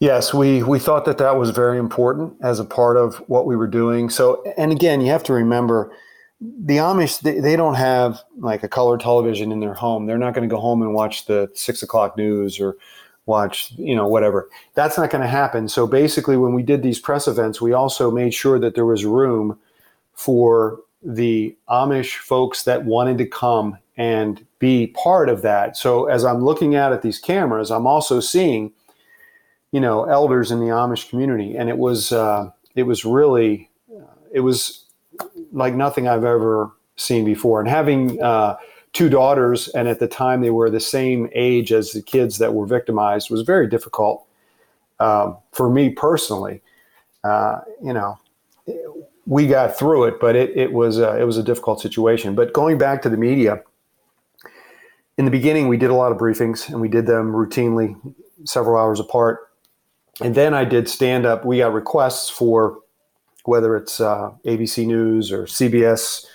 Yes, 0.00 0.34
we, 0.34 0.64
we 0.64 0.80
thought 0.80 1.04
that 1.04 1.18
that 1.18 1.36
was 1.36 1.50
very 1.50 1.78
important 1.78 2.34
as 2.42 2.58
a 2.58 2.64
part 2.64 2.96
of 2.96 3.16
what 3.28 3.46
we 3.46 3.54
were 3.54 3.68
doing. 3.68 4.10
So, 4.10 4.42
and 4.56 4.72
again, 4.72 5.00
you 5.00 5.12
have 5.12 5.22
to 5.24 5.32
remember 5.32 5.92
the 6.42 6.78
Amish 6.78 7.20
they, 7.20 7.38
they 7.40 7.56
don't 7.56 7.74
have 7.74 8.22
like 8.38 8.62
a 8.62 8.68
color 8.68 8.98
television 8.98 9.52
in 9.52 9.60
their 9.60 9.74
home. 9.74 10.06
They're 10.06 10.18
not 10.18 10.34
going 10.34 10.48
to 10.48 10.52
go 10.52 10.60
home 10.60 10.82
and 10.82 10.94
watch 10.94 11.26
the 11.26 11.50
six 11.54 11.82
o'clock 11.82 12.16
news 12.16 12.58
or 12.58 12.76
watch 13.26 13.72
you 13.76 13.94
know 13.94 14.08
whatever. 14.08 14.48
That's 14.74 14.98
not 14.98 15.10
going 15.10 15.22
to 15.22 15.28
happen. 15.28 15.68
So 15.68 15.86
basically, 15.86 16.36
when 16.36 16.54
we 16.54 16.62
did 16.62 16.82
these 16.82 16.98
press 16.98 17.28
events, 17.28 17.60
we 17.60 17.72
also 17.72 18.10
made 18.10 18.34
sure 18.34 18.58
that 18.58 18.74
there 18.74 18.86
was 18.86 19.04
room 19.04 19.58
for 20.14 20.80
the 21.02 21.56
Amish 21.68 22.16
folks 22.16 22.64
that 22.64 22.84
wanted 22.84 23.18
to 23.18 23.26
come 23.26 23.78
and 23.96 24.44
be 24.58 24.88
part 24.88 25.28
of 25.28 25.42
that. 25.42 25.76
So 25.76 26.06
as 26.06 26.24
I'm 26.24 26.44
looking 26.44 26.74
at 26.74 26.92
at 26.92 27.02
these 27.02 27.18
cameras, 27.18 27.70
I'm 27.70 27.86
also 27.86 28.20
seeing, 28.20 28.72
you 29.70 29.80
know, 29.80 30.04
elders 30.04 30.50
in 30.50 30.60
the 30.60 30.66
Amish 30.66 31.08
community, 31.08 31.56
and 31.56 31.68
it 31.68 31.78
was 31.78 32.10
uh, 32.10 32.50
it 32.74 32.84
was 32.84 33.04
really 33.04 33.70
it 34.32 34.40
was 34.40 34.81
like 35.52 35.74
nothing 35.74 36.08
I've 36.08 36.24
ever 36.24 36.70
seen 36.96 37.24
before. 37.24 37.60
And 37.60 37.68
having 37.68 38.22
uh, 38.22 38.56
two 38.92 39.08
daughters, 39.08 39.68
and 39.68 39.88
at 39.88 39.98
the 39.98 40.08
time 40.08 40.40
they 40.40 40.50
were 40.50 40.70
the 40.70 40.80
same 40.80 41.28
age 41.32 41.72
as 41.72 41.92
the 41.92 42.02
kids 42.02 42.38
that 42.38 42.54
were 42.54 42.66
victimized, 42.66 43.30
was 43.30 43.42
very 43.42 43.68
difficult 43.68 44.26
um, 45.00 45.36
for 45.52 45.70
me 45.70 45.90
personally. 45.90 46.62
Uh, 47.24 47.60
you 47.82 47.92
know, 47.92 48.18
we 49.26 49.46
got 49.46 49.76
through 49.76 50.04
it, 50.04 50.20
but 50.20 50.36
it, 50.36 50.56
it 50.56 50.72
was 50.72 50.98
uh, 50.98 51.16
it 51.16 51.24
was 51.24 51.38
a 51.38 51.42
difficult 51.42 51.80
situation. 51.80 52.34
But 52.34 52.52
going 52.52 52.78
back 52.78 53.02
to 53.02 53.08
the 53.08 53.16
media, 53.16 53.62
in 55.16 55.24
the 55.24 55.30
beginning, 55.30 55.68
we 55.68 55.76
did 55.76 55.90
a 55.90 55.94
lot 55.94 56.12
of 56.12 56.18
briefings, 56.18 56.68
and 56.68 56.80
we 56.80 56.88
did 56.88 57.06
them 57.06 57.32
routinely, 57.32 57.96
several 58.44 58.76
hours 58.76 58.98
apart. 58.98 59.48
And 60.20 60.34
then 60.34 60.52
I 60.54 60.64
did 60.64 60.88
stand 60.88 61.24
up. 61.24 61.44
We 61.44 61.58
got 61.58 61.72
requests 61.72 62.28
for 62.28 62.81
whether 63.44 63.76
it's 63.76 64.00
uh, 64.00 64.30
ABC 64.44 64.86
News 64.86 65.32
or 65.32 65.44
CBS, 65.44 66.26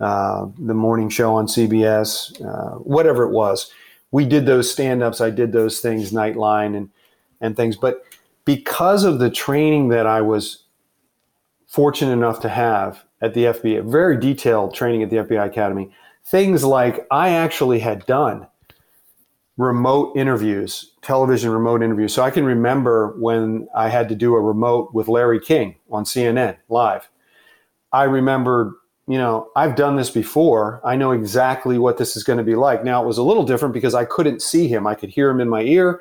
uh, 0.00 0.46
the 0.58 0.74
morning 0.74 1.08
show 1.08 1.34
on 1.34 1.46
CBS, 1.46 2.40
uh, 2.44 2.78
whatever 2.78 3.24
it 3.24 3.30
was. 3.30 3.70
We 4.10 4.26
did 4.26 4.46
those 4.46 4.70
stand 4.70 5.02
ups. 5.02 5.20
I 5.20 5.30
did 5.30 5.52
those 5.52 5.80
things, 5.80 6.12
Nightline 6.12 6.76
and, 6.76 6.90
and 7.40 7.56
things. 7.56 7.76
But 7.76 8.04
because 8.44 9.04
of 9.04 9.18
the 9.18 9.30
training 9.30 9.88
that 9.88 10.06
I 10.06 10.20
was 10.20 10.64
fortunate 11.66 12.12
enough 12.12 12.40
to 12.40 12.48
have 12.48 13.04
at 13.20 13.34
the 13.34 13.44
FBI, 13.44 13.90
very 13.90 14.18
detailed 14.18 14.74
training 14.74 15.02
at 15.02 15.10
the 15.10 15.16
FBI 15.16 15.46
Academy, 15.46 15.90
things 16.24 16.64
like 16.64 17.06
I 17.10 17.30
actually 17.30 17.78
had 17.78 18.04
done 18.06 18.46
remote 19.56 20.16
interviews, 20.16 20.92
television 21.02 21.50
remote 21.50 21.82
interviews. 21.82 22.14
So 22.14 22.22
I 22.22 22.30
can 22.30 22.44
remember 22.44 23.14
when 23.18 23.68
I 23.74 23.88
had 23.88 24.08
to 24.08 24.14
do 24.14 24.34
a 24.34 24.40
remote 24.40 24.94
with 24.94 25.08
Larry 25.08 25.40
King 25.40 25.76
on 25.90 26.04
CNN 26.04 26.56
live. 26.68 27.08
I 27.92 28.04
remember, 28.04 28.74
you 29.06 29.18
know, 29.18 29.50
I've 29.54 29.76
done 29.76 29.96
this 29.96 30.10
before. 30.10 30.80
I 30.84 30.96
know 30.96 31.10
exactly 31.10 31.78
what 31.78 31.98
this 31.98 32.16
is 32.16 32.24
going 32.24 32.38
to 32.38 32.44
be 32.44 32.54
like. 32.54 32.82
Now, 32.82 33.02
it 33.02 33.06
was 33.06 33.18
a 33.18 33.22
little 33.22 33.44
different 33.44 33.74
because 33.74 33.94
I 33.94 34.06
couldn't 34.06 34.40
see 34.40 34.68
him, 34.68 34.86
I 34.86 34.94
could 34.94 35.10
hear 35.10 35.28
him 35.28 35.40
in 35.40 35.48
my 35.48 35.62
ear. 35.62 36.00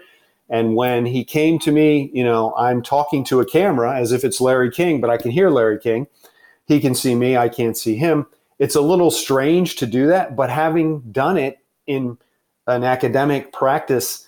And 0.49 0.76
when 0.76 1.06
he 1.06 1.24
came 1.24 1.60
to 1.60 1.72
me, 1.72 2.12
you 2.14 2.26
know, 2.26 2.54
I'm 2.56 2.82
talking 2.82 3.24
to 3.26 3.39
a 3.39 3.45
camera 3.45 3.95
as 3.95 4.12
if 4.12 4.24
it's 4.26 4.41
Larry 4.41 4.70
King, 4.70 4.99
but 4.99 5.10
I 5.10 5.18
can 5.18 5.32
hear 5.32 5.49
Larry 5.49 5.80
King. 5.80 6.08
He 6.66 6.80
can 6.80 6.93
see 6.93 7.16
me, 7.16 7.38
I 7.38 7.49
can't 7.49 7.78
see 7.78 7.95
him. 7.95 8.28
It's 8.60 8.76
a 8.76 8.82
little 8.82 9.12
strange 9.12 9.78
to 9.78 9.86
do 9.86 10.08
that, 10.08 10.36
but 10.36 10.49
having 10.49 10.99
done 11.12 11.38
it 11.38 11.60
in 11.88 12.18
an 12.68 12.84
academic 12.84 13.51
practice 13.51 14.28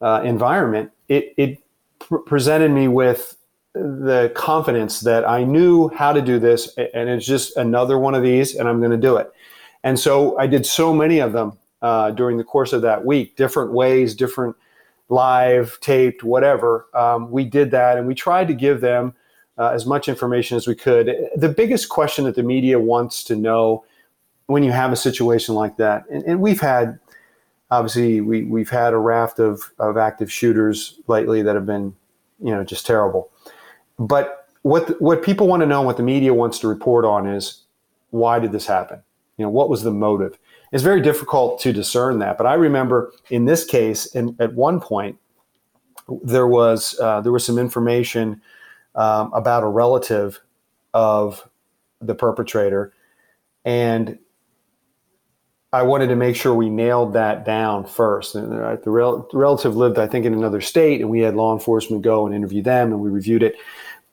uh, 0.00 0.22
environment, 0.24 0.90
it, 1.08 1.34
it 1.36 1.62
pr- 1.98 2.18
presented 2.18 2.70
me 2.70 2.88
with 2.88 3.36
the 3.74 4.32
confidence 4.36 5.00
that 5.00 5.28
I 5.28 5.42
knew 5.42 5.88
how 5.88 6.12
to 6.12 6.22
do 6.22 6.38
this, 6.38 6.74
and 6.76 7.08
it's 7.08 7.26
just 7.26 7.56
another 7.56 7.98
one 7.98 8.14
of 8.14 8.22
these, 8.22 8.54
and 8.54 8.68
I'm 8.68 8.78
going 8.78 8.92
to 8.92 8.96
do 8.96 9.16
it. 9.16 9.32
And 9.82 9.98
so 9.98 10.38
I 10.38 10.46
did 10.46 10.64
so 10.64 10.94
many 10.94 11.18
of 11.18 11.32
them 11.32 11.58
uh, 11.82 12.12
during 12.12 12.38
the 12.38 12.44
course 12.44 12.72
of 12.72 12.82
that 12.82 13.04
week, 13.04 13.36
different 13.36 13.72
ways, 13.72 14.14
different 14.14 14.56
live, 15.08 15.78
taped, 15.80 16.22
whatever. 16.22 16.86
Um, 16.94 17.30
we 17.30 17.44
did 17.44 17.70
that, 17.72 17.98
and 17.98 18.06
we 18.06 18.14
tried 18.14 18.48
to 18.48 18.54
give 18.54 18.80
them 18.80 19.14
uh, 19.58 19.68
as 19.68 19.86
much 19.86 20.08
information 20.08 20.56
as 20.56 20.66
we 20.66 20.74
could. 20.74 21.14
The 21.36 21.48
biggest 21.48 21.88
question 21.88 22.24
that 22.24 22.36
the 22.36 22.42
media 22.42 22.78
wants 22.78 23.24
to 23.24 23.36
know 23.36 23.84
when 24.46 24.62
you 24.62 24.72
have 24.72 24.92
a 24.92 24.96
situation 24.96 25.54
like 25.54 25.76
that, 25.78 26.04
and, 26.10 26.22
and 26.24 26.40
we've 26.40 26.60
had 26.60 26.98
obviously 27.70 28.20
we, 28.20 28.44
we've 28.44 28.70
had 28.70 28.92
a 28.92 28.98
raft 28.98 29.38
of, 29.38 29.72
of 29.78 29.96
active 29.96 30.30
shooters 30.30 31.00
lately 31.06 31.42
that 31.42 31.54
have 31.54 31.66
been, 31.66 31.94
you 32.40 32.50
know, 32.50 32.64
just 32.64 32.86
terrible. 32.86 33.30
But 33.98 34.48
what, 34.62 35.00
what 35.00 35.22
people 35.22 35.46
want 35.46 35.60
to 35.60 35.66
know, 35.66 35.82
what 35.82 35.96
the 35.96 36.02
media 36.02 36.34
wants 36.34 36.58
to 36.60 36.68
report 36.68 37.04
on 37.04 37.26
is 37.26 37.62
why 38.10 38.38
did 38.38 38.52
this 38.52 38.66
happen? 38.66 39.02
You 39.36 39.44
know, 39.44 39.50
what 39.50 39.68
was 39.68 39.82
the 39.82 39.90
motive? 39.90 40.38
It's 40.72 40.82
very 40.82 41.00
difficult 41.00 41.60
to 41.60 41.72
discern 41.72 42.18
that. 42.20 42.38
But 42.38 42.46
I 42.46 42.54
remember 42.54 43.12
in 43.30 43.44
this 43.44 43.64
case, 43.64 44.12
and 44.14 44.40
at 44.40 44.54
one 44.54 44.80
point, 44.80 45.18
there 46.22 46.46
was 46.46 46.98
uh, 47.00 47.20
there 47.22 47.32
was 47.32 47.46
some 47.46 47.58
information 47.58 48.42
um, 48.94 49.32
about 49.32 49.62
a 49.62 49.68
relative 49.68 50.40
of 50.92 51.48
the 52.00 52.14
perpetrator, 52.14 52.92
and 53.64 54.18
I 55.74 55.82
wanted 55.82 56.06
to 56.06 56.16
make 56.16 56.36
sure 56.36 56.54
we 56.54 56.70
nailed 56.70 57.14
that 57.14 57.44
down 57.44 57.84
first. 57.84 58.36
And 58.36 58.52
uh, 58.52 58.76
the, 58.76 58.90
rel- 58.90 59.28
the, 59.30 59.36
relative 59.36 59.76
lived, 59.76 59.98
I 59.98 60.06
think, 60.06 60.24
in 60.24 60.32
another 60.32 60.60
state, 60.60 61.00
and 61.00 61.10
we 61.10 61.18
had 61.18 61.34
law 61.34 61.52
enforcement 61.52 62.02
go 62.02 62.26
and 62.26 62.34
interview 62.34 62.62
them, 62.62 62.92
and 62.92 63.00
we 63.00 63.10
reviewed 63.10 63.42
it. 63.42 63.56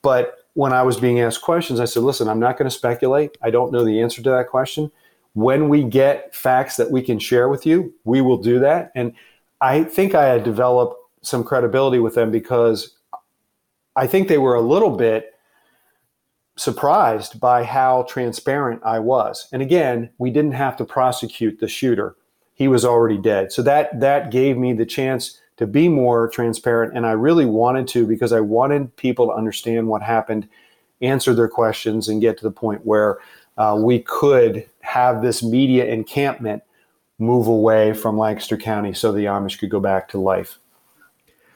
But 0.02 0.38
when 0.54 0.72
I 0.72 0.82
was 0.82 0.98
being 0.98 1.20
asked 1.20 1.40
questions, 1.40 1.78
I 1.78 1.84
said, 1.84 2.02
"Listen, 2.02 2.28
I'm 2.28 2.40
not 2.40 2.58
going 2.58 2.68
to 2.68 2.76
speculate. 2.76 3.38
I 3.40 3.50
don't 3.50 3.70
know 3.70 3.84
the 3.84 4.00
answer 4.00 4.20
to 4.22 4.30
that 4.30 4.48
question. 4.48 4.90
When 5.34 5.68
we 5.68 5.84
get 5.84 6.34
facts 6.34 6.76
that 6.78 6.90
we 6.90 7.00
can 7.00 7.20
share 7.20 7.48
with 7.48 7.64
you, 7.64 7.94
we 8.02 8.20
will 8.20 8.38
do 8.38 8.58
that." 8.58 8.90
And 8.96 9.14
I 9.60 9.84
think 9.84 10.16
I 10.16 10.26
had 10.26 10.42
developed 10.42 10.96
some 11.22 11.44
credibility 11.44 12.00
with 12.00 12.16
them 12.16 12.32
because 12.32 12.96
I 13.94 14.08
think 14.08 14.26
they 14.26 14.38
were 14.38 14.56
a 14.56 14.60
little 14.60 14.96
bit 14.96 15.31
surprised 16.56 17.40
by 17.40 17.64
how 17.64 18.04
transparent 18.08 18.82
I 18.84 18.98
was. 18.98 19.48
And 19.52 19.62
again, 19.62 20.10
we 20.18 20.30
didn't 20.30 20.52
have 20.52 20.76
to 20.76 20.84
prosecute 20.84 21.60
the 21.60 21.68
shooter. 21.68 22.16
He 22.54 22.68
was 22.68 22.84
already 22.84 23.18
dead. 23.18 23.52
So 23.52 23.62
that 23.62 23.98
that 24.00 24.30
gave 24.30 24.56
me 24.56 24.72
the 24.72 24.86
chance 24.86 25.40
to 25.56 25.66
be 25.66 25.88
more 25.88 26.28
transparent 26.28 26.96
and 26.96 27.06
I 27.06 27.12
really 27.12 27.46
wanted 27.46 27.86
to 27.88 28.06
because 28.06 28.32
I 28.32 28.40
wanted 28.40 28.94
people 28.96 29.26
to 29.26 29.32
understand 29.32 29.86
what 29.86 30.02
happened, 30.02 30.48
answer 31.00 31.34
their 31.34 31.48
questions 31.48 32.08
and 32.08 32.20
get 32.20 32.36
to 32.38 32.44
the 32.44 32.50
point 32.50 32.84
where 32.84 33.18
uh, 33.58 33.78
we 33.78 34.00
could 34.00 34.68
have 34.80 35.22
this 35.22 35.42
media 35.42 35.86
encampment 35.86 36.62
move 37.18 37.46
away 37.46 37.92
from 37.92 38.18
Lancaster 38.18 38.56
County 38.56 38.92
so 38.92 39.12
the 39.12 39.26
Amish 39.26 39.58
could 39.58 39.70
go 39.70 39.80
back 39.80 40.08
to 40.08 40.18
life. 40.18 40.58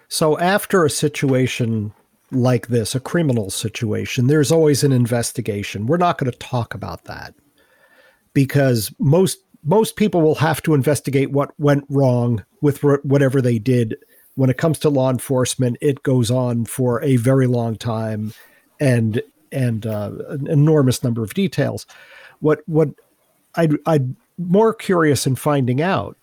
So 0.08 0.38
after 0.38 0.84
a 0.84 0.90
situation 0.90 1.92
like 2.30 2.68
this, 2.68 2.94
a 2.94 3.00
criminal 3.00 3.50
situation, 3.50 4.26
there's 4.26 4.52
always 4.52 4.82
an 4.82 4.92
investigation. 4.92 5.86
We're 5.86 5.96
not 5.96 6.18
going 6.18 6.30
to 6.30 6.38
talk 6.38 6.74
about 6.74 7.04
that 7.04 7.34
because 8.34 8.92
most 8.98 9.38
most 9.64 9.96
people 9.96 10.22
will 10.22 10.36
have 10.36 10.62
to 10.62 10.74
investigate 10.74 11.32
what 11.32 11.58
went 11.58 11.84
wrong 11.88 12.44
with 12.60 12.82
whatever 12.82 13.42
they 13.42 13.58
did. 13.58 13.96
When 14.36 14.50
it 14.50 14.58
comes 14.58 14.78
to 14.80 14.90
law 14.90 15.10
enforcement, 15.10 15.78
it 15.80 16.02
goes 16.02 16.30
on 16.30 16.66
for 16.66 17.02
a 17.02 17.16
very 17.16 17.46
long 17.46 17.76
time, 17.76 18.32
and 18.78 19.22
and 19.50 19.86
uh, 19.86 20.12
an 20.28 20.46
enormous 20.46 21.02
number 21.02 21.22
of 21.22 21.34
details. 21.34 21.86
What 22.40 22.60
what 22.66 22.90
I'd, 23.54 23.72
I'm 23.86 24.16
more 24.38 24.74
curious 24.74 25.26
in 25.26 25.36
finding 25.36 25.80
out 25.80 26.16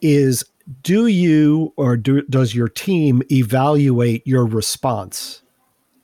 is 0.00 0.44
do 0.82 1.06
you 1.06 1.72
or 1.76 1.96
do, 1.96 2.22
does 2.22 2.54
your 2.54 2.68
team 2.68 3.22
evaluate 3.30 4.26
your 4.26 4.46
response 4.46 5.42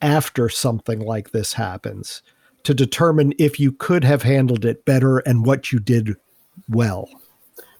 after 0.01 0.49
something 0.49 0.99
like 0.99 1.31
this 1.31 1.53
happens 1.53 2.21
to 2.63 2.73
determine 2.73 3.33
if 3.37 3.59
you 3.59 3.71
could 3.71 4.03
have 4.03 4.23
handled 4.23 4.65
it 4.65 4.85
better 4.85 5.19
and 5.19 5.45
what 5.45 5.71
you 5.71 5.79
did 5.79 6.15
well? 6.67 7.09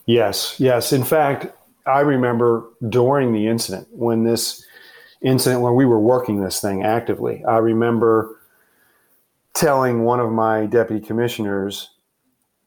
Yes, 0.05 0.59
yes. 0.59 0.93
In 0.93 1.03
fact, 1.03 1.47
I 1.87 2.01
remember 2.01 2.65
during 2.89 3.33
the 3.33 3.47
incident 3.47 3.87
when 3.91 4.23
this 4.23 4.63
incident 5.21 5.61
when 5.61 5.75
we 5.75 5.85
were 5.85 5.99
working 5.99 6.41
this 6.41 6.61
thing 6.61 6.83
actively, 6.83 7.43
I 7.45 7.57
remember 7.57 8.39
telling 9.53 10.03
one 10.03 10.19
of 10.19 10.31
my 10.31 10.65
deputy 10.67 11.03
commissioners 11.03 11.89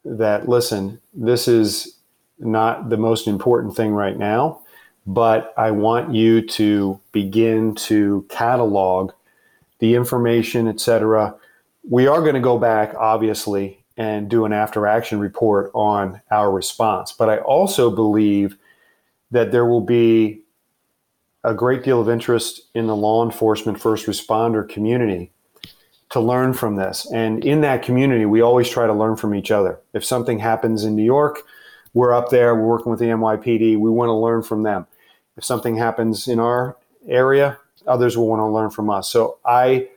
that 0.04 0.48
listen, 0.48 1.00
this 1.14 1.46
is 1.46 1.97
not 2.39 2.91
the 2.91 2.97
most 2.97 3.26
important 3.26 3.76
thing 3.76 3.93
right 3.93 4.16
now, 4.16 4.61
but 5.07 5.55
I 5.57 5.70
want 5.70 6.14
you 6.14 6.43
to 6.43 7.01
begin 7.12 7.74
to 7.76 8.26
catalog 8.28 9.12
the 9.78 9.95
information, 9.95 10.68
et 10.68 10.80
cetera. 10.80 11.34
We 11.89 12.07
are 12.07 12.20
going 12.20 12.34
to 12.34 12.41
go 12.41 12.59
back, 12.59 12.95
obviously, 12.95 13.84
and 13.97 14.28
do 14.28 14.45
an 14.45 14.53
after 14.53 14.86
action 14.86 15.18
report 15.18 15.70
on 15.74 16.20
our 16.30 16.53
response. 16.53 17.12
But 17.12 17.30
I 17.30 17.39
also 17.39 17.91
believe 17.91 18.57
that 19.30 19.51
there 19.51 19.66
will 19.66 19.80
be 19.80 20.43
a 21.45 21.55
great 21.55 21.84
deal 21.84 22.01
of 22.01 22.09
interest 22.09 22.62
in 22.74 22.86
the 22.86 22.97
law 22.97 23.24
enforcement 23.24 23.80
first 23.80 24.07
responder 24.07 24.68
community 24.68 25.32
to 26.11 26.20
learn 26.20 26.53
from 26.53 26.76
this. 26.76 27.07
And 27.12 27.45
in 27.45 27.61
that 27.62 27.82
community, 27.82 28.24
we 28.24 28.41
always 28.41 28.68
try 28.68 28.86
to 28.86 28.93
learn 28.93 29.16
from 29.16 29.34
each 29.34 29.51
other. 29.51 29.80
If 29.93 30.05
something 30.05 30.39
happens 30.39 30.84
in 30.84 30.97
New 30.97 31.05
York, 31.05 31.43
we're 31.95 32.12
up 32.12 32.30
there, 32.30 32.55
we're 32.55 32.66
working 32.66 32.91
with 32.91 33.01
the 33.01 33.07
NYPD, 33.07 33.78
we 33.78 33.91
want 33.91 34.09
to 34.09 34.14
learn 34.14 34.43
from 34.43 34.62
them. 34.62 34.86
If 35.36 35.45
something 35.45 35.76
happens 35.76 36.28
in 36.28 36.41
our 36.41 36.76
area, 37.07 37.59
others 37.86 38.16
will 38.16 38.28
want 38.28 38.41
to 38.41 38.47
learn 38.47 38.70
from 38.70 38.91
us. 38.91 39.11
So 39.11 39.39
I 39.45 39.89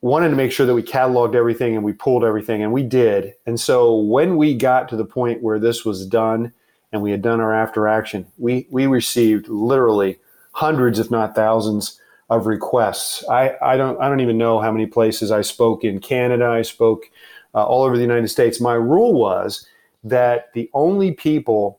wanted 0.00 0.30
to 0.30 0.36
make 0.36 0.52
sure 0.52 0.66
that 0.66 0.74
we 0.74 0.82
cataloged 0.82 1.34
everything 1.34 1.74
and 1.74 1.84
we 1.84 1.92
pulled 1.92 2.24
everything, 2.24 2.62
and 2.62 2.72
we 2.72 2.82
did. 2.82 3.34
And 3.46 3.58
so 3.58 3.96
when 3.96 4.36
we 4.36 4.54
got 4.54 4.88
to 4.90 4.96
the 4.96 5.04
point 5.04 5.42
where 5.42 5.58
this 5.58 5.84
was 5.84 6.06
done 6.06 6.52
and 6.92 7.02
we 7.02 7.10
had 7.10 7.22
done 7.22 7.40
our 7.40 7.54
after 7.54 7.88
action, 7.88 8.26
we, 8.36 8.66
we 8.70 8.86
received 8.86 9.48
literally 9.48 10.18
hundreds, 10.52 10.98
if 10.98 11.10
not 11.10 11.34
thousands, 11.34 11.98
of 12.32 12.46
requests. 12.46 13.22
I, 13.28 13.56
I 13.60 13.76
don't 13.76 14.00
I 14.00 14.08
don't 14.08 14.20
even 14.20 14.38
know 14.38 14.58
how 14.58 14.72
many 14.72 14.86
places 14.86 15.30
I 15.30 15.42
spoke 15.42 15.84
in 15.84 16.00
Canada. 16.00 16.46
I 16.46 16.62
spoke 16.62 17.10
uh, 17.54 17.62
all 17.64 17.82
over 17.82 17.96
the 17.96 18.02
United 18.02 18.28
States. 18.28 18.58
My 18.58 18.72
rule 18.72 19.12
was 19.12 19.66
that 20.04 20.52
the 20.54 20.70
only 20.74 21.12
people 21.12 21.78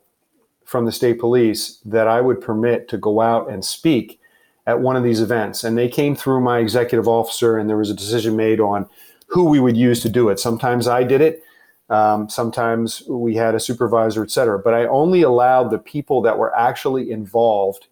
from 0.66 0.86
the 0.86 0.92
state 0.92 1.20
police 1.20 1.80
that 1.86 2.08
I 2.08 2.22
would 2.22 2.40
permit 2.40 2.88
to 2.90 2.98
go 2.98 3.22
out 3.22 3.50
and 3.50 3.64
speak 3.64 4.20
at 4.66 4.80
one 4.80 4.96
of 4.96 5.04
these 5.04 5.20
events, 5.20 5.64
and 5.64 5.78
they 5.78 5.90
came 5.90 6.16
through 6.16 6.40
my 6.40 6.60
executive 6.60 7.08
officer, 7.08 7.58
and 7.58 7.70
there 7.70 7.78
was 7.78 7.90
a 7.90 7.94
decision 7.94 8.36
made 8.36 8.62
on 8.62 8.88
who 9.28 9.44
we 9.46 9.60
would 9.60 9.76
use 9.76 10.02
to 10.02 10.10
do 10.10 10.30
it. 10.30 10.40
Sometimes 10.40 10.88
I 10.88 11.04
did 11.04 11.20
it. 11.20 11.44
Um, 11.90 12.30
sometimes 12.30 13.04
we 13.08 13.36
had 13.36 13.56
a 13.56 13.60
supervisor, 13.60 14.24
et 14.24 14.32
cetera. 14.32 14.58
But 14.58 14.74
I 14.74 14.86
only 14.86 15.22
allowed 15.22 15.70
the 15.70 15.80
people 15.80 16.22
that 16.22 16.38
were 16.38 16.56
actually 16.56 17.12
involved 17.12 17.88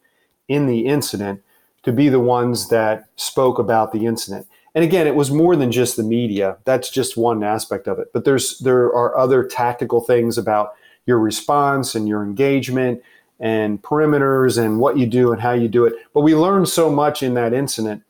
in 0.48 0.66
the 0.66 0.86
incident 0.86 1.42
to 1.84 1.92
be 1.92 2.10
the 2.10 2.20
ones 2.20 2.70
that 2.70 3.10
spoke 3.16 3.60
about 3.60 3.92
the 3.92 4.06
incident. 4.06 4.48
And 4.74 4.84
again, 4.84 5.06
it 5.06 5.16
was 5.16 5.32
more 5.32 5.56
than 5.56 5.72
just 5.72 5.98
the 5.98 6.04
media. 6.04 6.58
That's 6.64 6.90
just 6.90 7.18
one 7.18 7.44
aspect 7.44 7.88
of 7.88 8.00
it. 8.00 8.14
But 8.14 8.24
there's 8.24 8.60
there 8.60 8.86
are 8.86 9.18
other 9.18 9.44
tactical 9.44 10.02
things 10.02 10.38
about 10.38 10.74
your 11.06 11.20
response 11.20 11.94
and 11.96 12.08
your 12.08 12.24
engagement 12.24 13.02
and 13.40 13.82
perimeters 13.82 14.64
and 14.64 14.80
what 14.80 14.98
you 14.98 15.08
do 15.08 15.34
and 15.34 15.42
how 15.42 15.52
you 15.52 15.68
do 15.68 15.86
it. 15.86 15.94
But 16.14 16.22
we 16.22 16.36
learned 16.36 16.70
so 16.70 16.90
much 16.90 17.24
in 17.24 17.34
that 17.34 17.54
incident. 17.54 18.04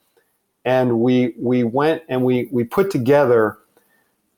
And 0.63 0.99
we 0.99 1.33
we 1.39 1.63
went 1.63 2.03
and 2.07 2.23
we 2.23 2.47
we 2.51 2.63
put 2.63 2.91
together 2.91 3.57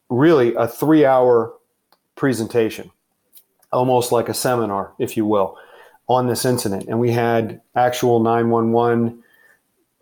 really 0.09 0.53
a 0.55 0.67
three 0.67 1.05
hour 1.05 1.53
presentation, 2.15 2.91
almost 3.74 4.13
like 4.13 4.30
a 4.30 4.34
seminar, 4.34 4.93
if 4.99 5.17
you 5.17 5.26
will, 5.26 5.57
on 6.07 6.28
this 6.28 6.45
incident. 6.45 6.88
And 6.88 6.99
we 6.99 7.11
had 7.11 7.59
actual 7.76 8.21
911 8.21 9.24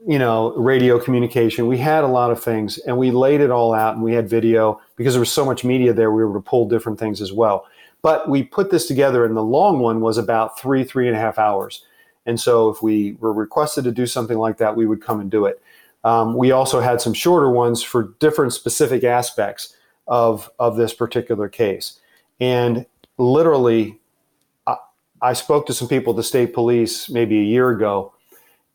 you 0.08 0.18
know, 0.18 0.54
radio 0.56 0.99
communication. 0.99 1.68
We 1.68 1.78
had 1.78 2.04
a 2.04 2.08
lot 2.08 2.32
of 2.32 2.43
things 2.43 2.80
and 2.80 2.97
we 2.97 3.12
laid 3.12 3.41
it 3.41 3.52
all 3.52 3.74
out 3.74 3.95
and 3.95 4.04
we 4.04 4.14
had 4.14 4.28
video 4.28 4.82
because 4.95 5.14
there 5.14 5.20
was 5.20 5.32
so 5.32 5.45
much 5.45 5.64
media 5.64 5.93
there, 5.93 6.12
we 6.12 6.24
were 6.24 6.30
able 6.32 6.41
to 6.41 6.49
pull 6.49 6.68
different 6.68 6.99
things 6.99 7.22
as 7.22 7.32
well. 7.32 7.68
But 8.02 8.28
we 8.28 8.41
put 8.41 8.72
this 8.72 8.88
together 8.88 9.26
and 9.26 9.38
the 9.38 9.43
long 9.43 9.80
one 9.80 10.02
was 10.02 10.18
about 10.18 10.60
three, 10.60 10.84
three 10.84 11.08
and 11.08 11.16
a 11.16 11.20
half 11.20 11.38
hours. 11.38 11.86
And 12.26 12.39
so 12.39 12.70
if 12.70 12.82
we 12.82 13.14
were 13.20 13.34
requested 13.34 13.84
to 13.84 13.91
do 13.91 14.08
something 14.08 14.38
like 14.38 14.58
that, 14.58 14.76
we 14.76 14.88
would 14.88 15.04
come 15.04 15.20
and 15.20 15.30
do 15.30 15.45
it. 15.45 15.62
Um, 16.04 16.36
we 16.36 16.52
also 16.52 16.80
had 16.80 16.99
some 16.99 17.14
shorter 17.14 17.52
ones 17.52 17.84
for 17.84 18.16
different 18.20 18.54
specific 18.54 19.04
aspects 19.04 19.76
of, 20.08 20.49
of 20.58 20.78
this 20.78 20.95
particular 20.95 21.47
case. 21.47 21.99
And 22.39 22.88
literally, 23.20 23.99
I, 24.66 24.78
I 25.22 25.34
spoke 25.34 25.68
to 25.68 25.74
some 25.74 25.88
people 25.88 26.14
at 26.14 26.18
the 26.18 26.24
state 26.24 26.56
police 26.56 27.08
maybe 27.08 27.39
a 27.39 27.43
year 27.43 27.70
ago 27.70 28.14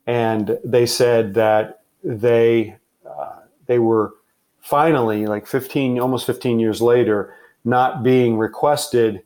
and 0.06 0.58
they 0.64 0.86
said 0.86 1.34
that 1.34 1.82
they 2.04 2.76
uh, 3.08 3.40
they 3.66 3.78
were 3.78 4.14
finally 4.60 5.26
like 5.26 5.46
15 5.46 5.98
almost 5.98 6.26
15 6.26 6.58
years 6.58 6.80
later 6.80 7.34
not 7.64 8.02
being 8.02 8.36
requested 8.36 9.22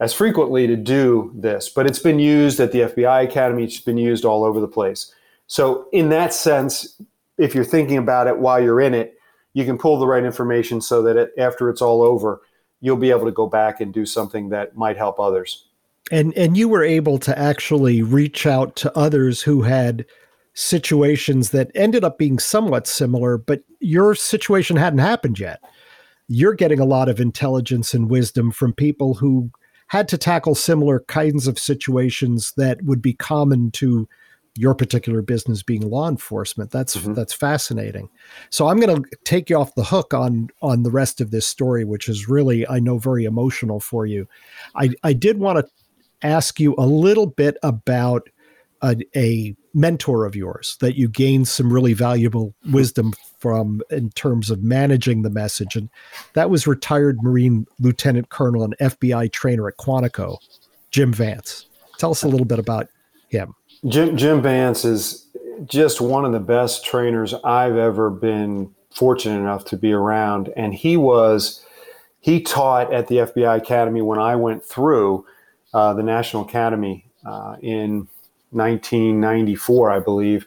as 0.00 0.12
frequently 0.12 0.66
to 0.66 0.76
do 0.76 1.32
this. 1.36 1.68
But 1.68 1.86
it's 1.86 2.00
been 2.00 2.18
used 2.18 2.58
at 2.58 2.72
the 2.72 2.80
FBI 2.80 3.24
academy. 3.24 3.64
It's 3.64 3.80
been 3.80 3.98
used 3.98 4.24
all 4.24 4.44
over 4.44 4.60
the 4.60 4.68
place. 4.68 5.12
So 5.46 5.88
in 5.92 6.08
that 6.10 6.32
sense 6.32 7.00
if 7.38 7.54
you're 7.54 7.64
thinking 7.64 7.98
about 7.98 8.26
it 8.26 8.38
while 8.38 8.62
you're 8.62 8.80
in 8.80 8.94
it 8.94 9.18
you 9.52 9.64
can 9.64 9.78
pull 9.78 9.98
the 9.98 10.06
right 10.06 10.24
information 10.24 10.80
so 10.80 11.02
that 11.02 11.16
it, 11.16 11.32
after 11.38 11.70
it's 11.70 11.82
all 11.82 12.02
over 12.02 12.42
you'll 12.80 12.96
be 12.96 13.10
able 13.10 13.24
to 13.24 13.32
go 13.32 13.46
back 13.46 13.80
and 13.80 13.94
do 13.94 14.04
something 14.04 14.50
that 14.50 14.76
might 14.76 14.96
help 14.96 15.18
others. 15.18 15.66
And 16.10 16.36
and 16.36 16.56
you 16.56 16.68
were 16.68 16.84
able 16.84 17.18
to 17.18 17.38
actually 17.38 18.02
reach 18.02 18.46
out 18.46 18.76
to 18.76 18.96
others 18.96 19.40
who 19.40 19.62
had 19.62 20.04
situations 20.54 21.50
that 21.50 21.70
ended 21.74 22.04
up 22.04 22.16
being 22.16 22.38
somewhat 22.38 22.86
similar, 22.86 23.36
but 23.36 23.62
your 23.80 24.14
situation 24.14 24.76
hadn't 24.76 25.00
happened 25.00 25.38
yet. 25.38 25.60
You're 26.28 26.54
getting 26.54 26.80
a 26.80 26.84
lot 26.84 27.08
of 27.08 27.20
intelligence 27.20 27.92
and 27.92 28.08
wisdom 28.08 28.50
from 28.50 28.72
people 28.72 29.14
who 29.14 29.50
had 29.88 30.08
to 30.08 30.18
tackle 30.18 30.54
similar 30.54 31.00
kinds 31.00 31.46
of 31.46 31.58
situations 31.58 32.52
that 32.56 32.82
would 32.82 33.02
be 33.02 33.12
common 33.12 33.70
to 33.72 34.08
your 34.56 34.74
particular 34.74 35.20
business 35.20 35.62
being 35.62 35.82
law 35.82 36.08
enforcement. 36.08 36.70
That's 36.70 36.96
mm-hmm. 36.96 37.14
that's 37.14 37.32
fascinating. 37.32 38.08
So 38.50 38.68
I'm 38.68 38.78
going 38.78 39.02
to 39.02 39.10
take 39.24 39.50
you 39.50 39.56
off 39.56 39.74
the 39.74 39.84
hook 39.84 40.14
on 40.14 40.48
on 40.62 40.84
the 40.84 40.90
rest 40.90 41.20
of 41.20 41.32
this 41.32 41.46
story, 41.46 41.84
which 41.84 42.08
is 42.08 42.28
really 42.28 42.66
I 42.68 42.78
know 42.78 42.98
very 42.98 43.24
emotional 43.24 43.80
for 43.80 44.06
you. 44.06 44.28
I 44.76 44.90
I 45.02 45.12
did 45.12 45.38
want 45.38 45.58
to 45.58 45.72
ask 46.26 46.60
you 46.60 46.74
a 46.78 46.86
little 46.86 47.26
bit 47.26 47.56
about 47.62 48.28
a, 48.84 48.96
a 49.16 49.56
mentor 49.72 50.24
of 50.24 50.36
yours 50.36 50.76
that 50.80 50.96
you 50.96 51.08
gained 51.08 51.48
some 51.48 51.72
really 51.72 51.94
valuable 51.94 52.54
wisdom 52.70 53.12
from 53.38 53.80
in 53.90 54.10
terms 54.10 54.50
of 54.50 54.62
managing 54.62 55.22
the 55.22 55.30
message. 55.30 55.74
And 55.76 55.88
that 56.34 56.50
was 56.50 56.66
retired 56.66 57.22
Marine 57.22 57.66
Lieutenant 57.80 58.28
Colonel 58.28 58.62
and 58.62 58.76
FBI 58.78 59.32
trainer 59.32 59.68
at 59.68 59.78
Quantico, 59.78 60.38
Jim 60.90 61.12
Vance. 61.12 61.66
Tell 61.98 62.10
us 62.10 62.22
a 62.22 62.28
little 62.28 62.46
bit 62.46 62.58
about 62.58 62.88
him. 63.28 63.54
Jim, 63.86 64.16
Jim 64.16 64.42
Vance 64.42 64.84
is 64.84 65.26
just 65.66 66.00
one 66.00 66.24
of 66.24 66.32
the 66.32 66.40
best 66.40 66.84
trainers 66.84 67.34
I've 67.44 67.76
ever 67.76 68.10
been 68.10 68.74
fortunate 68.90 69.38
enough 69.38 69.64
to 69.66 69.76
be 69.76 69.92
around. 69.92 70.52
And 70.56 70.74
he 70.74 70.96
was, 70.96 71.64
he 72.20 72.40
taught 72.40 72.92
at 72.92 73.08
the 73.08 73.16
FBI 73.16 73.58
Academy 73.58 74.02
when 74.02 74.18
I 74.18 74.36
went 74.36 74.64
through 74.64 75.26
uh, 75.72 75.92
the 75.94 76.02
National 76.02 76.44
Academy 76.44 77.10
uh, 77.26 77.56
in 77.60 78.08
1994, 78.54 79.90
I 79.90 79.98
believe. 80.00 80.46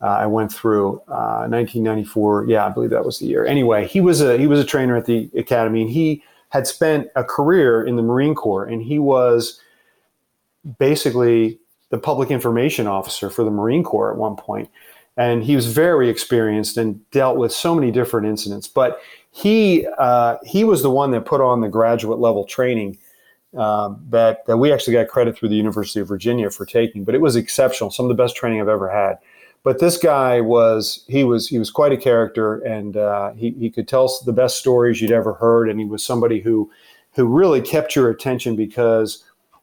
Uh, 0.00 0.06
I 0.06 0.26
went 0.26 0.52
through 0.52 0.96
uh, 1.08 1.46
1994. 1.46 2.46
Yeah, 2.48 2.66
I 2.66 2.70
believe 2.70 2.90
that 2.90 3.04
was 3.04 3.20
the 3.20 3.26
year. 3.26 3.46
Anyway, 3.46 3.86
he 3.86 4.00
was 4.00 4.20
a 4.20 4.36
he 4.36 4.48
was 4.48 4.58
a 4.58 4.64
trainer 4.64 4.96
at 4.96 5.06
the 5.06 5.30
academy, 5.36 5.82
and 5.82 5.90
he 5.90 6.22
had 6.48 6.66
spent 6.66 7.08
a 7.14 7.24
career 7.24 7.84
in 7.84 7.96
the 7.96 8.02
Marine 8.02 8.34
Corps, 8.34 8.64
and 8.64 8.82
he 8.82 8.98
was 8.98 9.60
basically 10.78 11.58
the 11.90 11.98
public 11.98 12.30
information 12.30 12.86
officer 12.86 13.30
for 13.30 13.44
the 13.44 13.50
Marine 13.50 13.84
Corps 13.84 14.10
at 14.12 14.18
one 14.18 14.34
point. 14.36 14.68
And 15.16 15.44
he 15.44 15.54
was 15.54 15.66
very 15.66 16.08
experienced 16.08 16.78
and 16.78 17.08
dealt 17.10 17.36
with 17.36 17.52
so 17.52 17.74
many 17.74 17.90
different 17.90 18.26
incidents. 18.26 18.66
But 18.66 18.98
he 19.30 19.86
uh, 19.98 20.38
he 20.44 20.64
was 20.64 20.82
the 20.82 20.90
one 20.90 21.10
that 21.12 21.26
put 21.26 21.40
on 21.40 21.60
the 21.60 21.68
graduate 21.68 22.18
level 22.18 22.44
training 22.44 22.98
um, 23.56 24.02
that, 24.10 24.46
that 24.46 24.56
we 24.56 24.72
actually 24.72 24.94
got 24.94 25.08
credit 25.08 25.36
through 25.36 25.50
the 25.50 25.56
University 25.56 26.00
of 26.00 26.08
Virginia 26.08 26.50
for 26.50 26.64
taking, 26.64 27.04
but 27.04 27.14
it 27.14 27.20
was 27.20 27.36
exceptional. 27.36 27.90
Some 27.90 28.06
of 28.06 28.08
the 28.08 28.22
best 28.22 28.36
training 28.36 28.60
I've 28.60 28.68
ever 28.68 28.90
had. 28.90 29.18
But 29.64 29.78
this 29.78 29.96
guy 29.96 30.40
was 30.40 31.04
he 31.06 31.22
was 31.22 31.48
he 31.48 31.58
was 31.58 31.70
quite 31.70 31.92
a 31.92 31.96
character, 31.96 32.56
and 32.58 32.96
uh, 32.96 33.32
he 33.32 33.50
he 33.50 33.70
could 33.70 33.86
tell 33.86 34.12
the 34.24 34.32
best 34.32 34.58
stories 34.58 35.00
you'd 35.00 35.12
ever 35.12 35.34
heard, 35.34 35.68
and 35.68 35.78
he 35.78 35.86
was 35.86 36.02
somebody 36.02 36.40
who 36.40 36.68
who 37.12 37.26
really 37.26 37.60
kept 37.60 37.94
your 37.94 38.10
attention 38.10 38.56
because 38.56 39.22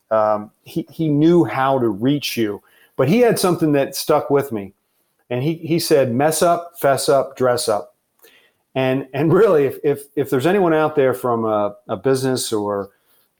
um, 0.10 0.52
he 0.64 0.88
he 0.90 1.10
knew 1.10 1.44
how 1.44 1.80
to 1.80 1.90
reach 1.90 2.38
you. 2.38 2.62
But 2.96 3.10
he 3.10 3.20
had 3.20 3.40
something 3.40 3.74
that 3.74 3.96
stuck 3.96 4.30
with 4.30 4.54
me, 4.54 4.74
and 5.30 5.44
he 5.44 5.56
he 5.56 5.80
said, 5.80 6.14
"Mess 6.14 6.42
up, 6.42 6.80
fess 6.80 7.10
up, 7.10 7.36
dress 7.36 7.68
up." 7.68 7.96
And 8.76 9.08
and 9.14 9.34
really, 9.34 9.66
if 9.66 9.80
if, 9.84 10.04
if 10.16 10.30
there's 10.30 10.46
anyone 10.46 10.74
out 10.74 10.96
there 10.96 11.14
from 11.14 11.44
a, 11.44 11.76
a 11.90 11.98
business 11.98 12.54
or 12.54 12.92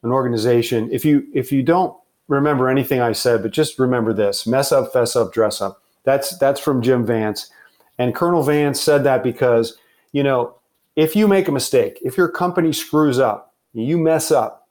an 0.04 0.12
organization, 0.12 0.90
if 0.92 1.04
you 1.04 1.28
if 1.34 1.52
you 1.52 1.64
don't 1.64 1.96
remember 2.28 2.70
anything 2.70 3.02
I 3.02 3.12
said, 3.12 3.42
but 3.42 3.52
just 3.52 3.80
remember 3.80 4.14
this: 4.14 4.48
mess 4.48 4.72
up, 4.72 4.94
fess 4.94 5.16
up, 5.16 5.34
dress 5.34 5.62
up. 5.62 5.82
That's 6.04 6.38
that's 6.38 6.60
from 6.60 6.82
Jim 6.82 7.06
Vance, 7.06 7.50
and 7.98 8.16
Colonel 8.16 8.44
Vance 8.44 8.80
said 8.82 9.04
that 9.04 9.24
because 9.24 9.78
you 10.12 10.24
know 10.24 10.56
if 10.96 11.16
you 11.16 11.28
make 11.28 11.48
a 11.48 11.52
mistake, 11.52 12.00
if 12.02 12.18
your 12.18 12.30
company 12.30 12.74
screws 12.74 13.20
up, 13.20 13.54
you 13.74 13.98
mess 13.98 14.32
up, 14.32 14.68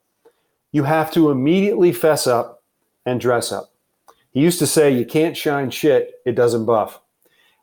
you 0.73 0.85
have 0.85 1.11
to 1.13 1.31
immediately 1.31 1.93
fess 1.93 2.27
up 2.27 2.63
and 3.07 3.21
dress 3.21 3.53
up. 3.53 3.71
He 4.33 4.41
used 4.41 4.59
to 4.59 4.67
say, 4.67 4.91
"You 4.91 5.05
can't 5.05 5.37
shine 5.37 5.71
shit; 5.71 6.21
it 6.25 6.33
doesn't 6.33 6.65
buff." 6.65 7.01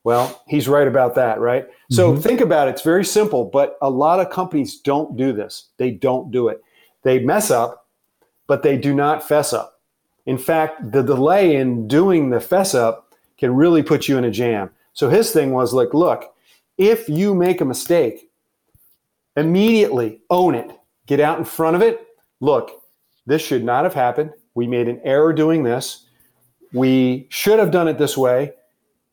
Well, 0.04 0.44
he's 0.48 0.68
right 0.68 0.88
about 0.88 1.16
that, 1.16 1.40
right? 1.40 1.68
Mm-hmm. 1.68 1.96
So 1.96 2.16
think 2.16 2.40
about 2.40 2.68
it. 2.68 2.72
It's 2.72 2.84
very 2.84 3.04
simple, 3.04 3.44
but 3.44 3.76
a 3.82 3.90
lot 3.90 4.20
of 4.20 4.30
companies 4.30 4.80
don't 4.80 5.18
do 5.18 5.34
this. 5.34 5.70
They 5.78 5.90
don't 5.90 6.30
do 6.30 6.48
it. 6.48 6.62
They 7.06 7.20
mess 7.20 7.52
up, 7.52 7.88
but 8.48 8.64
they 8.64 8.78
do 8.78 8.94
not 8.94 9.26
fess 9.26 9.54
up. 9.54 9.80
In 10.26 10.40
fact, 10.40 10.92
the 10.92 11.04
delay 11.04 11.56
in 11.56 11.88
doing 11.88 12.32
the 12.32 12.42
fess 12.42 12.74
up 12.74 13.14
can 13.38 13.56
really 13.56 13.84
put 13.84 14.08
you 14.08 14.18
in 14.18 14.24
a 14.24 14.32
jam. 14.32 14.72
So 14.94 15.10
his 15.10 15.32
thing 15.32 15.52
was 15.52 15.72
like, 15.72 15.94
look, 15.94 16.34
If 16.78 17.08
you 17.08 17.34
make 17.34 17.62
a 17.62 17.66
mistake, 17.66 18.30
immediately 19.38 20.22
own 20.30 20.56
it. 20.56 20.72
Get 21.06 21.20
out 21.20 21.38
in 21.38 21.46
front 21.46 21.76
of 21.76 21.82
it. 21.82 22.06
Look, 22.40 22.82
this 23.26 23.42
should 23.42 23.64
not 23.64 23.84
have 23.84 23.94
happened. 23.94 24.32
We 24.56 24.68
made 24.68 24.88
an 24.88 25.00
error 25.04 25.32
doing 25.32 25.64
this. 25.64 26.08
We 26.74 27.28
should 27.30 27.60
have 27.60 27.72
done 27.72 27.88
it 27.88 27.98
this 27.98 28.18
way. 28.18 28.54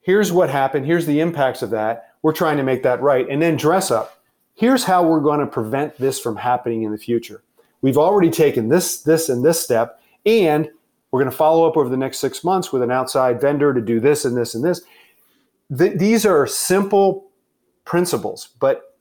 Here's 0.01 0.33
what 0.33 0.51
happened. 0.51 0.87
Here's 0.87 1.07
the 1.07 1.21
impacts 1.21 1.63
of 1.63 1.71
that. 1.71 2.15
We're 2.23 2.33
trying 2.33 2.57
to 2.57 2.65
make 2.65 2.83
that 2.83 3.01
right. 3.01 3.29
And 3.29 3.41
then 3.41 3.57
dress 3.57 3.91
up. 3.91 4.23
Here's 4.55 4.85
how 4.85 5.07
we're 5.07 5.21
going 5.21 5.41
to 5.41 5.47
prevent 5.47 5.97
this 5.99 6.19
from 6.19 6.37
happening 6.37 6.83
in 6.83 6.91
the 6.91 6.99
future. 6.99 7.43
We've 7.83 7.99
already 7.99 8.31
taken 8.31 8.69
this, 8.69 9.03
this, 9.03 9.29
and 9.29 9.45
this 9.45 9.61
step, 9.61 10.01
and 10.25 10.71
we're 11.11 11.21
going 11.21 11.31
to 11.31 11.37
follow 11.37 11.69
up 11.69 11.77
over 11.77 11.89
the 11.89 11.97
next 11.97 12.19
six 12.19 12.43
months 12.43 12.73
with 12.73 12.83
an 12.83 12.91
outside 12.91 13.41
vendor 13.41 13.75
to 13.75 13.81
do 13.81 14.01
this 14.01 14.25
and 14.25 14.37
this 14.37 14.55
and 14.55 14.65
this. 14.65 14.83
Th- 15.77 15.99
these 15.99 16.25
are 16.25 16.47
simple 16.47 17.31
principles, 17.85 18.49
but 18.61 18.97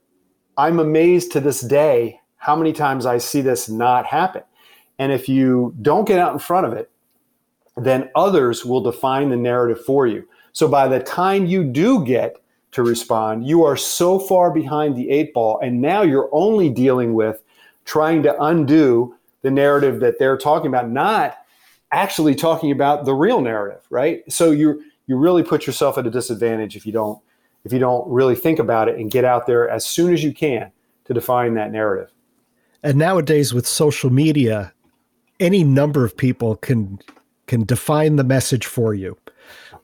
I'm 0.58 0.78
amazed 0.78 1.32
to 1.32 1.40
this 1.40 1.60
day 1.60 2.20
how 2.36 2.56
many 2.56 2.72
times 2.72 3.06
I 3.06 3.18
see 3.18 3.40
this 3.40 3.68
not 3.68 4.04
happen. 4.04 4.42
And 4.98 5.12
if 5.12 5.28
you 5.28 5.74
don't 5.80 6.06
get 6.06 6.18
out 6.18 6.32
in 6.32 6.38
front 6.38 6.66
of 6.66 6.72
it, 6.72 6.90
then 7.76 8.10
others 8.14 8.64
will 8.64 8.82
define 8.82 9.30
the 9.30 9.36
narrative 9.36 9.82
for 9.84 10.06
you. 10.06 10.28
So 10.52 10.68
by 10.68 10.88
the 10.88 11.00
time 11.00 11.46
you 11.46 11.64
do 11.64 12.04
get 12.04 12.36
to 12.72 12.82
respond, 12.82 13.46
you 13.46 13.64
are 13.64 13.76
so 13.76 14.18
far 14.18 14.50
behind 14.52 14.96
the 14.96 15.08
eight 15.08 15.32
ball. 15.32 15.58
And 15.62 15.80
now 15.80 16.02
you're 16.02 16.28
only 16.32 16.68
dealing 16.68 17.14
with 17.14 17.42
trying 17.84 18.22
to 18.22 18.42
undo 18.42 19.14
the 19.42 19.50
narrative 19.50 20.00
that 20.00 20.18
they're 20.18 20.36
talking 20.36 20.68
about, 20.68 20.90
not 20.90 21.38
actually 21.90 22.34
talking 22.34 22.70
about 22.70 23.04
the 23.04 23.14
real 23.14 23.40
narrative, 23.40 23.82
right? 23.90 24.22
So 24.32 24.50
you 24.50 24.82
you 25.06 25.16
really 25.16 25.42
put 25.42 25.66
yourself 25.66 25.98
at 25.98 26.06
a 26.06 26.10
disadvantage 26.10 26.76
if 26.76 26.86
you 26.86 26.92
don't 26.92 27.20
if 27.64 27.72
you 27.72 27.78
don't 27.78 28.08
really 28.08 28.34
think 28.34 28.58
about 28.58 28.88
it 28.88 28.98
and 28.98 29.10
get 29.10 29.24
out 29.24 29.46
there 29.46 29.68
as 29.68 29.84
soon 29.86 30.12
as 30.12 30.24
you 30.24 30.32
can 30.32 30.72
to 31.04 31.14
define 31.14 31.54
that 31.54 31.70
narrative. 31.70 32.10
And 32.82 32.98
nowadays 32.98 33.54
with 33.54 33.66
social 33.66 34.10
media, 34.10 34.72
any 35.38 35.62
number 35.62 36.04
of 36.04 36.16
people 36.16 36.56
can 36.56 36.98
can 37.46 37.64
define 37.64 38.16
the 38.16 38.24
message 38.24 38.66
for 38.66 38.94
you. 38.94 39.18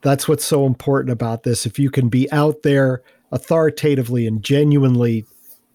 That's 0.03 0.29
what's 0.29 0.45
so 0.45 0.65
important 0.65 1.13
about 1.13 1.43
this. 1.43 1.67
If 1.67 1.79
you 1.79 1.91
can 1.91 2.09
be 2.09 2.31
out 2.33 2.63
there 2.63 3.03
authoritatively 3.33 4.27
and 4.27 4.43
genuinely 4.43 5.27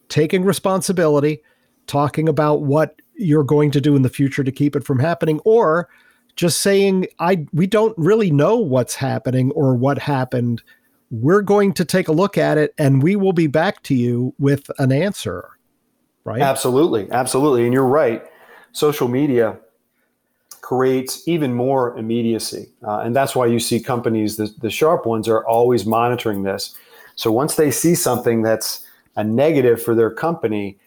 taking 0.09 0.43
responsibility, 0.43 1.41
talking 1.87 2.29
about 2.29 2.61
what 2.61 3.01
you're 3.15 3.43
going 3.43 3.71
to 3.71 3.81
do 3.81 3.95
in 3.95 4.01
the 4.01 4.09
future 4.09 4.43
to 4.43 4.51
keep 4.51 4.75
it 4.75 4.83
from 4.83 4.99
happening, 4.99 5.39
or 5.45 5.89
just 6.35 6.61
saying, 6.61 7.07
I 7.19 7.45
we 7.53 7.67
don't 7.67 7.95
really 7.97 8.31
know 8.31 8.57
what's 8.57 8.95
happening 8.95 9.51
or 9.51 9.75
what 9.75 9.99
happened. 9.99 10.63
We're 11.11 11.43
going 11.43 11.73
to 11.73 11.85
take 11.85 12.07
a 12.07 12.11
look 12.11 12.39
at 12.39 12.57
it 12.57 12.73
and 12.79 13.03
we 13.03 13.15
will 13.15 13.33
be 13.33 13.45
back 13.45 13.83
to 13.83 13.93
you 13.93 14.33
with 14.39 14.71
an 14.79 14.91
answer. 14.91 15.49
Right? 16.23 16.41
Absolutely. 16.41 17.11
Absolutely. 17.11 17.65
And 17.65 17.73
you're 17.73 17.85
right. 17.85 18.23
Social 18.71 19.07
media 19.07 19.59
creates 20.61 21.27
even 21.27 21.53
more 21.53 21.95
immediacy. 21.97 22.71
Uh, 22.87 22.99
and 22.99 23.15
that's 23.15 23.35
why 23.35 23.45
you 23.45 23.59
see 23.59 23.79
companies, 23.79 24.37
the, 24.37 24.51
the 24.59 24.71
sharp 24.71 25.05
ones, 25.05 25.27
are 25.27 25.45
always 25.45 25.85
monitoring 25.85 26.41
this. 26.43 26.75
So 27.15 27.31
once 27.31 27.55
they 27.55 27.69
see 27.69 27.93
something 27.93 28.41
that's 28.41 28.83
a 29.15 29.23
negative 29.23 29.83
for 29.83 29.93
their 29.93 30.09
company, 30.09 30.79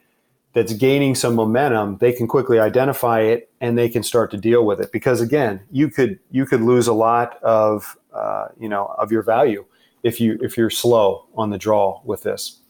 that's 0.57 0.73
gaining 0.73 1.15
some 1.15 1.35
momentum, 1.35 1.99
they 1.99 2.15
can 2.15 2.27
quickly 2.27 2.59
identify 2.59 3.21
it 3.21 3.51
and 3.61 3.77
they 3.77 3.91
can 3.91 4.03
start 4.03 4.31
to 4.31 4.39
deal 4.39 4.65
with 4.65 4.81
it. 4.81 4.91
Because 4.91 5.21
again, 5.21 5.61
you 5.71 5.91
could 5.91 6.19
you 6.31 6.47
could 6.47 6.63
lose 6.63 6.87
a 6.87 6.95
lot 6.95 7.39
of 7.43 7.99
uh, 8.15 8.49
you 8.59 8.67
know 8.67 8.87
of 8.99 9.13
your 9.13 9.23
value 9.23 9.67
if 10.03 10.19
you 10.19 10.39
if 10.41 10.57
you're 10.57 10.71
slow 10.71 11.27
on 11.35 11.51
the 11.51 11.59
draw 11.59 12.01
with 12.07 12.23
this. 12.23 12.61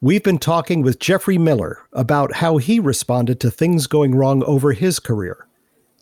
We've 0.00 0.22
been 0.22 0.38
talking 0.38 0.82
with 0.82 1.00
Jeffrey 1.00 1.36
Miller 1.36 1.80
about 1.92 2.36
how 2.36 2.58
he 2.58 2.78
responded 2.78 3.40
to 3.40 3.50
things 3.50 3.88
going 3.88 4.14
wrong 4.14 4.44
over 4.44 4.72
his 4.72 5.00
career 5.00 5.48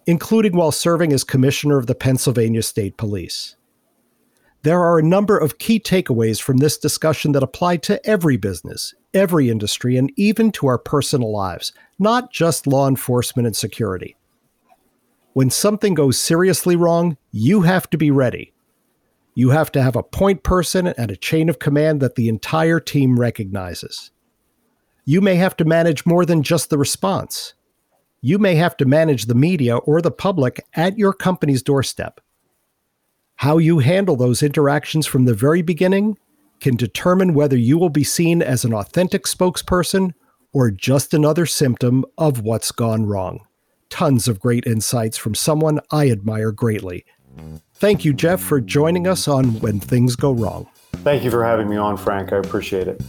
including 0.06 0.56
while 0.56 0.70
serving 0.70 1.12
as 1.12 1.24
commissioner 1.24 1.78
of 1.78 1.86
the 1.86 1.94
Pennsylvania 1.94 2.62
State 2.62 2.96
Police. 2.96 3.55
There 4.66 4.82
are 4.82 4.98
a 4.98 5.02
number 5.04 5.38
of 5.38 5.58
key 5.58 5.78
takeaways 5.78 6.42
from 6.42 6.56
this 6.56 6.76
discussion 6.76 7.30
that 7.30 7.44
apply 7.44 7.76
to 7.76 8.04
every 8.04 8.36
business, 8.36 8.96
every 9.14 9.48
industry, 9.48 9.96
and 9.96 10.10
even 10.16 10.50
to 10.50 10.66
our 10.66 10.76
personal 10.76 11.30
lives, 11.30 11.72
not 12.00 12.32
just 12.32 12.66
law 12.66 12.88
enforcement 12.88 13.46
and 13.46 13.54
security. 13.54 14.16
When 15.34 15.50
something 15.50 15.94
goes 15.94 16.18
seriously 16.18 16.74
wrong, 16.74 17.16
you 17.30 17.60
have 17.60 17.88
to 17.90 17.96
be 17.96 18.10
ready. 18.10 18.54
You 19.36 19.50
have 19.50 19.70
to 19.70 19.80
have 19.80 19.94
a 19.94 20.02
point 20.02 20.42
person 20.42 20.88
and 20.88 21.12
a 21.12 21.16
chain 21.16 21.48
of 21.48 21.60
command 21.60 22.00
that 22.00 22.16
the 22.16 22.28
entire 22.28 22.80
team 22.80 23.20
recognizes. 23.20 24.10
You 25.04 25.20
may 25.20 25.36
have 25.36 25.56
to 25.58 25.64
manage 25.64 26.04
more 26.04 26.26
than 26.26 26.42
just 26.42 26.70
the 26.70 26.78
response 26.78 27.54
you 28.26 28.38
may 28.38 28.56
have 28.56 28.76
to 28.76 28.84
manage 28.84 29.26
the 29.26 29.36
media 29.36 29.76
or 29.76 30.02
the 30.02 30.10
public 30.10 30.64
at 30.74 30.98
your 30.98 31.12
company's 31.12 31.62
doorstep. 31.62 32.20
How 33.36 33.58
you 33.58 33.80
handle 33.80 34.16
those 34.16 34.42
interactions 34.42 35.06
from 35.06 35.26
the 35.26 35.34
very 35.34 35.60
beginning 35.62 36.16
can 36.60 36.74
determine 36.74 37.34
whether 37.34 37.56
you 37.56 37.76
will 37.78 37.90
be 37.90 38.04
seen 38.04 38.40
as 38.40 38.64
an 38.64 38.72
authentic 38.72 39.24
spokesperson 39.24 40.14
or 40.52 40.70
just 40.70 41.12
another 41.12 41.44
symptom 41.44 42.04
of 42.16 42.40
what's 42.40 42.72
gone 42.72 43.04
wrong. 43.04 43.40
Tons 43.90 44.26
of 44.26 44.40
great 44.40 44.66
insights 44.66 45.18
from 45.18 45.34
someone 45.34 45.80
I 45.90 46.10
admire 46.10 46.50
greatly. 46.50 47.04
Thank 47.74 48.06
you, 48.06 48.14
Jeff, 48.14 48.40
for 48.40 48.58
joining 48.58 49.06
us 49.06 49.28
on 49.28 49.60
When 49.60 49.80
Things 49.80 50.16
Go 50.16 50.32
Wrong. 50.32 50.66
Thank 50.92 51.22
you 51.22 51.30
for 51.30 51.44
having 51.44 51.68
me 51.68 51.76
on, 51.76 51.98
Frank. 51.98 52.32
I 52.32 52.38
appreciate 52.38 52.88
it. 52.88 53.02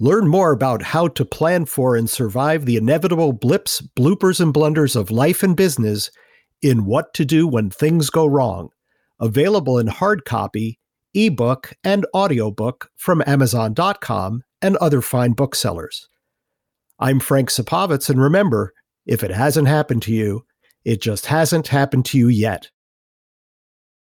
Learn 0.00 0.26
more 0.26 0.50
about 0.50 0.82
how 0.82 1.08
to 1.08 1.24
plan 1.24 1.66
for 1.66 1.94
and 1.94 2.10
survive 2.10 2.66
the 2.66 2.76
inevitable 2.76 3.32
blips, 3.32 3.80
bloopers, 3.96 4.40
and 4.40 4.52
blunders 4.52 4.96
of 4.96 5.10
life 5.10 5.42
and 5.42 5.56
business 5.56 6.10
in 6.62 6.84
What 6.84 7.14
to 7.14 7.24
Do 7.24 7.46
When 7.46 7.70
Things 7.70 8.10
Go 8.10 8.26
Wrong, 8.26 8.70
available 9.20 9.78
in 9.78 9.86
hard 9.86 10.24
copy, 10.24 10.80
ebook, 11.14 11.74
and 11.84 12.06
audiobook 12.12 12.90
from 12.96 13.22
Amazon.com 13.26 14.42
and 14.60 14.76
other 14.78 15.00
fine 15.00 15.32
booksellers. 15.32 16.08
I'm 16.98 17.20
Frank 17.20 17.50
Supovitz, 17.50 18.10
and 18.10 18.20
remember, 18.20 18.72
if 19.06 19.22
it 19.22 19.30
hasn't 19.30 19.68
happened 19.68 20.02
to 20.02 20.12
you, 20.12 20.44
it 20.84 21.00
just 21.00 21.26
hasn't 21.26 21.68
happened 21.68 22.04
to 22.06 22.18
you 22.18 22.28
yet. 22.28 22.68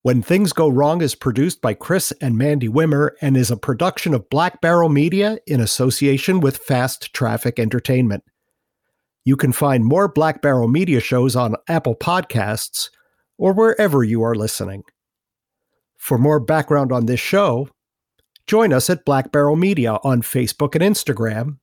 When 0.08 0.22
Things 0.22 0.54
Go 0.54 0.70
Wrong 0.70 1.02
is 1.02 1.16
produced 1.16 1.62
by 1.62 1.74
Chris 1.74 2.14
and 2.22 2.38
Mandy 2.38 2.70
Wimmer 2.70 3.10
and 3.20 3.36
is 3.36 3.52
a 3.52 3.58
production 3.58 4.14
of 4.14 4.30
Black 4.30 4.62
Barrel 4.62 4.88
Media 4.88 5.38
in 5.46 5.60
association 5.60 6.40
with 6.40 6.56
Fast 6.56 7.14
Traffic 7.14 7.60
Entertainment. 7.60 8.24
You 9.26 9.36
can 9.36 9.52
find 9.52 9.84
more 9.84 10.08
Black 10.08 10.42
Barrel 10.42 10.70
Media 10.70 11.02
shows 11.02 11.36
on 11.36 11.58
Apple 11.68 11.94
Podcasts 11.94 12.90
or 13.38 13.52
wherever 13.52 14.02
you 14.02 14.24
are 14.24 14.34
listening. 14.34 14.84
For 15.98 16.18
more 16.18 16.40
background 16.40 16.94
on 16.94 17.08
this 17.08 17.20
show, 17.20 17.68
join 18.46 18.72
us 18.72 18.90
at 18.90 19.04
Black 19.04 19.34
Barrel 19.34 19.58
Media 19.58 19.98
on 20.06 20.22
Facebook 20.22 20.74
and 20.74 20.96
Instagram, 20.96 21.58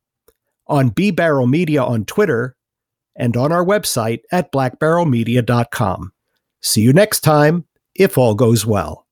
on 0.67 0.89
B 0.89 1.09
Barrel 1.09 1.47
Media 1.47 1.83
on 1.83 2.05
Twitter, 2.05 2.55
and 3.15 3.35
on 3.35 3.51
our 3.51 3.65
website 3.65 4.19
at 4.31 4.51
blackbarrelmedia.com. 4.51 6.11
See 6.61 6.81
you 6.81 6.93
next 6.93 7.21
time 7.21 7.65
if 7.95 8.17
all 8.17 8.35
goes 8.35 8.65
well. 8.65 9.04